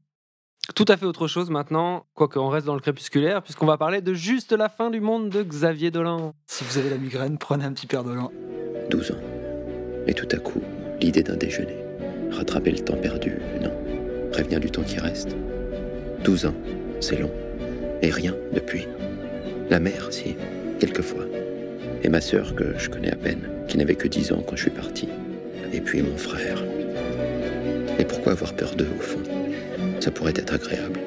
Tout 0.77 0.85
à 0.87 0.97
fait 0.97 1.05
autre 1.05 1.27
chose 1.27 1.51
maintenant, 1.51 2.07
quoique 2.15 2.39
on 2.39 2.49
reste 2.49 2.65
dans 2.65 2.77
le 2.77 2.81
crépusculaire, 2.81 3.43
puisqu'on 3.43 3.67
va 3.67 3.77
parler 3.77 4.03
de 4.03 4.15
juste 4.15 4.53
la 4.53 4.69
fin 4.69 4.91
du 4.91 5.01
monde 5.01 5.31
de 5.31 5.43
Xavier 5.43 5.91
Dolan. 5.91 6.33
Si 6.47 6.63
vous 6.63 6.79
avez 6.79 6.91
la 6.91 6.99
migraine, 6.99 7.39
prenez 7.39 7.65
un 7.65 7.73
petit 7.73 7.89
père 7.89 8.05
Dolan. 8.05 8.31
12 8.89 9.11
ans. 9.11 9.21
Et 10.07 10.15
tout 10.15 10.29
à 10.31 10.37
coup, 10.37 10.63
l'idée 11.01 11.25
d'un 11.25 11.37
déjeuner. 11.37 11.77
Rattraper 12.31 12.71
le 12.71 12.79
temps 12.79 12.99
perdu, 12.99 13.37
non. 13.61 13.73
Prévenir 14.31 14.61
du 14.61 14.71
temps 14.71 14.85
qui 14.85 15.01
reste. 15.01 15.37
12 16.23 16.47
ans, 16.47 16.55
c'est 17.01 17.19
long. 17.19 17.33
Et 18.01 18.11
rien 18.11 18.37
depuis. 18.55 18.87
La 19.71 19.81
mère, 19.81 20.13
si, 20.13 20.37
quelquefois. 20.79 21.25
Et 22.03 22.09
ma 22.09 22.21
sœur, 22.21 22.55
que 22.55 22.79
je 22.79 22.89
connais 22.89 23.13
à 23.13 23.17
peine, 23.17 23.49
qui 23.67 23.77
n'avait 23.77 23.97
que 23.97 24.09
10 24.09 24.33
ans 24.33 24.43
quand 24.47 24.57
je 24.57 24.63
suis 24.63 24.71
parti. 24.71 25.09
Et 25.73 25.81
puis 25.81 26.03
mon 26.03 26.17
frère. 26.17 26.63
Et 27.99 28.05
pourquoi 28.05 28.33
avoir 28.33 28.55
peur 28.55 28.75
d'eux, 28.75 28.89
au 28.97 29.03
fond? 29.03 29.21
Ça 30.01 30.11
pourrait 30.11 30.35
être 30.37 30.55
agréable. 30.55 31.01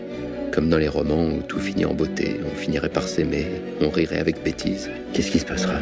Comme 0.51 0.69
dans 0.69 0.77
les 0.77 0.89
romans 0.89 1.30
où 1.30 1.41
tout 1.41 1.60
finit 1.60 1.86
en 1.86 1.93
beauté, 1.93 2.41
on 2.45 2.56
finirait 2.56 2.89
par 2.89 3.08
s'aimer, 3.08 3.47
on 3.80 3.89
rirait 3.89 4.19
avec 4.19 4.43
bêtise. 4.43 4.89
Qu'est-ce 5.13 5.32
qui 5.32 5.39
se 5.39 5.45
passera? 5.45 5.80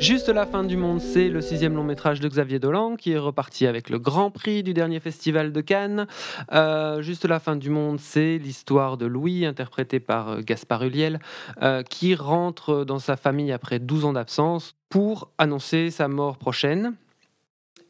Juste 0.00 0.30
la 0.30 0.46
fin 0.46 0.64
du 0.64 0.78
monde, 0.78 0.98
c'est 0.98 1.28
le 1.28 1.42
sixième 1.42 1.74
long 1.74 1.84
métrage 1.84 2.20
de 2.20 2.28
Xavier 2.28 2.58
Dolan 2.58 2.96
qui 2.96 3.12
est 3.12 3.18
reparti 3.18 3.66
avec 3.66 3.90
le 3.90 3.98
Grand 3.98 4.30
Prix 4.30 4.62
du 4.62 4.72
dernier 4.72 4.98
festival 4.98 5.52
de 5.52 5.60
Cannes. 5.60 6.06
Euh, 6.52 7.02
juste 7.02 7.26
la 7.26 7.38
fin 7.38 7.54
du 7.54 7.68
monde, 7.68 8.00
c'est 8.00 8.38
l'histoire 8.38 8.96
de 8.96 9.04
Louis, 9.04 9.44
interprété 9.44 10.00
par 10.00 10.30
euh, 10.30 10.40
Gaspard 10.40 10.84
Ulliel, 10.84 11.20
euh, 11.60 11.82
qui 11.82 12.14
rentre 12.14 12.84
dans 12.84 12.98
sa 12.98 13.18
famille 13.18 13.52
après 13.52 13.78
12 13.78 14.06
ans 14.06 14.14
d'absence 14.14 14.74
pour 14.88 15.32
annoncer 15.36 15.90
sa 15.90 16.08
mort 16.08 16.38
prochaine. 16.38 16.94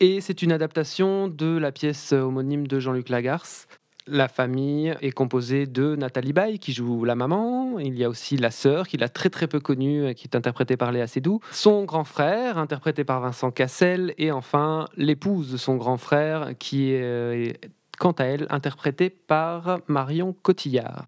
Et 0.01 0.20
c'est 0.20 0.42
une 0.42 0.51
adaptation 0.51 1.29
de 1.29 1.59
la 1.59 1.70
pièce 1.70 2.12
homonyme 2.12 2.66
de 2.66 2.81
Jean-Luc 2.81 3.09
Lagarce, 3.09 3.68
la 4.11 4.29
famille 4.29 4.94
est 5.01 5.12
composée 5.12 5.66
de 5.66 5.96
Nathalie 5.96 6.33
Baye, 6.33 6.59
qui 6.59 6.73
joue 6.73 7.05
la 7.05 7.14
maman. 7.14 7.79
Il 7.79 7.99
y 7.99 8.05
a 8.05 8.09
aussi 8.09 8.37
la 8.37 8.51
sœur, 8.51 8.88
qu'il 8.88 9.03
a 9.03 9.09
très 9.09 9.31
très 9.31 9.46
peu 9.46 9.61
connue, 9.61 10.14
qui 10.14 10.27
est 10.27 10.37
interprétée 10.37 10.77
par 10.77 10.92
Léa 10.92 11.07
Seydoux. 11.07 11.40
Son 11.53 11.85
grand 11.85 12.05
frère, 12.05 12.59
interprété 12.59 13.05
par 13.05 13.20
Vincent 13.20 13.51
Cassel. 13.51 14.14
Et 14.18 14.33
enfin, 14.33 14.87
l'épouse 14.96 15.53
de 15.53 15.57
son 15.57 15.77
grand 15.77 15.96
frère, 15.96 16.59
qui 16.59 16.90
est, 16.90 17.59
quant 17.99 18.12
à 18.12 18.25
elle, 18.25 18.46
interprétée 18.51 19.11
par 19.11 19.81
Marion 19.87 20.35
Cotillard. 20.42 21.07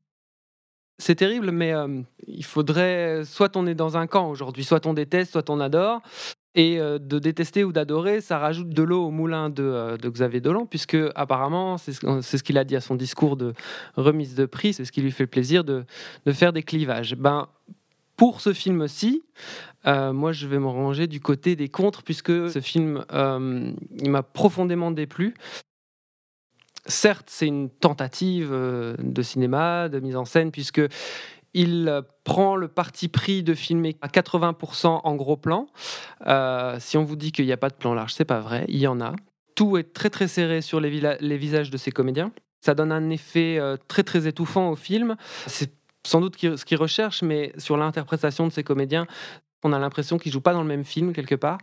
C'est 0.99 1.17
terrible, 1.17 1.51
mais 1.51 1.73
euh, 1.73 2.01
il 2.29 2.45
faudrait 2.45 3.25
soit 3.25 3.57
on 3.57 3.67
est 3.67 3.75
dans 3.75 3.97
un 3.97 4.07
camp 4.07 4.31
aujourd'hui, 4.31 4.63
soit 4.63 4.87
on 4.87 4.95
déteste, 4.95 5.33
soit 5.33 5.51
on 5.51 5.59
adore. 5.59 6.01
Et 6.55 6.79
euh, 6.79 6.99
de 6.99 7.19
détester 7.19 7.65
ou 7.65 7.73
d'adorer, 7.73 8.21
ça 8.21 8.39
rajoute 8.39 8.69
de 8.69 8.83
l'eau 8.83 9.07
au 9.07 9.11
moulin 9.11 9.49
de, 9.49 9.63
euh, 9.63 9.97
Xavier 9.97 10.41
Dolan, 10.41 10.67
puisque 10.67 10.99
apparemment, 11.15 11.79
c'est 11.79 11.93
ce, 11.93 12.43
qu'il 12.43 12.59
a 12.59 12.65
dit 12.65 12.77
à 12.77 12.83
son 12.83 12.95
discours 12.95 13.37
de 13.37 13.55
remise 13.97 14.35
de 14.35 14.45
prix, 14.45 14.75
c'est 14.75 14.85
ce 14.85 14.93
qui 14.93 15.01
lui 15.01 15.13
fait 15.13 15.27
plaisir 15.27 15.65
de, 15.65 15.85
faire 16.31 16.53
des 16.53 16.63
clivages. 16.63 17.17
Ben, 17.17 17.49
pour 18.17 18.43
ce 18.43 18.53
film-ci, 18.53 19.23
euh, 19.87 20.13
moi 20.13 20.33
je 20.33 20.47
vais 20.47 20.59
me 20.59 20.67
ranger 20.67 21.07
du 21.07 21.21
côté 21.21 21.57
des 21.57 21.71
contres, 21.71 22.03
puisque 22.03 22.51
ce 22.51 22.61
film, 22.61 23.05
il 23.11 24.11
m'a 24.11 24.23
profondément 24.23 24.91
déplu. 24.91 25.35
Certes, 26.85 27.29
c'est 27.31 27.47
une 27.47 27.71
tentative 27.71 28.51
de 28.51 29.23
cinéma, 29.23 29.89
de 29.89 30.01
mise 30.01 30.17
en 30.17 30.27
scène, 30.27 30.51
puisque 30.51 30.83
il 31.55 32.03
prend 32.25 32.57
le 32.57 32.69
parti 32.69 33.09
pris 33.09 33.43
de 33.43 33.55
filmer 33.55 33.97
à 34.01 34.09
80% 34.09 35.01
en 35.05 35.15
gros 35.17 35.37
plan. 35.37 35.67
Euh, 36.27 36.77
si 36.81 36.97
on 36.97 37.05
vous 37.05 37.17
dit 37.17 37.33
qu'il 37.33 37.47
n'y 37.47 37.53
a 37.53 37.57
pas 37.57 37.69
de 37.69 37.75
plan 37.75 37.95
large, 37.95 38.15
c'est 38.15 38.25
pas 38.25 38.41
vrai, 38.41 38.65
il 38.69 38.79
y 38.79 38.87
en 38.87 39.01
a. 39.01 39.15
Tout 39.55 39.77
est 39.77 39.93
très 39.93 40.11
très 40.11 40.29
serré 40.29 40.63
sur 40.63 40.81
les, 40.81 40.91
visages 41.37 41.71
de 41.71 41.77
ces 41.77 41.91
comédiens. 41.91 42.33
Ça 42.61 42.75
donne 42.75 42.93
un 42.93 43.11
effet 43.11 43.59
euh, 43.59 43.77
très 43.89 44.03
très 44.03 44.27
étouffant 44.27 44.71
au 44.71 44.77
film. 44.77 45.17
C'est 45.47 45.73
sans 46.07 46.21
doute 46.21 46.37
ce 46.39 46.65
qu'ils 46.65 46.79
recherchent, 46.79 47.23
mais 47.23 47.53
sur 47.59 47.77
l'interprétation 47.77 48.47
de 48.47 48.53
ces 48.53 48.65
comédiens, 48.65 49.07
on 49.63 49.73
a 49.73 49.79
l'impression 49.79 50.19
qu'ils 50.19 50.33
jouent 50.33 50.41
pas 50.41 50.53
dans 50.53 50.63
le 50.63 50.69
même 50.69 50.85
film 50.85 51.13
quelque 51.13 51.37
part 51.37 51.59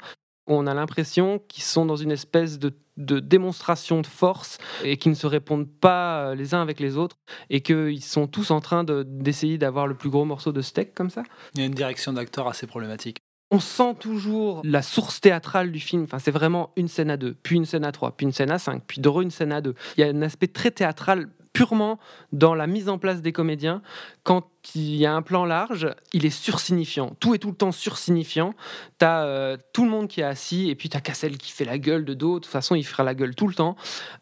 on 0.49 0.67
a 0.67 0.73
l'impression 0.73 1.41
qu'ils 1.47 1.63
sont 1.63 1.85
dans 1.85 1.95
une 1.95 2.11
espèce 2.11 2.59
de, 2.59 2.73
démonstration 2.97 4.01
de 4.01 4.07
force 4.07 4.57
et 4.83 4.97
qu'ils 4.97 5.11
ne 5.11 5.15
se 5.15 5.27
répondent 5.27 5.69
pas 5.69 6.31
euh, 6.31 6.35
les 6.35 6.53
uns 6.53 6.61
avec 6.61 6.81
les 6.81 6.97
autres 6.97 7.15
et 7.49 7.61
qu'ils 7.61 8.03
sont 8.03 8.27
tous 8.27 8.51
en 8.51 8.59
train 8.59 8.83
d'essayer 8.83 9.57
d'avoir 9.57 9.87
le 9.87 9.95
plus 9.95 10.09
gros 10.09 10.25
morceau 10.25 10.51
de 10.51 10.61
steak 10.61 10.93
comme 10.93 11.09
ça. 11.09 11.23
Il 11.55 11.61
y 11.61 11.63
a 11.63 11.67
une 11.67 11.73
direction 11.73 12.11
d'acteur 12.11 12.47
assez 12.49 12.67
problématique. 12.67 13.19
On 13.51 13.59
sent 13.59 13.95
toujours 13.99 14.61
la 14.65 14.81
source 14.81 15.21
théâtrale 15.21 15.71
du 15.71 15.79
film. 15.79 16.03
Enfin, 16.03 16.19
c'est 16.19 16.29
vraiment 16.29 16.71
une 16.75 16.87
scène 16.87 17.09
à 17.09 17.17
deux, 17.17 17.35
puis 17.41 17.55
une 17.55 17.65
scène 17.65 17.85
à 17.85 17.91
trois, 17.91 18.11
puis 18.11 18.25
une 18.25 18.31
scène 18.33 18.51
à 18.51 18.59
cinq, 18.59 18.83
puis 18.85 19.01
de 19.01 19.09
une 19.09 19.31
scène 19.31 19.53
à 19.53 19.61
deux. 19.61 19.75
Il 19.97 20.01
y 20.01 20.03
a 20.03 20.07
un 20.07 20.21
aspect 20.21 20.47
très 20.47 20.69
théâtral 20.69 21.29
purement 21.53 21.99
dans 22.31 22.55
la 22.55 22.67
mise 22.67 22.89
en 22.89 22.97
place 22.97 23.21
des 23.21 23.31
comédiens. 23.31 23.81
Quand 24.23 24.47
il 24.75 24.95
y 24.95 25.05
a 25.05 25.13
un 25.13 25.21
plan 25.21 25.45
large, 25.45 25.93
il 26.13 26.25
est 26.25 26.29
sursignifiant. 26.29 27.15
Tout 27.19 27.33
est 27.33 27.39
tout 27.39 27.49
le 27.49 27.55
temps 27.55 27.71
sursignifiant. 27.71 28.53
Tu 28.99 29.05
as 29.05 29.23
euh, 29.23 29.57
tout 29.73 29.83
le 29.83 29.89
monde 29.89 30.07
qui 30.07 30.21
est 30.21 30.25
assis 30.25 30.69
et 30.69 30.75
puis 30.75 30.89
tu 30.89 30.97
as 30.97 31.01
Cassel 31.01 31.37
qui 31.37 31.51
fait 31.51 31.65
la 31.65 31.77
gueule 31.77 32.05
de 32.05 32.13
dos. 32.13 32.35
De 32.35 32.43
toute 32.43 32.51
façon, 32.51 32.75
il 32.75 32.83
fera 32.83 33.03
la 33.03 33.15
gueule 33.15 33.35
tout 33.35 33.47
le 33.47 33.53
temps. 33.53 33.75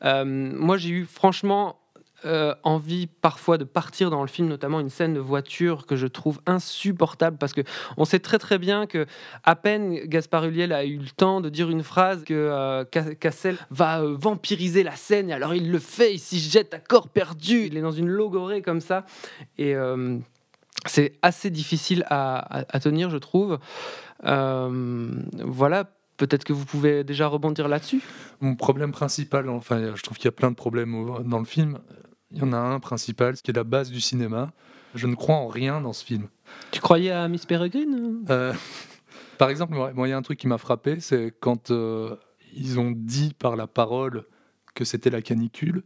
Euh, 0.03 0.25
moi, 0.25 0.77
j'ai 0.77 0.89
eu 0.89 1.05
franchement 1.05 1.77
euh, 2.25 2.55
envie 2.63 3.05
parfois 3.05 3.59
de 3.59 3.63
partir 3.63 4.09
dans 4.09 4.21
le 4.21 4.27
film, 4.27 4.47
notamment 4.47 4.79
une 4.79 4.89
scène 4.89 5.13
de 5.13 5.19
voiture 5.19 5.85
que 5.85 5.95
je 5.95 6.07
trouve 6.07 6.41
insupportable 6.47 7.37
parce 7.37 7.53
que 7.53 7.61
on 7.95 8.05
sait 8.05 8.17
très 8.17 8.39
très 8.39 8.57
bien 8.57 8.87
que 8.87 9.05
à 9.43 9.55
peine 9.55 9.99
Gaspard 10.05 10.45
Ulliel 10.45 10.73
a 10.73 10.83
eu 10.83 10.97
le 10.97 11.09
temps 11.15 11.41
de 11.41 11.49
dire 11.49 11.69
une 11.69 11.83
phrase 11.83 12.23
que 12.23 12.33
euh, 12.33 12.85
Cassel 12.85 13.57
va 13.69 14.01
euh, 14.01 14.15
vampiriser 14.19 14.81
la 14.81 14.95
scène, 14.95 15.31
alors 15.31 15.53
il 15.53 15.71
le 15.71 15.77
fait, 15.77 16.15
il 16.15 16.19
s'y 16.19 16.39
jette 16.39 16.73
à 16.73 16.79
corps 16.79 17.09
perdu, 17.09 17.67
il 17.67 17.77
est 17.77 17.81
dans 17.81 17.91
une 17.91 18.07
logorée 18.07 18.63
comme 18.63 18.81
ça 18.81 19.05
et 19.59 19.75
c'est 20.85 21.13
assez 21.21 21.51
difficile 21.51 22.03
à, 22.09 22.65
tenir, 22.81 23.11
je 23.11 23.17
trouve. 23.17 23.59
voilà 24.23 25.87
Peut-être 26.17 26.43
que 26.43 26.53
vous 26.53 26.65
pouvez 26.65 27.03
déjà 27.03 27.27
rebondir 27.27 27.67
là-dessus? 27.67 28.01
Mon 28.41 28.55
problème 28.55 28.91
principal, 28.91 29.47
enfin, 29.49 29.95
je 29.95 30.01
trouve 30.01 30.17
qu'il 30.17 30.25
y 30.25 30.29
a 30.29 30.31
plein 30.31 30.49
de 30.49 30.55
problèmes 30.55 31.23
dans 31.25 31.37
le 31.37 31.45
film. 31.45 31.77
Il 32.31 32.39
y 32.39 32.41
en 32.41 32.53
a 32.53 32.57
un 32.57 32.79
principal, 32.79 33.35
qui 33.35 33.51
est 33.51 33.55
la 33.55 33.63
base 33.63 33.89
du 33.89 34.01
cinéma. 34.01 34.51
Je 34.95 35.07
ne 35.07 35.15
crois 35.15 35.35
en 35.35 35.47
rien 35.47 35.81
dans 35.81 35.93
ce 35.93 36.03
film. 36.03 36.27
Tu 36.71 36.81
croyais 36.81 37.11
à 37.11 37.27
Miss 37.27 37.45
Peregrine 37.45 38.25
euh, 38.29 38.53
Par 39.37 39.49
exemple, 39.49 39.75
il 39.75 40.09
y 40.09 40.11
a 40.11 40.17
un 40.17 40.21
truc 40.21 40.39
qui 40.39 40.47
m'a 40.47 40.57
frappé, 40.57 40.99
c'est 40.99 41.33
quand 41.39 41.71
euh, 41.71 42.15
ils 42.53 42.79
ont 42.79 42.91
dit 42.91 43.33
par 43.37 43.55
la 43.55 43.67
parole 43.67 44.25
que 44.73 44.83
c'était 44.83 45.09
la 45.09 45.21
canicule. 45.21 45.83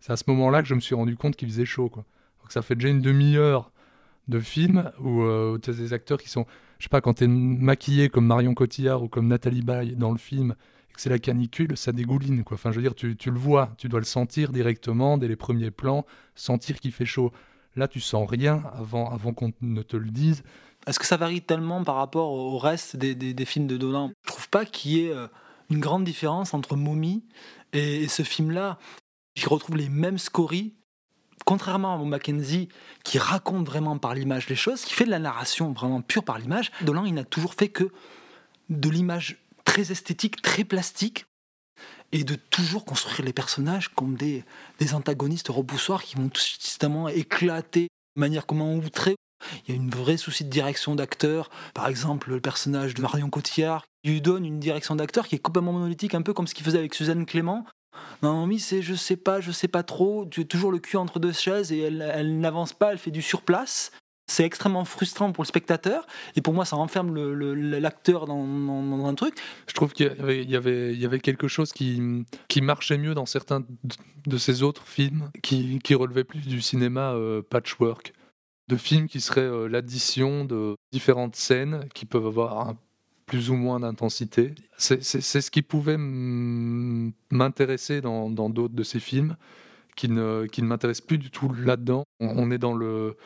C'est 0.00 0.12
à 0.12 0.16
ce 0.16 0.24
moment-là 0.28 0.62
que 0.62 0.68
je 0.68 0.74
me 0.74 0.80
suis 0.80 0.94
rendu 0.94 1.16
compte 1.16 1.36
qu'il 1.36 1.48
faisait 1.48 1.64
chaud. 1.64 1.88
Quoi. 1.88 2.04
Donc 2.40 2.52
ça 2.52 2.62
fait 2.62 2.74
déjà 2.74 2.88
une 2.88 3.00
demi-heure 3.00 3.72
de 4.28 4.40
film 4.40 4.90
où, 5.00 5.22
euh, 5.22 5.58
tu 5.62 5.70
as 5.70 5.74
des 5.74 5.92
acteurs 5.92 6.18
qui 6.18 6.28
sont, 6.28 6.46
je 6.78 6.84
sais 6.84 6.88
pas, 6.88 7.00
quand 7.00 7.14
tu 7.14 7.24
es 7.24 7.28
maquillé 7.28 8.08
comme 8.08 8.26
Marion 8.26 8.54
Cotillard 8.54 9.02
ou 9.02 9.08
comme 9.08 9.28
Nathalie 9.28 9.62
Baye 9.62 9.96
dans 9.96 10.12
le 10.12 10.18
film, 10.18 10.54
c'est 10.96 11.10
la 11.10 11.18
canicule, 11.18 11.76
ça 11.76 11.92
dégouline. 11.92 12.44
Quoi. 12.44 12.54
Enfin, 12.54 12.70
je 12.70 12.76
veux 12.76 12.82
dire, 12.82 12.94
tu, 12.94 13.16
le 13.30 13.38
vois, 13.38 13.72
tu 13.78 13.88
dois 13.88 14.00
le 14.00 14.06
sentir 14.06 14.52
directement 14.52 15.18
dès 15.18 15.28
les 15.28 15.36
premiers 15.36 15.70
plans, 15.70 16.04
sentir 16.34 16.80
qu'il 16.80 16.92
fait 16.92 17.06
chaud. 17.06 17.32
Là, 17.76 17.88
tu 17.88 18.00
sens 18.00 18.28
rien 18.28 18.62
avant, 18.74 19.10
avant 19.10 19.32
qu'on 19.32 19.52
ne 19.60 19.82
te 19.82 19.96
le 19.96 20.10
dise. 20.10 20.42
Est-ce 20.86 20.98
que 20.98 21.06
ça 21.06 21.16
varie 21.16 21.42
tellement 21.42 21.84
par 21.84 21.96
rapport 21.96 22.32
au 22.32 22.58
reste 22.58 22.96
des, 22.96 23.44
films 23.44 23.66
de 23.66 23.76
Dolan 23.76 24.10
Je 24.26 24.32
trouve 24.32 24.48
pas 24.48 24.64
qu'il 24.64 24.92
y 24.92 25.06
ait 25.06 25.12
euh, 25.12 25.28
une 25.70 25.80
grande 25.80 26.04
différence 26.04 26.54
entre 26.54 26.76
Mommy 26.76 27.24
et, 27.72 28.08
ce 28.08 28.22
film-là. 28.22 28.78
J'y 29.34 29.46
retrouve 29.46 29.76
les 29.76 29.88
mêmes 29.88 30.18
scories, 30.18 30.74
contrairement 31.46 31.94
à 31.94 32.04
Mackenzie, 32.04 32.68
qui 33.04 33.18
raconte 33.18 33.64
vraiment 33.64 33.96
par 33.96 34.14
l'image 34.14 34.48
les 34.48 34.56
choses, 34.56 34.84
qui 34.84 34.92
fait 34.92 35.04
de 35.04 35.10
la 35.10 35.18
narration 35.18 35.72
vraiment 35.72 36.02
pure 36.02 36.24
par 36.24 36.38
l'image, 36.38 36.70
Dolan, 36.82 37.04
il 37.04 37.14
n'a 37.14 37.24
toujours 37.24 37.54
fait 37.54 37.68
que 37.68 37.90
de 38.68 38.90
l'image 38.90 39.41
très 39.72 39.90
esthétique, 39.90 40.42
très 40.42 40.64
plastique, 40.64 41.24
et 42.12 42.24
de 42.24 42.34
toujours 42.34 42.84
construire 42.84 43.24
les 43.24 43.32
personnages 43.32 43.88
comme 43.88 44.16
des, 44.16 44.44
antagonistes 44.92 45.48
repoussoirs 45.48 46.02
qui 46.02 46.16
vont 46.16 46.28
tout 46.28 46.42
systématiquement 46.42 47.08
éclater 47.08 47.88
de 48.16 48.20
manière 48.20 48.44
comment 48.44 48.74
outrée. 48.74 49.16
Il 49.66 49.70
y 49.70 49.72
a 49.72 49.80
une 49.80 49.88
vraie 49.88 50.18
souci 50.18 50.44
de 50.44 50.50
direction 50.50 50.94
d'acteur. 50.94 51.48
Par 51.72 51.88
exemple, 51.88 52.28
le 52.28 52.40
personnage 52.40 52.92
de 52.92 53.00
Marion 53.00 53.30
Cotillard 53.30 53.86
lui 54.04 54.20
donne 54.20 54.44
une 54.44 54.60
direction 54.60 54.94
d'acteur 54.94 55.26
qui 55.26 55.36
est 55.36 55.38
complètement 55.38 55.72
monolithique, 55.72 56.14
un 56.14 56.22
peu 56.22 56.34
comme 56.34 56.46
ce 56.46 56.54
qu'il 56.54 56.66
faisait 56.66 56.78
avec 56.78 56.92
Suzanne 56.92 57.24
Clément. 57.24 57.64
Naomi, 58.22 58.60
c'est 58.60 58.82
je 58.82 58.94
sais 58.94 59.16
pas, 59.16 59.40
je 59.40 59.52
sais 59.52 59.68
pas 59.68 59.82
trop, 59.82 60.26
tu 60.26 60.42
as 60.42 60.44
toujours 60.44 60.70
le 60.70 60.80
cul 60.80 60.98
entre 60.98 61.18
deux 61.18 61.32
chaises 61.32 61.72
et 61.72 61.78
elle, 61.78 62.12
elle 62.14 62.40
n'avance 62.40 62.74
pas, 62.74 62.92
elle 62.92 62.98
fait 62.98 63.10
du 63.10 63.22
surplace 63.22 63.90
c'est 64.26 64.44
extrêmement 64.44 64.84
frustrant 64.84 65.32
pour 65.32 65.42
le 65.42 65.48
spectateur 65.48 66.06
et 66.36 66.40
pour 66.40 66.54
moi 66.54 66.64
ça 66.64 66.76
renferme 66.76 67.14
l'acteur 67.52 68.26
dans, 68.26 69.06
un 69.06 69.14
truc. 69.14 69.34
Je 69.66 69.74
trouve 69.74 69.92
qu'il 69.92 70.48
y 70.48 70.56
avait, 70.56 71.20
quelque 71.20 71.48
chose 71.48 71.72
qui, 71.72 72.00
marchait 72.62 72.98
mieux 72.98 73.14
dans 73.14 73.26
certains 73.26 73.64
de 74.26 74.38
ces 74.38 74.62
autres 74.62 74.86
films 74.86 75.30
qui, 75.42 75.94
relevaient 75.94 76.24
plus 76.24 76.46
du 76.46 76.62
cinéma 76.62 77.12
euh, 77.12 77.42
patchwork, 77.42 78.12
de 78.68 78.76
films 78.76 79.08
qui 79.08 79.20
seraient 79.20 79.40
euh, 79.42 79.68
l'addition 79.68 80.44
de 80.44 80.76
différentes 80.92 81.36
scènes 81.36 81.88
qui 81.94 82.06
peuvent 82.06 82.26
avoir 82.26 82.74
plus 83.26 83.50
ou 83.50 83.54
moins 83.54 83.80
d'intensité. 83.80 84.54
C'est 84.78 85.02
ce 85.02 85.50
qui 85.50 85.62
pouvait 85.62 85.98
m'intéresser 85.98 88.00
dans 88.00 88.30
d'autres 88.30 88.74
de 88.74 88.82
ces 88.82 89.00
films 89.00 89.36
qui 89.96 90.08
ne, 90.08 90.46
qui 90.46 90.62
ne 90.62 90.66
m'intéressent 90.66 91.06
plus 91.06 91.18
du 91.18 91.30
tout 91.30 91.52
là-dedans. 91.52 92.04
on 92.20 92.50
est 92.50 92.58
dans 92.58 92.74
le 92.74 93.16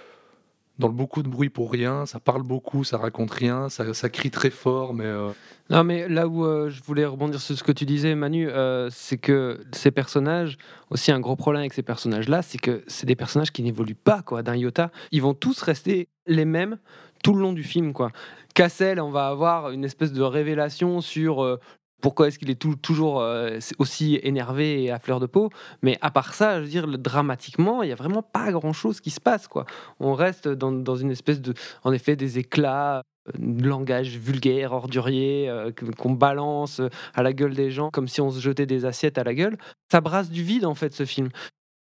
dans 0.78 0.88
le 0.88 0.94
beaucoup 0.94 1.22
de 1.22 1.28
bruit 1.28 1.48
pour 1.48 1.72
rien, 1.72 2.06
ça 2.06 2.20
parle 2.20 2.42
beaucoup, 2.42 2.84
ça 2.84 2.98
raconte 2.98 3.30
rien, 3.30 3.68
ça, 3.68 4.08
crie 4.08 4.30
très 4.30 4.50
fort, 4.50 4.94
mais... 4.94 5.04
Euh, 5.04 5.30
non, 5.70 5.82
mais 5.82 6.08
là 6.08 6.28
où 6.28 6.44
euh, 6.44 6.70
je 6.70 6.82
voulais 6.82 7.04
rebondir 7.04 7.40
sur 7.40 7.56
ce 7.56 7.64
que 7.64 7.72
tu 7.72 7.86
disais, 7.86 8.14
Manu, 8.14 8.48
euh, 8.48 8.88
c'est 8.90 9.16
que 9.16 9.60
ces 9.72 9.90
personnages, 9.90 10.58
aussi 10.90 11.10
un 11.10 11.18
gros 11.18 11.34
problème 11.34 11.60
avec 11.60 11.72
ces 11.72 11.82
personnages-là, 11.82 12.42
c'est 12.42 12.58
que 12.58 12.84
c'est 12.86 13.06
des 13.06 13.16
personnages 13.16 13.50
qui 13.50 13.62
n'évoluent 13.62 13.94
pas, 13.94 14.22
quoi, 14.22 14.42
d'un 14.42 14.54
iota. 14.54 14.90
Ils 15.10 15.22
vont 15.22 15.34
tous 15.34 15.62
rester 15.62 16.08
les 16.26 16.44
mêmes 16.44 16.78
tout 17.24 17.34
le 17.34 17.40
long 17.40 17.52
du 17.52 17.64
film, 17.64 17.92
quoi. 17.92 18.12
Cassel, 18.54 19.00
on 19.00 19.10
va 19.10 19.28
avoir 19.28 19.70
une 19.70 19.84
espèce 19.84 20.12
de 20.12 20.22
révélation 20.22 21.00
sur 21.00 21.58
pourquoi 22.00 22.28
est-ce 22.28 22.38
qu'il 22.38 22.50
est 22.50 22.60
toujours 22.82 23.20
euh, 23.20 23.58
aussi 23.78 24.18
énervé 24.22 24.84
et 24.84 24.90
à 24.90 24.98
fleur 24.98 25.20
de 25.20 25.26
peau? 25.26 25.50
Mais 25.82 25.98
à 26.00 26.10
part 26.10 26.34
ça, 26.34 26.58
je 26.58 26.64
veux 26.64 26.70
dire, 26.70 26.86
dramatiquement, 26.86 27.82
il 27.82 27.86
n'y 27.86 27.92
a 27.92 27.96
vraiment 27.96 28.22
pas 28.22 28.52
grand-chose 28.52 29.00
qui 29.00 29.10
se 29.10 29.20
passe. 29.20 29.48
Quoi. 29.48 29.66
On 29.98 30.14
reste 30.14 30.48
dans, 30.48 30.96
une 30.96 31.10
espèce 31.10 31.40
de, 31.40 31.54
en 31.84 31.92
effet, 31.92 32.16
des 32.16 32.38
éclats 32.38 33.02
de 33.38 33.66
langage 33.66 34.18
vulgaire, 34.18 34.72
ordurier, 34.72 35.48
euh, 35.48 35.72
qu'on 35.96 36.12
balance 36.12 36.80
à 37.14 37.22
la 37.22 37.32
gueule 37.32 37.54
des 37.54 37.70
gens 37.70 37.90
comme 37.90 38.08
si 38.08 38.20
on 38.20 38.30
se 38.30 38.40
jetait 38.40 38.66
des 38.66 38.84
assiettes 38.84 39.18
à 39.18 39.24
la 39.24 39.34
gueule. 39.34 39.56
Ça 39.90 40.00
brasse 40.00 40.30
du 40.30 40.42
vide, 40.42 40.64
en 40.64 40.74
fait, 40.74 40.92
ce 40.92 41.04
film. 41.04 41.30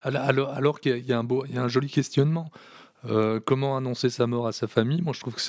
Alors, 0.02 0.50
alors 0.50 0.80
qu'il 0.80 1.06
y, 1.06 1.14
a 1.14 1.20
un 1.20 1.24
beau, 1.24 1.44
il 1.48 1.56
y 1.56 1.58
a 1.58 1.64
un 1.64 1.68
joli 1.68 1.90
questionnement. 1.90 2.50
Euh, 3.06 3.40
comment 3.40 3.78
annoncer 3.78 4.10
sa 4.10 4.26
mort 4.28 4.48
à 4.48 4.52
sa 4.52 4.68
famille? 4.68 5.02
Moi, 5.02 5.14
je 5.14 5.20
trouve 5.20 5.36
que 5.36 5.42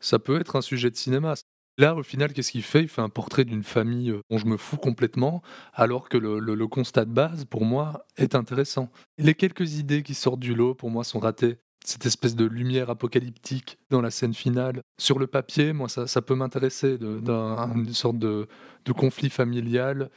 ça 0.00 0.18
peut 0.18 0.40
être 0.40 0.56
un 0.56 0.62
sujet 0.62 0.90
de 0.90 0.96
cinéma. 0.96 1.34
Là, 1.78 1.94
au 1.94 2.02
final, 2.02 2.32
qu'est-ce 2.32 2.50
qu'il 2.50 2.64
fait? 2.64 2.82
Il 2.82 2.88
fait 2.88 3.02
un 3.02 3.08
portrait 3.08 3.44
d'une 3.44 3.62
famille 3.62 4.10
euh, 4.10 4.20
dont 4.30 4.38
je 4.38 4.46
me 4.46 4.56
fous 4.56 4.78
complètement, 4.78 5.42
alors 5.72 6.08
que 6.08 6.18
le, 6.18 6.66
constat 6.66 7.04
de 7.04 7.12
base, 7.12 7.44
pour 7.44 7.64
moi, 7.64 8.04
est 8.16 8.34
intéressant. 8.34 8.90
Les 9.16 9.34
quelques 9.34 9.78
idées 9.78 10.02
qui 10.02 10.14
sortent 10.14 10.40
du 10.40 10.54
lot, 10.54 10.74
pour 10.74 10.90
moi, 10.90 11.04
sont 11.04 11.20
ratées. 11.20 11.58
Cette 11.84 12.04
espèce 12.04 12.34
de 12.34 12.44
lumière 12.44 12.90
apocalyptique 12.90 13.78
dans 13.90 14.02
la 14.02 14.10
scène 14.10 14.34
finale. 14.34 14.82
Sur 15.00 15.20
le 15.20 15.28
papier, 15.28 15.72
moi, 15.72 15.88
ça, 15.88 16.22
peut 16.22 16.34
m'intéresser, 16.34 16.98
d'une 16.98 17.94
sorte 17.94 18.18
de, 18.18 18.48
de 18.84 18.92
conflit 18.92 19.30
familial 19.30 20.10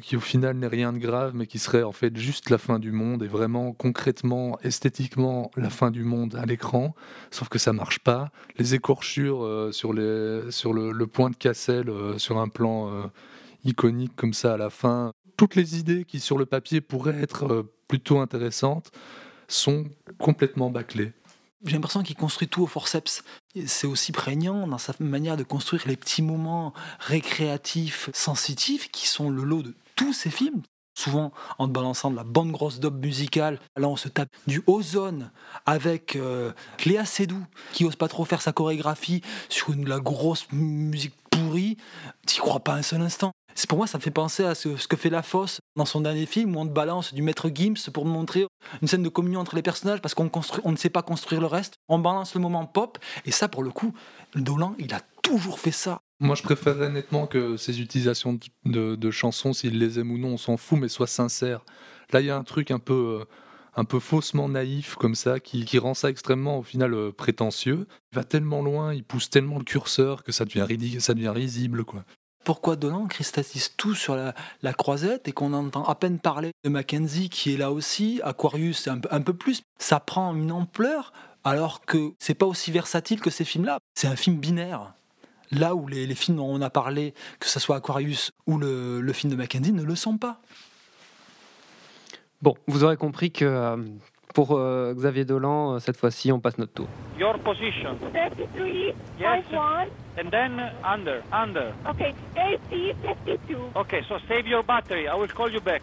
qui 0.00 0.16
au 0.16 0.20
final 0.20 0.56
n'est 0.56 0.66
rien 0.68 0.92
de 0.92 0.98
grave, 0.98 1.32
mais 1.34 1.46
qui 1.46 1.58
serait 1.58 1.82
en 1.82 1.92
fait 1.92 2.16
juste 2.16 2.50
la 2.50 2.58
fin 2.58 2.78
du 2.78 2.92
monde 2.92 3.22
et 3.22 3.28
vraiment 3.28 3.72
concrètement, 3.72 4.58
esthétiquement, 4.62 5.50
la 5.56 5.70
fin 5.70 5.90
du 5.90 6.04
monde 6.04 6.34
à 6.36 6.46
l'écran. 6.46 6.94
Sauf 7.30 7.48
que 7.48 7.58
ça 7.58 7.72
marche 7.72 7.98
pas. 7.98 8.30
Les 8.58 8.74
écorchures 8.74 9.44
euh, 9.44 9.72
sur, 9.72 9.92
le, 9.92 11.04
point 11.06 11.30
de 11.30 11.36
Cassel, 11.36 11.88
euh, 11.88 12.18
sur 12.18 12.38
un 12.38 12.48
plan 12.48 12.92
euh, 12.92 13.02
iconique 13.64 14.16
comme 14.16 14.32
ça 14.32 14.54
à 14.54 14.56
la 14.56 14.70
fin. 14.70 15.12
Toutes 15.36 15.56
les 15.56 15.78
idées 15.78 16.04
qui 16.04 16.20
sur 16.20 16.38
le 16.38 16.46
papier 16.46 16.80
pourraient 16.80 17.20
être 17.20 17.66
plutôt 17.88 18.20
intéressantes 18.20 18.90
sont 19.48 19.84
complètement 20.18 20.70
bâclées. 20.70 21.12
J'ai 21.64 21.74
l'impression 21.74 22.02
qu'il 22.02 22.16
construit 22.16 22.48
tout 22.48 22.62
au 22.62 22.66
forceps. 22.66 23.22
C'est 23.66 23.86
aussi 23.86 24.10
prégnant 24.10 24.66
dans 24.66 24.78
sa 24.78 24.94
manière 24.98 25.36
de 25.36 25.44
construire 25.44 25.86
les 25.86 25.96
petits 25.96 26.22
moments 26.22 26.72
récréatifs, 26.98 28.10
sensitifs, 28.12 28.90
qui 28.90 29.06
sont 29.06 29.30
le 29.30 29.44
lot 29.44 29.62
de 29.62 29.74
tous 29.96 30.12
ces 30.12 30.30
films. 30.30 30.62
Souvent 30.94 31.32
en 31.58 31.68
te 31.68 31.72
balançant 31.72 32.10
de 32.10 32.16
la 32.16 32.24
bonne 32.24 32.52
grosse 32.52 32.78
dope 32.78 33.02
musicale. 33.02 33.58
Là, 33.78 33.88
on 33.88 33.96
se 33.96 34.08
tape 34.08 34.28
du 34.46 34.62
ozone 34.66 35.30
avec 35.64 36.16
euh, 36.16 36.52
Cléa 36.76 37.06
Seydoux, 37.06 37.46
qui 37.72 37.86
ose 37.86 37.96
pas 37.96 38.08
trop 38.08 38.26
faire 38.26 38.42
sa 38.42 38.52
chorégraphie 38.52 39.22
sur 39.48 39.70
une, 39.70 39.88
la 39.88 40.00
grosse 40.00 40.46
musique 40.52 41.14
pourrie. 41.30 41.78
T'y 42.26 42.40
crois 42.40 42.60
pas 42.60 42.74
un 42.74 42.82
seul 42.82 43.00
instant. 43.00 43.32
C'est 43.54 43.68
pour 43.68 43.78
moi, 43.78 43.86
ça 43.86 43.98
me 43.98 44.02
fait 44.02 44.10
penser 44.10 44.44
à 44.44 44.54
ce, 44.54 44.68
que 44.86 44.96
fait 44.96 45.10
La 45.10 45.22
Fosse 45.22 45.60
dans 45.76 45.84
son 45.84 46.00
dernier 46.00 46.26
film 46.26 46.56
où 46.56 46.60
on 46.60 46.66
te 46.66 46.72
balance 46.72 47.12
du 47.12 47.22
maître 47.22 47.50
Gims 47.52 47.90
pour 47.92 48.06
montrer 48.06 48.46
une 48.80 48.88
scène 48.88 49.02
de 49.02 49.08
communion 49.08 49.40
entre 49.40 49.56
les 49.56 49.62
personnages 49.62 50.00
parce 50.00 50.14
qu'on 50.14 50.30
on 50.64 50.72
ne 50.72 50.76
sait 50.76 50.90
pas 50.90 51.02
construire 51.02 51.40
le 51.40 51.46
reste. 51.46 51.74
On 51.88 51.98
balance 51.98 52.34
le 52.34 52.40
moment 52.40 52.66
pop 52.66 52.98
et 53.26 53.30
ça, 53.30 53.48
pour 53.48 53.62
le 53.62 53.70
coup, 53.70 53.92
Dolan, 54.34 54.74
il 54.78 54.94
a 54.94 55.00
toujours 55.22 55.58
fait 55.58 55.72
ça. 55.72 56.00
Moi, 56.22 56.36
je 56.36 56.42
préférerais 56.44 56.88
nettement 56.88 57.26
que 57.26 57.56
ces 57.56 57.80
utilisations 57.80 58.38
de, 58.64 59.10
chansons, 59.10 59.52
s'ils 59.52 59.76
les 59.76 59.98
aiment 59.98 60.12
ou 60.12 60.18
non, 60.18 60.28
on 60.28 60.36
s'en 60.36 60.56
fout, 60.56 60.78
mais 60.78 60.86
soient 60.86 61.08
sincères. 61.08 61.64
Là, 62.12 62.20
il 62.20 62.26
y 62.26 62.30
a 62.30 62.36
un 62.36 62.44
truc 62.44 62.70
un 62.70 62.78
peu, 62.78 63.22
euh, 63.22 63.24
un 63.74 63.84
peu 63.84 63.98
faussement 63.98 64.48
naïf 64.48 64.94
comme 64.94 65.16
ça, 65.16 65.40
qui, 65.40 65.78
rend 65.80 65.94
ça 65.94 66.10
extrêmement, 66.10 66.58
au 66.58 66.62
final, 66.62 66.94
euh, 66.94 67.10
prétentieux. 67.10 67.88
Il 68.12 68.14
va 68.14 68.22
tellement 68.22 68.62
loin, 68.62 68.94
il 68.94 69.02
pousse 69.02 69.30
tellement 69.30 69.58
le 69.58 69.64
curseur 69.64 70.22
que 70.22 70.30
ça 70.30 70.44
devient, 70.44 70.62
ridicule, 70.62 71.00
ça 71.00 71.14
devient 71.14 71.30
risible, 71.30 71.84
quoi. 71.84 72.04
Pourquoi 72.44 72.76
Dolan 72.76 73.08
cristallise 73.08 73.74
tout 73.76 73.96
sur 73.96 74.14
la, 74.14 74.72
croisette 74.74 75.26
et 75.26 75.32
qu'on 75.32 75.52
entend 75.52 75.84
à 75.84 75.96
peine 75.96 76.20
parler 76.20 76.52
de 76.62 76.70
Mackenzie 76.70 77.30
qui 77.30 77.54
est 77.54 77.56
là 77.56 77.72
aussi, 77.72 78.20
Aquarius 78.22 78.86
un, 78.86 79.00
un 79.10 79.20
peu 79.20 79.32
plus, 79.32 79.62
ça 79.78 79.98
prend 79.98 80.34
une 80.36 80.52
ampleur 80.52 81.12
alors 81.42 81.84
que 81.84 82.12
c'est 82.20 82.34
pas 82.34 82.46
aussi 82.46 82.70
versatile 82.70 83.20
que 83.20 83.30
ces 83.30 83.44
films-là. 83.44 83.78
C'est 83.96 84.06
un 84.08 84.16
film 84.16 84.36
binaire 84.36 84.92
là 85.52 85.74
où 85.74 85.86
les, 85.86 86.14
films 86.14 86.38
dont 86.38 86.48
on 86.48 86.60
a 86.60 86.70
parlé, 86.70 87.14
que 87.38 87.46
ce 87.46 87.60
soit 87.60 87.76
Aquarius 87.76 88.32
ou 88.46 88.58
le, 88.58 89.12
film 89.12 89.30
de 89.32 89.36
Mackenzie, 89.36 89.72
ne 89.72 89.82
le 89.82 89.94
sont 89.94 90.18
pas. 90.18 90.40
Bon, 92.40 92.54
vous 92.66 92.82
aurez 92.82 92.96
compris 92.96 93.30
que 93.30 93.44
euh, 93.44 93.76
pour 94.34 94.56
euh, 94.56 94.94
Xavier 94.94 95.24
Dolan, 95.24 95.74
euh, 95.74 95.78
cette 95.78 95.96
fois-ci, 95.96 96.32
on 96.32 96.40
passe 96.40 96.58
notre 96.58 96.72
tour. 96.72 96.88
Your 97.16 97.38
position. 97.38 97.96
33, 98.12 98.94
yes. 99.20 99.44
And 100.18 100.30
then 100.30 100.60
under, 100.84 101.22
under. 101.32 101.72
Okay, 101.88 102.14
52. 102.34 103.56
Okay, 103.76 104.02
so 104.08 104.18
save 104.28 104.46
your 104.46 104.64
battery. 104.64 105.06
I 105.06 105.14
will 105.14 105.28
call 105.28 105.50
you 105.50 105.60
back. 105.60 105.82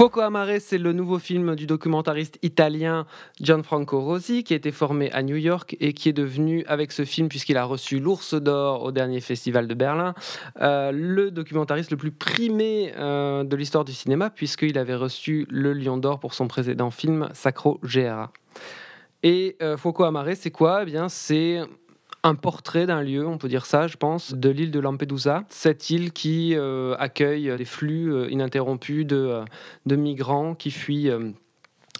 Foco 0.00 0.20
Amare, 0.20 0.60
c'est 0.60 0.78
le 0.78 0.94
nouveau 0.94 1.18
film 1.18 1.54
du 1.54 1.66
documentariste 1.66 2.38
italien 2.40 3.04
Gianfranco 3.38 4.00
Rosi, 4.00 4.44
qui 4.44 4.54
a 4.54 4.56
été 4.56 4.72
formé 4.72 5.12
à 5.12 5.22
New 5.22 5.36
York 5.36 5.76
et 5.78 5.92
qui 5.92 6.08
est 6.08 6.14
devenu, 6.14 6.64
avec 6.68 6.90
ce 6.90 7.04
film, 7.04 7.28
puisqu'il 7.28 7.58
a 7.58 7.64
reçu 7.64 8.00
l'Ours 8.00 8.32
d'Or 8.32 8.82
au 8.82 8.92
dernier 8.92 9.20
festival 9.20 9.68
de 9.68 9.74
Berlin, 9.74 10.14
euh, 10.62 10.90
le 10.90 11.30
documentariste 11.30 11.90
le 11.90 11.98
plus 11.98 12.12
primé 12.12 12.94
euh, 12.96 13.44
de 13.44 13.54
l'histoire 13.56 13.84
du 13.84 13.92
cinéma, 13.92 14.30
puisqu'il 14.30 14.78
avait 14.78 14.94
reçu 14.94 15.46
le 15.50 15.74
Lion 15.74 15.98
d'Or 15.98 16.18
pour 16.18 16.32
son 16.32 16.48
précédent 16.48 16.90
film 16.90 17.28
Sacro 17.34 17.78
Gera. 17.82 18.32
Et 19.22 19.58
euh, 19.60 19.76
Foco 19.76 20.04
Amare, 20.04 20.34
c'est 20.34 20.50
quoi? 20.50 20.80
Eh 20.80 20.86
bien, 20.86 21.10
c'est 21.10 21.60
un 22.22 22.34
portrait 22.34 22.86
d'un 22.86 23.02
lieu, 23.02 23.26
on 23.26 23.38
peut 23.38 23.48
dire 23.48 23.66
ça, 23.66 23.86
je 23.86 23.96
pense, 23.96 24.34
de 24.34 24.50
l'île 24.50 24.70
de 24.70 24.80
Lampedusa, 24.80 25.44
cette 25.48 25.90
île 25.90 26.12
qui 26.12 26.54
euh, 26.54 26.94
accueille 26.98 27.56
des 27.56 27.64
flux 27.64 28.12
euh, 28.12 28.30
ininterrompus 28.30 29.06
de, 29.06 29.16
euh, 29.16 29.44
de, 29.86 29.96
migrants 29.96 30.54
qui 30.54 30.70
fuient 30.70 31.10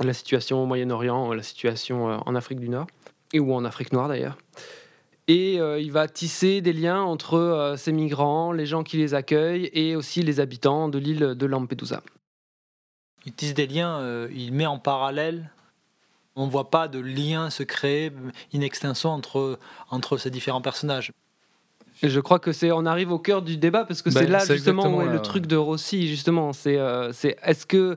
la 0.01 0.13
situation 0.13 0.63
au 0.63 0.67
Moyen-Orient, 0.67 1.33
la 1.33 1.43
situation 1.43 2.21
en 2.27 2.35
Afrique 2.35 2.61
du 2.61 2.69
Nord, 2.69 2.87
et 3.33 3.41
ou 3.41 3.55
en 3.55 3.65
Afrique 3.65 3.93
noire 3.93 4.09
d'ailleurs. 4.09 4.39
Et 5.29 5.57
il 5.57 5.93
va 5.93 6.09
tisser 6.09 6.61
des 6.61 6.73
liens 6.73 7.03
entre 7.03 7.75
ces 7.77 7.93
migrants, 7.93 8.51
les 8.51 8.67
gens 8.67 8.83
qui 8.83 8.97
les 8.97 9.15
accueillent, 9.15 9.71
et 9.75 9.95
aussi 9.95 10.23
les 10.23 10.41
habitants 10.41 10.89
de 10.89 10.99
l'île 10.99 11.35
de 11.37 11.47
Lampedusa. 11.47 12.03
Il 13.27 13.33
tisse 13.33 13.55
des 13.55 13.67
liens, 13.67 14.27
il 14.35 14.53
met 14.53 14.67
en 14.67 14.79
parallèle 14.79 15.51
on 16.37 16.47
ne 16.47 16.51
voit 16.51 16.71
pas 16.71 16.89
de 16.89 16.99
lien 16.99 17.51
se 17.51 17.63
créer 17.63 18.13
in 18.55 18.61
extenso 18.61 19.09
entre, 19.09 19.59
entre 19.91 20.17
ces 20.17 20.31
différents 20.31 20.63
personnages. 20.63 21.13
Et 22.03 22.09
je 22.09 22.21
crois 22.21 22.39
que 22.39 22.53
c'est 22.53 22.73
on 22.73 22.87
arrive 22.87 23.13
au 23.13 23.19
cœur 23.19 23.43
du 23.43 23.57
débat 23.57 23.85
parce 23.85 24.01
que 24.01 24.11
c'est 24.11 24.25
ben, 24.25 24.31
là 24.31 24.45
justement 24.47 24.97
où 24.97 25.03
est 25.03 25.13
le 25.13 25.21
truc 25.21 25.47
de 25.47 25.57
Rossi 25.57 26.09
justement. 26.09 26.53
C'est 26.53 26.79
euh, 26.79 27.13
c'est 27.13 27.37
est-ce 27.43 27.67
que 27.67 27.97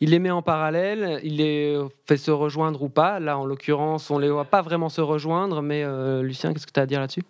il 0.00 0.10
les 0.10 0.18
met 0.18 0.30
en 0.30 0.42
parallèle 0.42 1.20
il 1.22 1.36
les 1.36 1.80
fait 2.06 2.16
se 2.16 2.30
rejoindre 2.30 2.82
ou 2.82 2.88
pas? 2.88 3.20
Là 3.20 3.38
en 3.38 3.44
l'occurrence 3.44 4.10
on 4.10 4.18
les 4.18 4.28
voit 4.28 4.44
pas 4.44 4.62
vraiment 4.62 4.88
se 4.88 5.00
rejoindre 5.00 5.62
mais 5.62 5.84
euh, 5.84 6.22
Lucien 6.22 6.52
qu'est-ce 6.52 6.66
que 6.66 6.72
tu 6.72 6.80
as 6.80 6.84
à 6.84 6.86
dire 6.86 7.00
là-dessus? 7.00 7.22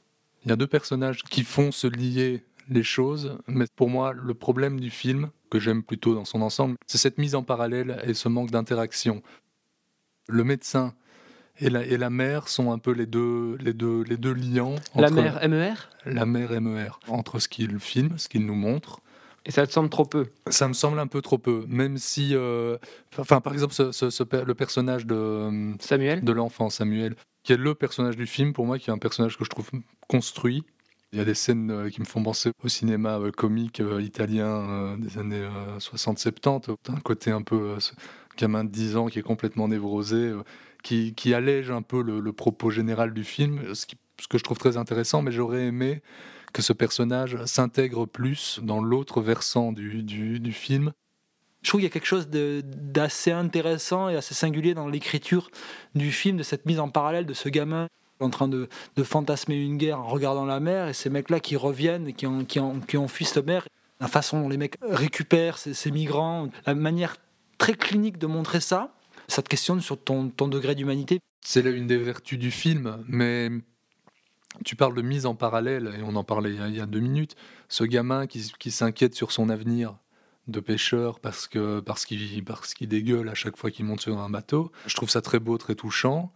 Il 0.45 0.49
y 0.49 0.53
a 0.53 0.57
deux 0.57 0.67
personnages 0.67 1.23
qui 1.25 1.43
font 1.43 1.73
se 1.73 1.87
lier 1.87 2.43
les 2.71 2.83
choses 2.83 3.37
mais 3.47 3.67
pour 3.77 3.91
moi 3.91 4.15
le 4.15 4.33
problème 4.33 4.81
du 4.81 4.89
film 4.89 5.29
que 5.51 5.61
j'aime 5.61 5.83
plutôt 5.83 6.15
dans 6.15 6.25
son 6.25 6.41
ensemble 6.41 6.77
c'est 6.87 6.99
cette 6.99 7.19
mise 7.19 7.35
en 7.35 7.43
parallèle 7.43 8.01
et 8.07 8.15
ce 8.15 8.31
manque 8.31 8.51
d'interaction 8.51 9.23
le 10.29 10.45
médecin 10.45 10.95
et 11.61 11.71
la, 11.71 11.85
et 11.85 11.97
la 11.97 12.11
mère 12.11 12.49
sont 12.49 12.73
un 12.73 12.79
peu 12.79 12.93
les 12.93 13.07
deux, 13.07 13.57
les 13.61 13.73
deux, 13.73 14.03
les 14.03 14.17
deux 14.17 14.33
liants. 14.33 14.75
la 14.97 15.11
mère 15.11 15.49
MER 15.49 15.75
La 16.05 16.27
mère 16.27 16.61
MER, 16.61 16.99
entre 17.09 17.39
ce 17.39 17.49
qu'il 17.49 17.79
filme, 17.79 18.19
ce 18.19 18.29
qu'il 18.29 18.45
nous 18.45 18.57
montre. 18.57 19.01
Et 19.47 19.51
ça 19.51 19.67
te 19.67 19.73
semble 19.73 19.91
trop 19.91 20.05
peu? 20.05 20.27
Ça 20.49 20.69
me 20.69 20.73
semble 20.73 20.99
un 20.99 21.07
peu 21.07 21.21
trop 21.21 21.39
peu, 21.39 21.65
même 21.69 21.99
si, 21.99 22.31
euh, 22.33 22.79
enfin, 23.19 23.41
par 23.41 23.53
exemple, 23.53 23.75
ce, 23.75 24.45
le 24.45 24.55
personnage 24.55 25.07
de 25.07 25.75
Samuel, 25.81 26.25
de 26.25 26.33
l'enfant 26.33 26.71
Samuel, 26.71 27.15
qui 27.43 27.53
est 27.53 27.59
le 27.59 27.75
personnage 27.75 28.17
du 28.17 28.27
film 28.27 28.55
pour 28.55 28.65
moi, 28.65 28.79
qui 28.79 28.89
est 28.89 28.93
un 28.93 28.99
personnage 28.99 29.37
que 29.37 29.45
je 29.45 29.51
trouve 29.51 29.71
construit. 30.09 30.65
Il 31.13 31.19
y 31.19 31.23
a 31.23 31.25
des 31.25 31.35
scènes 31.35 31.71
euh, 31.71 31.91
qui 31.91 32.01
me 32.01 32.07
font 32.07 32.23
penser 32.23 32.51
au 32.65 32.69
cinéma 32.69 33.19
euh, 33.19 33.31
comique 33.31 33.81
italien 34.01 34.97
des 34.99 35.19
années 35.19 35.47
60-70, 35.79 36.75
d'un 36.87 37.01
côté 37.01 37.31
un 37.31 37.43
peu 37.43 37.77
gamin 38.37 38.65
de 38.65 38.71
10 38.71 38.97
ans 38.97 39.07
qui 39.07 39.19
est 39.19 39.23
complètement 39.23 39.69
névrosé, 39.69 40.17
euh, 40.17 40.43
qui, 40.83 41.15
qui 41.15 41.35
allège 41.35 41.71
un 41.71 41.83
peu 41.83 42.03
le, 42.03 42.33
propos 42.33 42.71
général 42.71 43.15
du 43.15 43.25
film, 43.25 43.75
ce, 43.75 43.87
ce, 44.21 44.29
que 44.29 44.39
je 44.39 44.45
trouve 44.45 44.59
très 44.59 44.77
intéressant, 44.77 45.23
mais 45.23 45.33
j'aurais 45.33 45.65
aimé 45.65 46.03
que 46.53 46.63
ce 46.63 46.73
personnage 46.73 47.43
s'intègre 47.47 48.07
plus 48.07 48.61
dans 48.63 48.81
l'autre 48.83 49.21
versant 49.21 49.73
du, 49.73 50.03
du, 50.03 50.39
du, 50.39 50.53
film. 50.53 50.93
Je 51.63 51.69
trouve 51.69 51.81
qu'il 51.81 51.89
y 51.89 51.91
a 51.91 51.93
quelque 51.93 52.07
chose 52.07 52.29
d'assez 52.29 53.33
intéressant 53.33 54.09
et 54.09 54.17
assez 54.17 54.35
singulier 54.35 54.75
dans 54.75 54.87
l'écriture 54.87 55.51
du 55.95 56.13
film, 56.13 56.37
de 56.37 56.43
cette 56.43 56.65
mise 56.65 56.79
en 56.79 56.89
parallèle 56.89 57.27
de 57.27 57.35
ce 57.35 57.49
gamin 57.49 57.89
en 58.21 58.31
train 58.31 58.49
de, 58.49 58.69
de, 58.97 59.03
fantasmer 59.03 59.57
une 59.57 59.77
guerre 59.77 60.01
en 60.01 60.07
regardant 60.07 60.45
la 60.45 60.61
mer, 60.61 60.89
et 60.89 60.93
ces 60.93 61.11
mecs-là 61.11 61.41
qui 61.41 61.57
reviennent, 61.57 62.15
qui 62.15 62.27
ont, 62.27 62.45
qui, 62.45 62.61
ont, 62.61 62.81
qui 62.81 62.97
ont 62.97 63.09
fui 63.09 63.25
cette 63.25 63.45
mer, 63.45 63.67
la 64.01 64.09
façon 64.09 64.41
dont 64.41 64.49
les 64.49 64.57
mecs 64.57 64.77
récupèrent 64.83 65.59
ces 65.59 65.91
migrants, 65.91 66.49
la 66.67 66.75
manière 66.75 67.17
très 67.59 67.75
clinique 67.75 68.19
de 68.19 68.27
montrer 68.27 68.61
ça, 68.61 68.95
ça 69.29 69.43
te 69.43 69.49
questionne 69.49 69.81
sur 69.81 70.03
ton, 70.03 70.29
ton 70.29 70.49
degré 70.49 70.75
d'humanité. 70.75 71.21
C'est 71.45 71.63
là 71.63 71.71
une 71.71 71.87
des 71.87 71.99
vertus 71.99 72.39
du 72.39 72.51
film, 72.51 73.05
mais 73.09 73.51
tu 74.65 74.77
parles 74.77 74.95
de 74.95 75.03
mise 75.03 75.27
en 75.27 75.35
parallèle, 75.35 75.95
et 75.99 76.03
on 76.03 76.17
en 76.17 76.25
parlait 76.25 76.55
il 76.55 76.77
y 76.77 76.81
a 76.81 76.87
deux 76.87 77.01
minutes, 77.01 77.37
ce 77.69 77.85
gamin 77.85 78.27
qui, 78.27 78.53
qui 78.59 78.71
s'inquiète 78.71 79.15
sur 79.15 79.33
son 79.33 79.49
avenir 79.49 79.97
de 80.47 80.61
pêcheur 80.61 81.21
parce 81.21 81.49
que 81.49 81.81
parce 81.81 82.05
qu'il 82.05 82.45
parce 82.45 82.75
qu'il 82.75 82.89
dégueule 82.89 83.31
à 83.31 83.35
chaque 83.35 83.57
fois 83.57 83.71
qu'il 83.71 83.87
monte 83.87 84.03
sur 84.03 84.19
un 84.19 84.29
bateau. 84.29 84.71
Je 84.87 84.95
trouve 84.95 85.09
ça 85.09 85.23
très 85.23 85.39
beau, 85.39 85.57
très 85.57 85.75
touchant, 85.75 86.33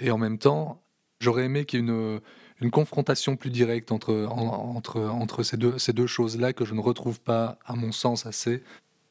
et 0.00 0.10
en 0.10 0.18
même 0.18 0.38
temps, 0.38 0.82
j'aurais 1.20 1.44
aimé 1.44 1.64
qu'il 1.64 1.80
y 1.80 1.82
ait 1.82 1.86
une, 1.86 2.20
une 2.60 2.70
confrontation 2.70 3.36
plus 3.36 3.50
directe 3.50 3.92
entre, 3.92 4.26
entre, 4.30 5.00
entre 5.00 5.42
ces 5.42 5.56
deux, 5.56 5.78
ces 5.78 5.92
deux 5.92 6.06
choses-là 6.06 6.52
que 6.52 6.64
je 6.64 6.74
ne 6.74 6.80
retrouve 6.80 7.20
pas, 7.20 7.58
à 7.64 7.74
mon 7.74 7.92
sens, 7.92 8.26
assez 8.26 8.62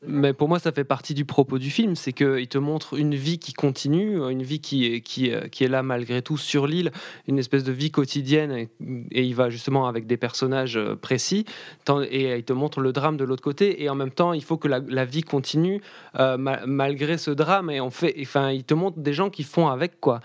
mais 0.05 0.33
pour 0.33 0.47
moi, 0.47 0.59
ça 0.59 0.71
fait 0.71 0.83
partie 0.83 1.15
du 1.15 1.25
propos 1.25 1.57
du 1.57 1.71
film, 1.71 1.95
c'est 1.95 2.13
qu'il 2.13 2.47
te 2.47 2.59
montre 2.59 2.99
une 2.99 3.15
vie 3.15 3.39
qui 3.39 3.53
continue, 3.53 4.17
une 4.29 4.43
vie 4.43 4.59
qui, 4.59 5.01
qui, 5.01 5.31
qui 5.51 5.63
est 5.63 5.67
là 5.67 5.81
malgré 5.81 6.21
tout 6.21 6.37
sur 6.37 6.67
l'île, 6.67 6.91
une 7.27 7.39
espèce 7.39 7.63
de 7.63 7.71
vie 7.71 7.89
quotidienne, 7.89 8.51
et, 8.51 8.69
il 9.23 9.33
va 9.33 9.49
justement 9.49 9.87
avec 9.87 10.05
des 10.05 10.17
personnages 10.17 10.77
euh, 10.77 10.95
précis, 10.95 11.45
et 12.09 12.35
il 12.37 12.43
te 12.43 12.53
montre 12.53 12.79
le 12.79 12.93
drame 12.93 13.17
de 13.17 13.23
l'autre 13.23 13.43
côté, 13.43 13.83
et 13.83 13.89
en 13.89 13.95
même 13.95 14.11
temps, 14.11 14.33
il 14.33 14.43
faut 14.43 14.57
que 14.57 14.67
la, 14.67 15.05
vie 15.05 15.23
continue 15.23 15.81
euh, 16.19 16.37
malgré 16.37 17.17
ce 17.17 17.31
drame, 17.31 17.71
et 17.71 17.81
on 17.81 17.89
fait, 17.89 18.15
enfin, 18.21 18.51
il 18.51 18.65
te 18.65 18.75
montre 18.75 18.99
des 18.99 19.13
gens 19.13 19.31
qui 19.31 19.43
font 19.43 19.67
avec 19.67 19.99
quoi. 19.99 20.19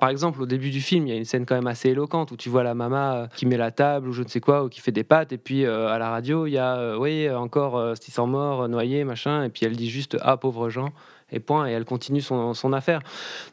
Par 0.00 0.08
exemple, 0.08 0.42
au 0.42 0.46
début 0.46 0.70
du 0.70 0.80
film, 0.80 1.06
il 1.06 1.10
y 1.10 1.12
a 1.12 1.16
une 1.16 1.24
scène 1.24 1.46
quand 1.46 1.54
même 1.54 1.68
assez 1.68 1.90
éloquente 1.90 2.32
où 2.32 2.36
tu 2.36 2.48
vois 2.48 2.64
la 2.64 2.74
maman 2.74 3.12
euh, 3.12 3.26
qui 3.36 3.46
met 3.46 3.56
la 3.56 3.70
table 3.70 4.08
ou 4.08 4.12
je 4.12 4.22
ne 4.22 4.28
sais 4.28 4.40
quoi, 4.40 4.64
ou 4.64 4.68
qui 4.68 4.80
fait 4.80 4.90
des 4.90 5.04
pâtes, 5.04 5.32
et 5.32 5.38
puis 5.38 5.64
euh, 5.64 5.86
à 5.88 5.98
la 5.98 6.10
radio, 6.10 6.46
il 6.46 6.50
y 6.50 6.58
a, 6.58 6.76
euh, 6.76 6.98
oui, 6.98 7.30
encore 7.30 7.96
600 7.96 8.26
morts, 8.26 8.68
noyés, 8.68 9.04
machin, 9.04 9.44
et 9.44 9.50
puis 9.50 9.64
elle 9.66 9.76
dit 9.76 9.88
juste 9.88 10.16
Ah, 10.20 10.36
pauvres 10.36 10.68
gens, 10.68 10.88
et 11.30 11.38
point, 11.38 11.68
et 11.68 11.72
elle 11.72 11.84
continue 11.84 12.20
son, 12.20 12.72
affaire. 12.72 13.00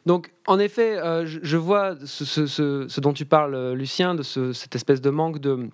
Donc, 0.04 0.32
en 0.48 0.58
effet, 0.58 0.98
je, 1.24 1.56
vois 1.56 1.94
ce, 2.04 3.00
dont 3.00 3.12
tu 3.12 3.24
parles, 3.24 3.72
Lucien, 3.74 4.16
de 4.16 4.22
cette 4.22 4.74
espèce 4.74 5.00
de 5.00 5.10
manque 5.10 5.38
de. 5.38 5.70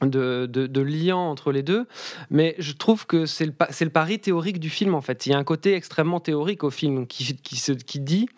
Lien 0.00 1.16
entre 1.16 1.52
les 1.52 1.62
deux, 1.62 1.86
mais 2.30 2.54
je 2.58 2.72
trouve 2.72 3.04
que 3.06 3.26
c'est 3.26 3.44
le, 3.46 3.90
pari 3.90 4.18
théorique 4.20 4.60
du 4.60 4.70
film 4.70 4.94
en 4.94 5.00
fait. 5.00 5.26
Il 5.26 5.32
y 5.32 5.34
a 5.34 5.38
un 5.38 5.44
côté 5.44 5.74
extrêmement 5.74 6.20
théorique 6.20 6.64
au 6.64 6.70
film 6.70 7.06
qui, 7.06 7.36
qui 7.36 8.00
dit 8.00 8.28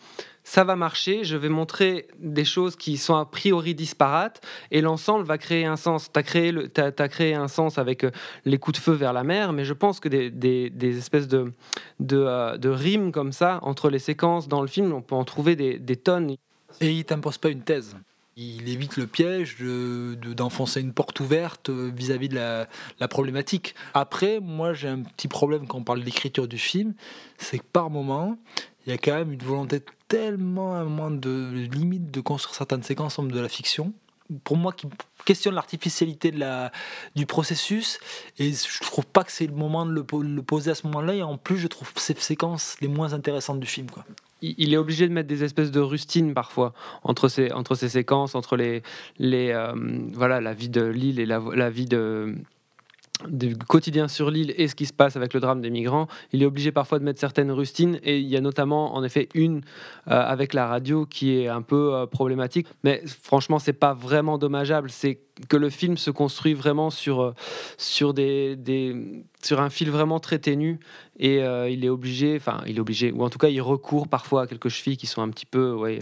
ça 0.51 0.65
va 0.65 0.75
marcher, 0.75 1.23
je 1.23 1.37
vais 1.37 1.49
montrer 1.49 2.09
des 2.19 2.45
choses 2.45 2.75
qui 2.75 2.99
sont 2.99 3.15
a 3.15 3.25
priori 3.25 3.73
disparates 3.77 4.45
et 4.73 4.81
l'ensemble 4.81 5.25
va 5.25 5.39
créer 5.39 5.65
un 5.65 5.77
sens. 5.77 6.11
Tu 6.13 6.19
as 6.19 6.25
créé, 6.25 6.53
as, 6.77 7.09
créé 7.09 7.35
un 7.35 7.47
sens 7.47 7.79
avec 7.79 8.03
euh, 8.03 8.11
les 8.45 8.59
coups 8.59 8.77
de 8.77 8.83
feu 8.83 8.91
vers 8.91 9.13
la 9.13 9.23
mer, 9.23 9.53
mais 9.53 9.65
je 9.65 9.75
pense 9.75 10.01
que 10.01 10.09
des, 10.09 10.99
espèces 10.99 11.29
de, 11.29 11.53
euh, 12.11 12.57
de, 12.57 12.69
rimes 12.69 13.13
comme 13.13 13.31
ça 13.31 13.61
entre 13.63 13.91
les 13.91 14.01
séquences 14.01 14.49
dans 14.49 14.61
le 14.61 14.67
film, 14.67 14.93
on 14.93 15.03
peut 15.03 15.15
en 15.15 15.23
trouver 15.23 15.55
des, 15.55 15.79
des 15.79 15.95
tonnes. 15.95 16.35
Et 16.81 16.91
il 16.91 17.05
t'impose 17.05 17.39
pas 17.39 17.51
une 17.51 17.63
thèse 17.63 17.97
il 18.37 18.71
évite 18.71 18.97
le 18.97 19.07
piège 19.07 19.57
d'enfoncer 19.61 20.81
une 20.81 20.95
porte 20.95 21.21
ouverte 21.21 21.69
euh, 21.69 21.91
vis-à-vis 21.95 22.31
de 22.31 22.37
la, 22.37 22.69
la, 22.99 23.07
problématique. 23.07 23.75
Après, 23.93 24.41
moi 24.41 24.73
j'ai 24.73 24.89
un 24.89 25.03
petit 25.03 25.29
problème 25.29 25.67
quand 25.67 25.79
on 25.79 25.85
parle 25.85 26.03
d'écriture 26.03 26.49
du 26.49 26.57
film, 26.57 26.95
c'est 27.37 27.59
que 27.59 27.65
par 27.71 27.91
moment, 27.91 28.39
il 28.91 28.95
y 28.95 28.97
a 28.97 28.99
quand 28.99 29.15
même 29.15 29.33
une 29.33 29.43
volonté 29.43 29.81
tellement 30.09 30.75
à 30.75 30.79
un 30.79 30.85
moment 30.85 31.13
de 31.13 31.53
limite 31.73 32.11
de 32.11 32.21
construire 32.21 32.57
certaines 32.57 32.83
séquences 32.83 33.15
comme 33.15 33.31
de 33.31 33.39
la 33.39 33.49
fiction. 33.49 33.93
Pour 34.43 34.57
moi, 34.57 34.73
qui 34.73 34.89
questionne 35.25 35.55
l'artificialité 35.55 36.33
de 36.33 36.41
la, 36.41 36.73
du 37.15 37.25
processus 37.25 38.01
et 38.39 38.51
je 38.53 38.81
trouve 38.81 39.07
pas 39.07 39.23
que 39.23 39.31
c'est 39.31 39.47
le 39.47 39.55
moment 39.55 39.87
de 39.87 39.93
le, 39.93 40.43
poser 40.43 40.73
à 40.73 40.75
ce 40.75 40.87
moment-là 40.89 41.15
et 41.15 41.23
en 41.23 41.37
plus 41.37 41.59
je 41.59 41.69
trouve 41.69 41.93
ces 41.95 42.15
séquences 42.15 42.77
les 42.81 42.89
moins 42.89 43.13
intéressantes 43.13 43.61
du 43.61 43.67
film 43.67 43.91
quoi 43.91 44.05
il 44.41 44.73
est 44.73 44.79
obligé 44.79 45.07
de 45.07 45.13
mettre 45.13 45.29
des 45.29 45.45
espèces 45.45 45.71
de 45.71 45.81
rustines 45.81 46.33
parfois 46.33 46.73
entre 47.03 47.29
ces, 47.29 47.53
entre 47.53 47.75
ces 47.75 47.91
séquences, 47.91 48.35
entre 48.35 48.57
les, 48.57 48.83
les 49.19 49.51
euh, 49.51 49.75
voilà, 50.15 50.41
la 50.41 50.55
vie 50.55 50.71
de 50.71 50.83
l'île 50.83 51.21
et 51.21 51.27
la, 51.27 51.43
la 51.55 51.69
vie 51.69 51.85
de, 51.85 52.37
du 53.29 53.57
quotidien 53.57 54.09
sur 54.09 54.31
l'île 54.31 54.55
et 54.57 54.69
ce 54.69 54.75
qui 54.75 54.87
se 54.87 54.93
passe 54.93 55.17
avec 55.17 55.35
le 55.35 55.41
drame 55.41 55.61
des 55.61 55.71
migrants, 55.71 56.07
il 56.33 56.43
est 56.43 56.47
obligé 56.47 56.73
parfois 56.73 56.99
de 56.99 57.05
mettre 57.05 57.21
certaines 57.21 57.51
rustines 57.51 57.99
et 58.03 58.19
il 58.19 58.27
y 58.27 58.37
a 58.37 58.41
notamment 58.41 58.95
en 58.95 59.05
effet 59.05 59.29
une 59.35 59.63
euh, 60.09 60.21
avec 60.21 60.55
la 60.55 60.67
radio 60.67 61.07
qui 61.07 61.37
est 61.37 61.49
un 61.49 61.63
peu 61.63 61.95
euh, 61.95 62.07
problématique. 62.07 62.67
Mais 62.85 63.03
franchement, 63.07 63.59
c'est 63.59 63.73
pas 63.73 63.95
vraiment 63.95 64.39
dommageable. 64.39 64.91
C'est 64.91 65.21
que 65.49 65.57
le 65.57 65.71
film 65.71 65.97
se 65.97 66.11
construit 66.11 66.55
vraiment 66.55 66.91
sur, 66.91 67.23
euh, 67.23 67.35
sur, 67.79 68.15
des, 68.15 68.57
sur 69.43 69.61
un 69.61 69.71
fil 69.71 69.91
vraiment 69.91 70.21
très 70.21 70.39
ténu 70.39 70.81
et 71.19 71.41
il 71.69 71.85
est 71.85 71.89
obligé, 71.91 72.37
enfin 72.37 72.63
il 72.67 72.79
est 72.79 72.81
obligé, 72.81 73.13
ou 73.13 73.23
en 73.23 73.29
tout 73.29 73.39
cas 73.39 73.49
il 73.49 73.61
recourt 73.61 74.09
parfois 74.09 74.43
à 74.43 74.47
quelques 74.47 74.71
chevilles 74.71 74.97
qui 74.97 75.07
sont 75.07 75.21
un 75.21 75.29
petit 75.29 75.45
peu, 75.45 75.73
ouais, 75.73 75.99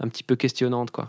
un 0.00 0.08
petit 0.08 0.24
peu 0.24 0.34
questionnantes 0.34 0.90
quoi. 0.90 1.08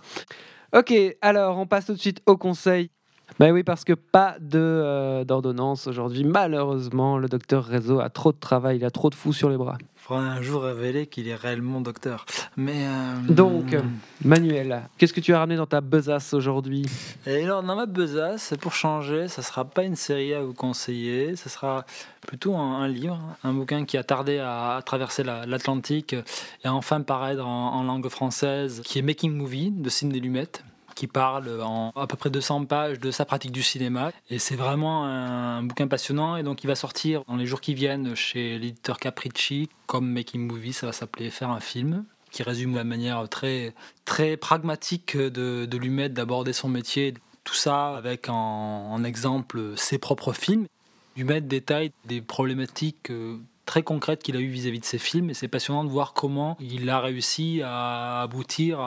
Ok, 0.76 0.94
alors 1.22 1.58
on 1.58 1.66
passe 1.66 1.88
tout 1.88 1.94
de 1.94 2.00
suite 2.00 2.22
au 2.28 2.38
conseil. 2.38 2.92
Ben 3.40 3.52
oui, 3.52 3.64
parce 3.64 3.84
que 3.84 3.94
pas 3.94 4.36
de 4.40 4.58
euh, 4.58 5.24
d'ordonnance 5.24 5.86
aujourd'hui. 5.86 6.24
Malheureusement, 6.24 7.20
le 7.20 7.28
docteur 7.28 7.66
Réseau 7.66 8.00
a 8.00 8.10
trop 8.10 8.32
de 8.32 8.38
travail, 8.38 8.78
il 8.78 8.86
a 8.86 8.90
trop 8.90 9.10
de 9.10 9.16
fous 9.16 9.34
sur 9.34 9.50
les 9.50 9.58
bras. 9.58 9.78
Il 9.80 10.00
faudra 10.08 10.24
un 10.24 10.42
jour 10.42 10.64
révéler 10.64 11.06
qu'il 11.06 11.28
est 11.28 11.36
réellement 11.36 11.82
docteur. 11.82 12.26
Mais 12.56 12.88
euh, 12.88 13.16
donc, 13.30 13.76
Manuel, 14.24 14.82
qu'est-ce 14.98 15.14
que 15.14 15.20
tu 15.20 15.34
as 15.34 15.40
ramené 15.40 15.58
dans 15.58 15.68
ta 15.68 15.82
besace 15.82 16.34
aujourd'hui? 16.34 16.86
Et 17.28 17.44
alors, 17.44 17.62
dans 17.62 17.76
ma 17.76 17.86
besace, 17.86 18.56
pour 18.60 18.74
changer, 18.74 19.28
ça 19.28 19.44
sera 19.44 19.66
pas 19.66 19.84
une 19.84 19.98
série 19.98 20.34
à 20.34 20.42
vous 20.42 20.54
conseiller, 20.54 21.36
ce 21.36 21.50
sera 21.50 21.86
plutôt 22.26 22.56
un, 22.56 22.88
livre, 22.88 23.20
un 23.44 23.54
bouquin 23.54 23.86
qui 23.86 23.98
a 23.98 24.04
tardé 24.04 24.40
à, 24.40 24.82
traverser 24.84 25.24
l'Atlantique 25.24 26.14
et 26.14 26.68
à 26.68 26.74
enfin 26.74 27.02
paraître 27.02 27.46
en, 27.46 27.74
en, 27.76 27.84
langue 27.84 28.08
française, 28.08 28.82
qui 28.84 29.00
est 29.00 29.04
Making 29.04 29.34
Movie 29.34 29.72
de 29.72 29.90
Sidney 29.90 30.20
Lumet 30.20 30.48
qui 30.98 31.06
parle 31.06 31.62
en 31.62 31.92
à 31.92 32.08
peu 32.08 32.18
près 32.18 32.32
200 32.32 32.66
pages 32.66 33.00
de 33.00 33.12
sa 33.12 33.24
pratique 33.24 33.52
du 33.52 33.62
cinéma. 33.62 34.12
Et 34.32 34.40
c'est 34.40 34.56
vraiment 34.56 35.06
un, 35.06 35.62
bouquin 35.62 35.88
passionnant. 35.88 36.38
Et 36.38 36.44
donc, 36.44 36.64
il 36.64 36.68
va 36.68 36.74
sortir 36.74 37.24
dans 37.28 37.36
les 37.36 37.46
jours 37.46 37.62
qui 37.62 37.76
viennent 37.76 38.16
chez 38.16 38.58
l'éditeur 38.58 38.98
Capricci, 38.98 39.70
comme 39.86 40.12
Making 40.12 40.48
Movie, 40.48 40.74
ça 40.74 40.88
va 40.88 40.92
s'appeler 40.92 41.30
Faire 41.30 41.52
un 41.52 41.60
film 41.60 42.04
qui 42.32 42.42
résume 42.42 42.76
la 42.76 42.84
manière 42.84 43.30
très, 43.30 43.74
très 44.06 44.38
pragmatique 44.38 45.16
de, 45.16 45.66
de 45.66 45.78
lui 45.78 45.90
mettre 45.90 46.16
d'aborder 46.16 46.52
son 46.52 46.68
métier. 46.68 47.14
Tout 47.44 47.54
ça 47.54 47.96
avec 47.96 48.28
en, 48.28 49.04
exemple 49.04 49.78
ses 49.78 50.00
propres 50.00 50.34
films. 50.34 50.66
Lui 51.16 51.24
mettre 51.24 51.48
détail 51.48 51.92
des 52.06 52.22
problématiques 52.22 53.12
euh, 53.12 53.38
très 53.66 53.84
concrètes 53.84 54.24
qu'il 54.24 54.36
a 54.36 54.40
eues 54.40 54.50
vis-à-vis 54.50 54.80
de 54.80 54.86
ses 54.86 54.98
films. 54.98 55.30
Et 55.30 55.36
c'est 55.36 55.48
passionnant 55.48 55.84
de 55.84 55.90
voir 55.90 56.14
comment 56.14 56.58
il 56.60 56.90
a 56.90 57.00
réussi 57.00 57.62
à 57.64 58.22
aboutir 58.24 58.80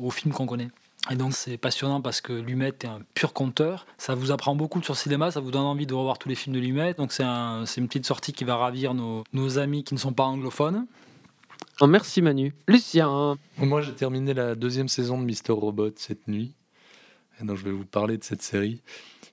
au 0.00 0.10
film 0.10 0.32
qu'on 0.32 0.46
connaît. 0.46 0.70
Et 1.10 1.14
donc 1.14 1.34
c'est 1.34 1.56
passionnant 1.56 2.00
parce 2.00 2.20
que 2.20 2.32
Lumet 2.32 2.68
est 2.68 2.84
un 2.84 3.00
pur 3.14 3.32
conteur. 3.32 3.86
Ça 3.96 4.14
vous 4.14 4.32
apprend 4.32 4.56
beaucoup 4.56 4.82
sur 4.82 4.94
le 4.94 4.98
cinéma, 4.98 5.30
ça 5.30 5.40
vous 5.40 5.50
donne 5.50 5.62
envie 5.62 5.86
de 5.86 5.94
revoir 5.94 6.18
tous 6.18 6.28
les 6.28 6.34
films 6.34 6.56
de 6.56 6.60
Lumet. 6.60 6.94
Donc 6.94 7.12
c'est 7.12 7.22
un, 7.22 7.64
une 7.64 7.86
petite 7.86 8.06
sortie 8.06 8.32
qui 8.32 8.44
va 8.44 8.56
ravir 8.56 8.92
nos, 8.94 9.22
nos 9.32 9.58
amis 9.58 9.84
qui 9.84 9.94
ne 9.94 9.98
sont 10.00 10.12
pas 10.12 10.24
anglophones. 10.24 10.86
Oh, 11.80 11.86
merci 11.86 12.22
Manu. 12.22 12.54
Lucien 12.66 13.36
Moi 13.58 13.82
j'ai 13.82 13.92
terminé 13.92 14.34
la 14.34 14.54
deuxième 14.54 14.88
saison 14.88 15.18
de 15.18 15.24
Mister 15.24 15.52
Robot 15.52 15.92
cette 15.96 16.26
nuit. 16.26 16.54
Et 17.40 17.44
donc 17.44 17.56
je 17.56 17.64
vais 17.64 17.72
vous 17.72 17.84
parler 17.84 18.18
de 18.18 18.24
cette 18.24 18.42
série 18.42 18.82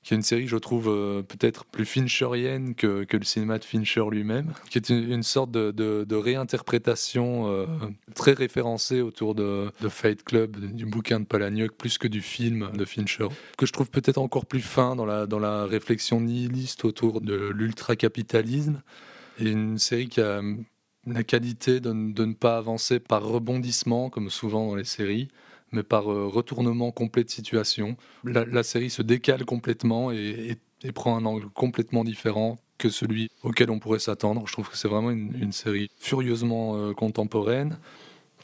qui 0.04 0.14
est 0.14 0.18
une 0.18 0.24
série, 0.24 0.48
je 0.48 0.58
trouve, 0.58 0.90
euh, 0.90 1.24
peut-être 1.24 1.66
plus 1.66 1.86
fincherienne 1.86 2.76
que, 2.76 3.06
que, 3.06 3.16
le 3.16 3.24
cinéma 3.24 3.58
de 3.58 3.64
Fincher 3.64 4.04
lui-même, 4.12 4.54
qui 4.70 4.78
est 4.78 4.90
une, 4.90 5.24
sorte 5.24 5.52
de, 5.52 5.72
de, 5.72 6.16
réinterprétation 6.16 7.48
euh, 7.48 7.66
très 8.14 8.34
référencée 8.34 9.02
autour 9.02 9.34
de, 9.34 9.72
de, 9.80 9.90
Fight 9.90 10.24
Club, 10.24 10.60
du 10.60 10.86
bouquin 10.86 11.22
de 11.22 11.26
Palahniuk, 11.26 11.74
plus 11.78 11.98
que 11.98 12.08
du 12.08 12.22
film 12.22 12.70
de 12.74 12.86
Fincher, 12.86 13.28
que 13.58 13.66
je 13.66 13.72
trouve 13.72 13.90
peut-être 13.90 14.18
encore 14.18 14.46
plus 14.46 14.62
fin 14.62 14.96
dans 14.96 15.06
la, 15.06 15.26
dans 15.26 15.40
la 15.40 15.66
réflexion 15.66 16.20
nihiliste 16.20 16.84
autour 16.84 17.22
de 17.22 17.52
l'ultracapitalisme, 17.56 18.82
et 19.40 19.50
une 19.50 19.78
série 19.78 20.10
qui 20.10 20.22
a 20.22 20.42
la 21.08 21.24
qualité 21.24 21.80
de, 21.80 21.92
de 22.14 22.26
ne 22.26 22.34
pas 22.34 22.58
avancer 22.58 23.00
par 23.00 23.24
rebondissement, 23.24 24.10
comme 24.10 24.30
souvent 24.30 24.68
dans 24.68 24.76
les 24.76 24.84
séries, 24.84 25.30
mais 25.74 25.84
par 25.84 26.12
euh, 26.12 26.28
retournement 26.28 26.92
complet 26.92 27.24
de 27.24 27.30
situation. 27.30 27.98
La, 28.24 28.64
série 28.64 28.90
se 28.90 29.02
décale 29.02 29.46
complètement 29.46 30.12
et, 30.12 30.58
prend 30.94 31.18
un 31.18 31.26
angle 31.26 31.48
complètement 31.50 32.04
différent 32.04 32.58
que 32.78 32.90
celui 32.90 33.30
auquel 33.42 33.72
on 33.72 33.80
pourrait 33.80 34.00
s'attendre. 34.00 34.44
Je 34.48 34.54
trouve 34.54 34.70
que 34.70 34.78
c'est 34.78 34.88
vraiment 34.88 35.12
une, 35.12 35.52
série 35.52 35.90
furieusement 35.98 36.76
euh, 36.76 36.94
contemporaine. 36.94 37.78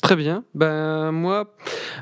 Très 0.02 0.16
bien. 0.16 0.46
Ben, 0.56 1.12
moi, 1.12 1.56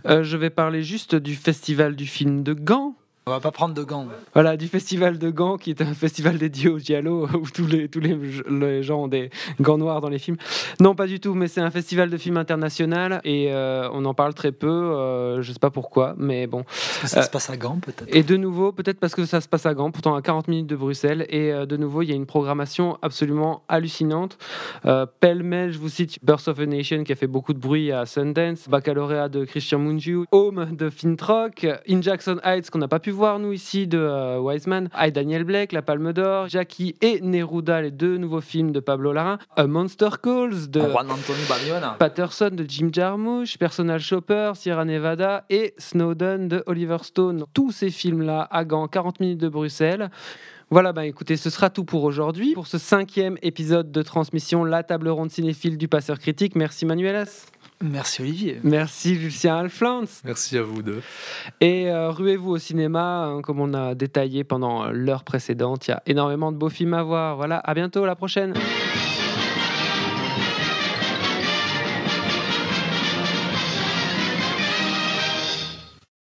euh, 0.05 0.23
je 0.23 0.37
vais 0.37 0.51
parler 0.51 0.83
juste 0.83 1.15
du 1.15 1.35
Festival 1.35 1.95
du 1.95 2.05
film 2.05 2.43
de 2.43 2.53
Gand 2.53 2.95
On 3.27 3.31
va 3.31 3.41
pas 3.41 3.51
prendre 3.51 3.73
de 3.73 3.83
gants. 3.83 4.07
Voilà, 4.33 4.55
du 4.55 4.69
festival 4.69 5.17
de 5.19 5.29
gants, 5.29 5.57
qui 5.57 5.69
est 5.69 5.81
un 5.81 5.93
festival 5.93 6.37
dédié 6.37 6.69
au 6.69 6.79
giallo, 6.79 7.27
où 7.33 7.45
tous 7.53 7.67
les, 7.67 7.89
tous 7.89 7.99
les, 7.99 8.17
les 8.49 8.83
gens 8.83 9.03
ont 9.03 9.07
des 9.09 9.29
gants 9.59 9.77
noirs 9.77 9.99
dans 9.99 10.07
les 10.07 10.17
films. 10.17 10.37
Non, 10.79 10.95
pas 10.95 11.07
du 11.07 11.19
tout, 11.19 11.33
mais 11.33 11.49
c'est 11.49 11.59
un 11.59 11.69
festival 11.69 12.09
de 12.09 12.15
films 12.15 12.37
international, 12.37 13.19
et 13.25 13.47
euh, 13.51 13.89
on 13.91 14.05
en 14.05 14.13
parle 14.13 14.33
très 14.33 14.53
peu, 14.53 14.69
euh, 14.69 15.41
je 15.41 15.51
sais 15.51 15.59
pas 15.59 15.71
pourquoi, 15.71 16.15
mais 16.17 16.47
bon. 16.47 16.63
Parce 16.63 17.01
que 17.01 17.07
ça 17.09 17.19
Euh, 17.19 17.23
se 17.23 17.29
passe 17.29 17.49
à 17.49 17.57
Gand, 17.57 17.79
peut-être? 17.81 18.07
Et 18.15 18.23
de 18.23 18.37
nouveau, 18.37 18.71
peut-être 18.71 18.99
parce 18.99 19.13
que 19.13 19.25
ça 19.25 19.41
se 19.41 19.49
passe 19.49 19.65
à 19.65 19.73
Gand, 19.73 19.91
pourtant 19.91 20.15
à 20.15 20.21
40 20.21 20.47
minutes 20.47 20.67
de 20.67 20.77
Bruxelles. 20.77 21.25
Et 21.29 21.51
euh, 21.51 21.65
de 21.65 21.75
nouveau, 21.75 22.03
il 22.03 22.09
y 22.09 22.13
a 22.13 22.15
une 22.15 22.25
programmation 22.27 22.97
absolument 23.01 23.63
hallucinante. 23.67 24.37
Euh, 24.85 25.05
Pêle-mêle, 25.19 25.73
je 25.73 25.79
vous 25.79 25.89
cite 25.89 26.17
Birth 26.23 26.47
of 26.47 26.59
a 26.59 26.65
Nation 26.65 27.03
qui 27.03 27.11
a 27.11 27.15
fait 27.15 27.27
beaucoup 27.27 27.53
de 27.53 27.59
bruit 27.59 27.91
à 27.91 28.05
Sundance, 28.05 28.69
Baccalauréat 28.69 29.27
de 29.27 29.43
Christian 29.43 29.79
Mungiu, 29.79 30.23
Home 30.31 30.69
de 30.71 30.89
Fintrock, 30.89 31.67
In 31.89 32.01
Jackson 32.01 32.37
Heights 32.45 32.69
qu'on 32.69 32.79
n'a 32.79 32.87
pas 32.87 32.99
pu 32.99 33.11
voir 33.17 33.39
nous 33.39 33.51
ici 33.51 33.87
de 33.87 33.97
euh, 33.97 34.39
Wiseman, 34.39 34.89
I 34.95 35.11
Daniel 35.11 35.43
Blake, 35.43 35.71
La 35.71 35.81
Palme 35.81 36.13
d'Or, 36.13 36.47
Jackie 36.49 36.95
et 37.01 37.19
Neruda, 37.19 37.81
les 37.81 37.89
deux 37.89 38.17
nouveaux 38.17 38.41
films 38.41 38.71
de 38.71 38.79
Pablo 38.79 39.11
Larraín, 39.11 39.39
A 39.55 39.65
Monster 39.65 40.09
Calls 40.21 40.69
de 40.69 40.81
Juan 40.81 41.09
Antonio 41.09 41.41
Bayona. 41.49 41.95
Patterson 41.97 42.51
de 42.53 42.63
Jim 42.67 42.89
Jarmusch, 42.93 43.57
Personal 43.57 43.99
Shopper, 43.99 44.51
Sierra 44.53 44.85
Nevada 44.85 45.45
et 45.49 45.73
Snowden 45.79 46.47
de 46.47 46.63
Oliver 46.67 46.99
Stone. 47.01 47.45
Tous 47.53 47.71
ces 47.71 47.89
films-là 47.89 48.47
à 48.51 48.63
Gand, 48.65 48.87
40 48.87 49.19
minutes 49.19 49.41
de 49.41 49.49
Bruxelles. 49.49 50.11
Voilà, 50.69 50.93
ben 50.93 51.03
écoutez, 51.03 51.37
ce 51.37 51.49
sera 51.49 51.69
tout 51.69 51.85
pour 51.85 52.03
aujourd'hui. 52.03 52.53
Pour 52.53 52.67
ce 52.67 52.77
cinquième 52.77 53.37
épisode 53.41 53.91
de 53.91 54.01
transmission, 54.03 54.63
la 54.63 54.83
table 54.83 55.07
ronde 55.07 55.31
cinéphile 55.31 55.77
du 55.77 55.87
passeur 55.87 56.19
critique. 56.19 56.55
Merci 56.55 56.85
Manuelas. 56.85 57.47
Merci 57.81 58.21
Olivier. 58.21 58.59
Merci 58.63 59.15
Lucien 59.15 59.57
Alflans. 59.57 60.05
Merci 60.23 60.57
à 60.57 60.63
vous 60.63 60.81
deux. 60.81 61.01
Et 61.61 61.89
euh, 61.89 62.09
ruez-vous 62.09 62.51
au 62.51 62.57
cinéma, 62.57 63.25
hein, 63.25 63.41
comme 63.41 63.59
on 63.59 63.73
a 63.73 63.93
détaillé 63.93 64.43
pendant 64.43 64.89
l'heure 64.89 65.23
précédente. 65.23 65.87
Il 65.87 65.91
y 65.91 65.93
a 65.93 66.01
énormément 66.07 66.51
de 66.51 66.57
beaux 66.57 66.69
films 66.69 66.95
à 66.95 67.03
voir. 67.03 67.35
Voilà, 67.35 67.57
à 67.57 67.73
bientôt, 67.73 68.03
à 68.03 68.07
la 68.07 68.15
prochaine. 68.15 68.53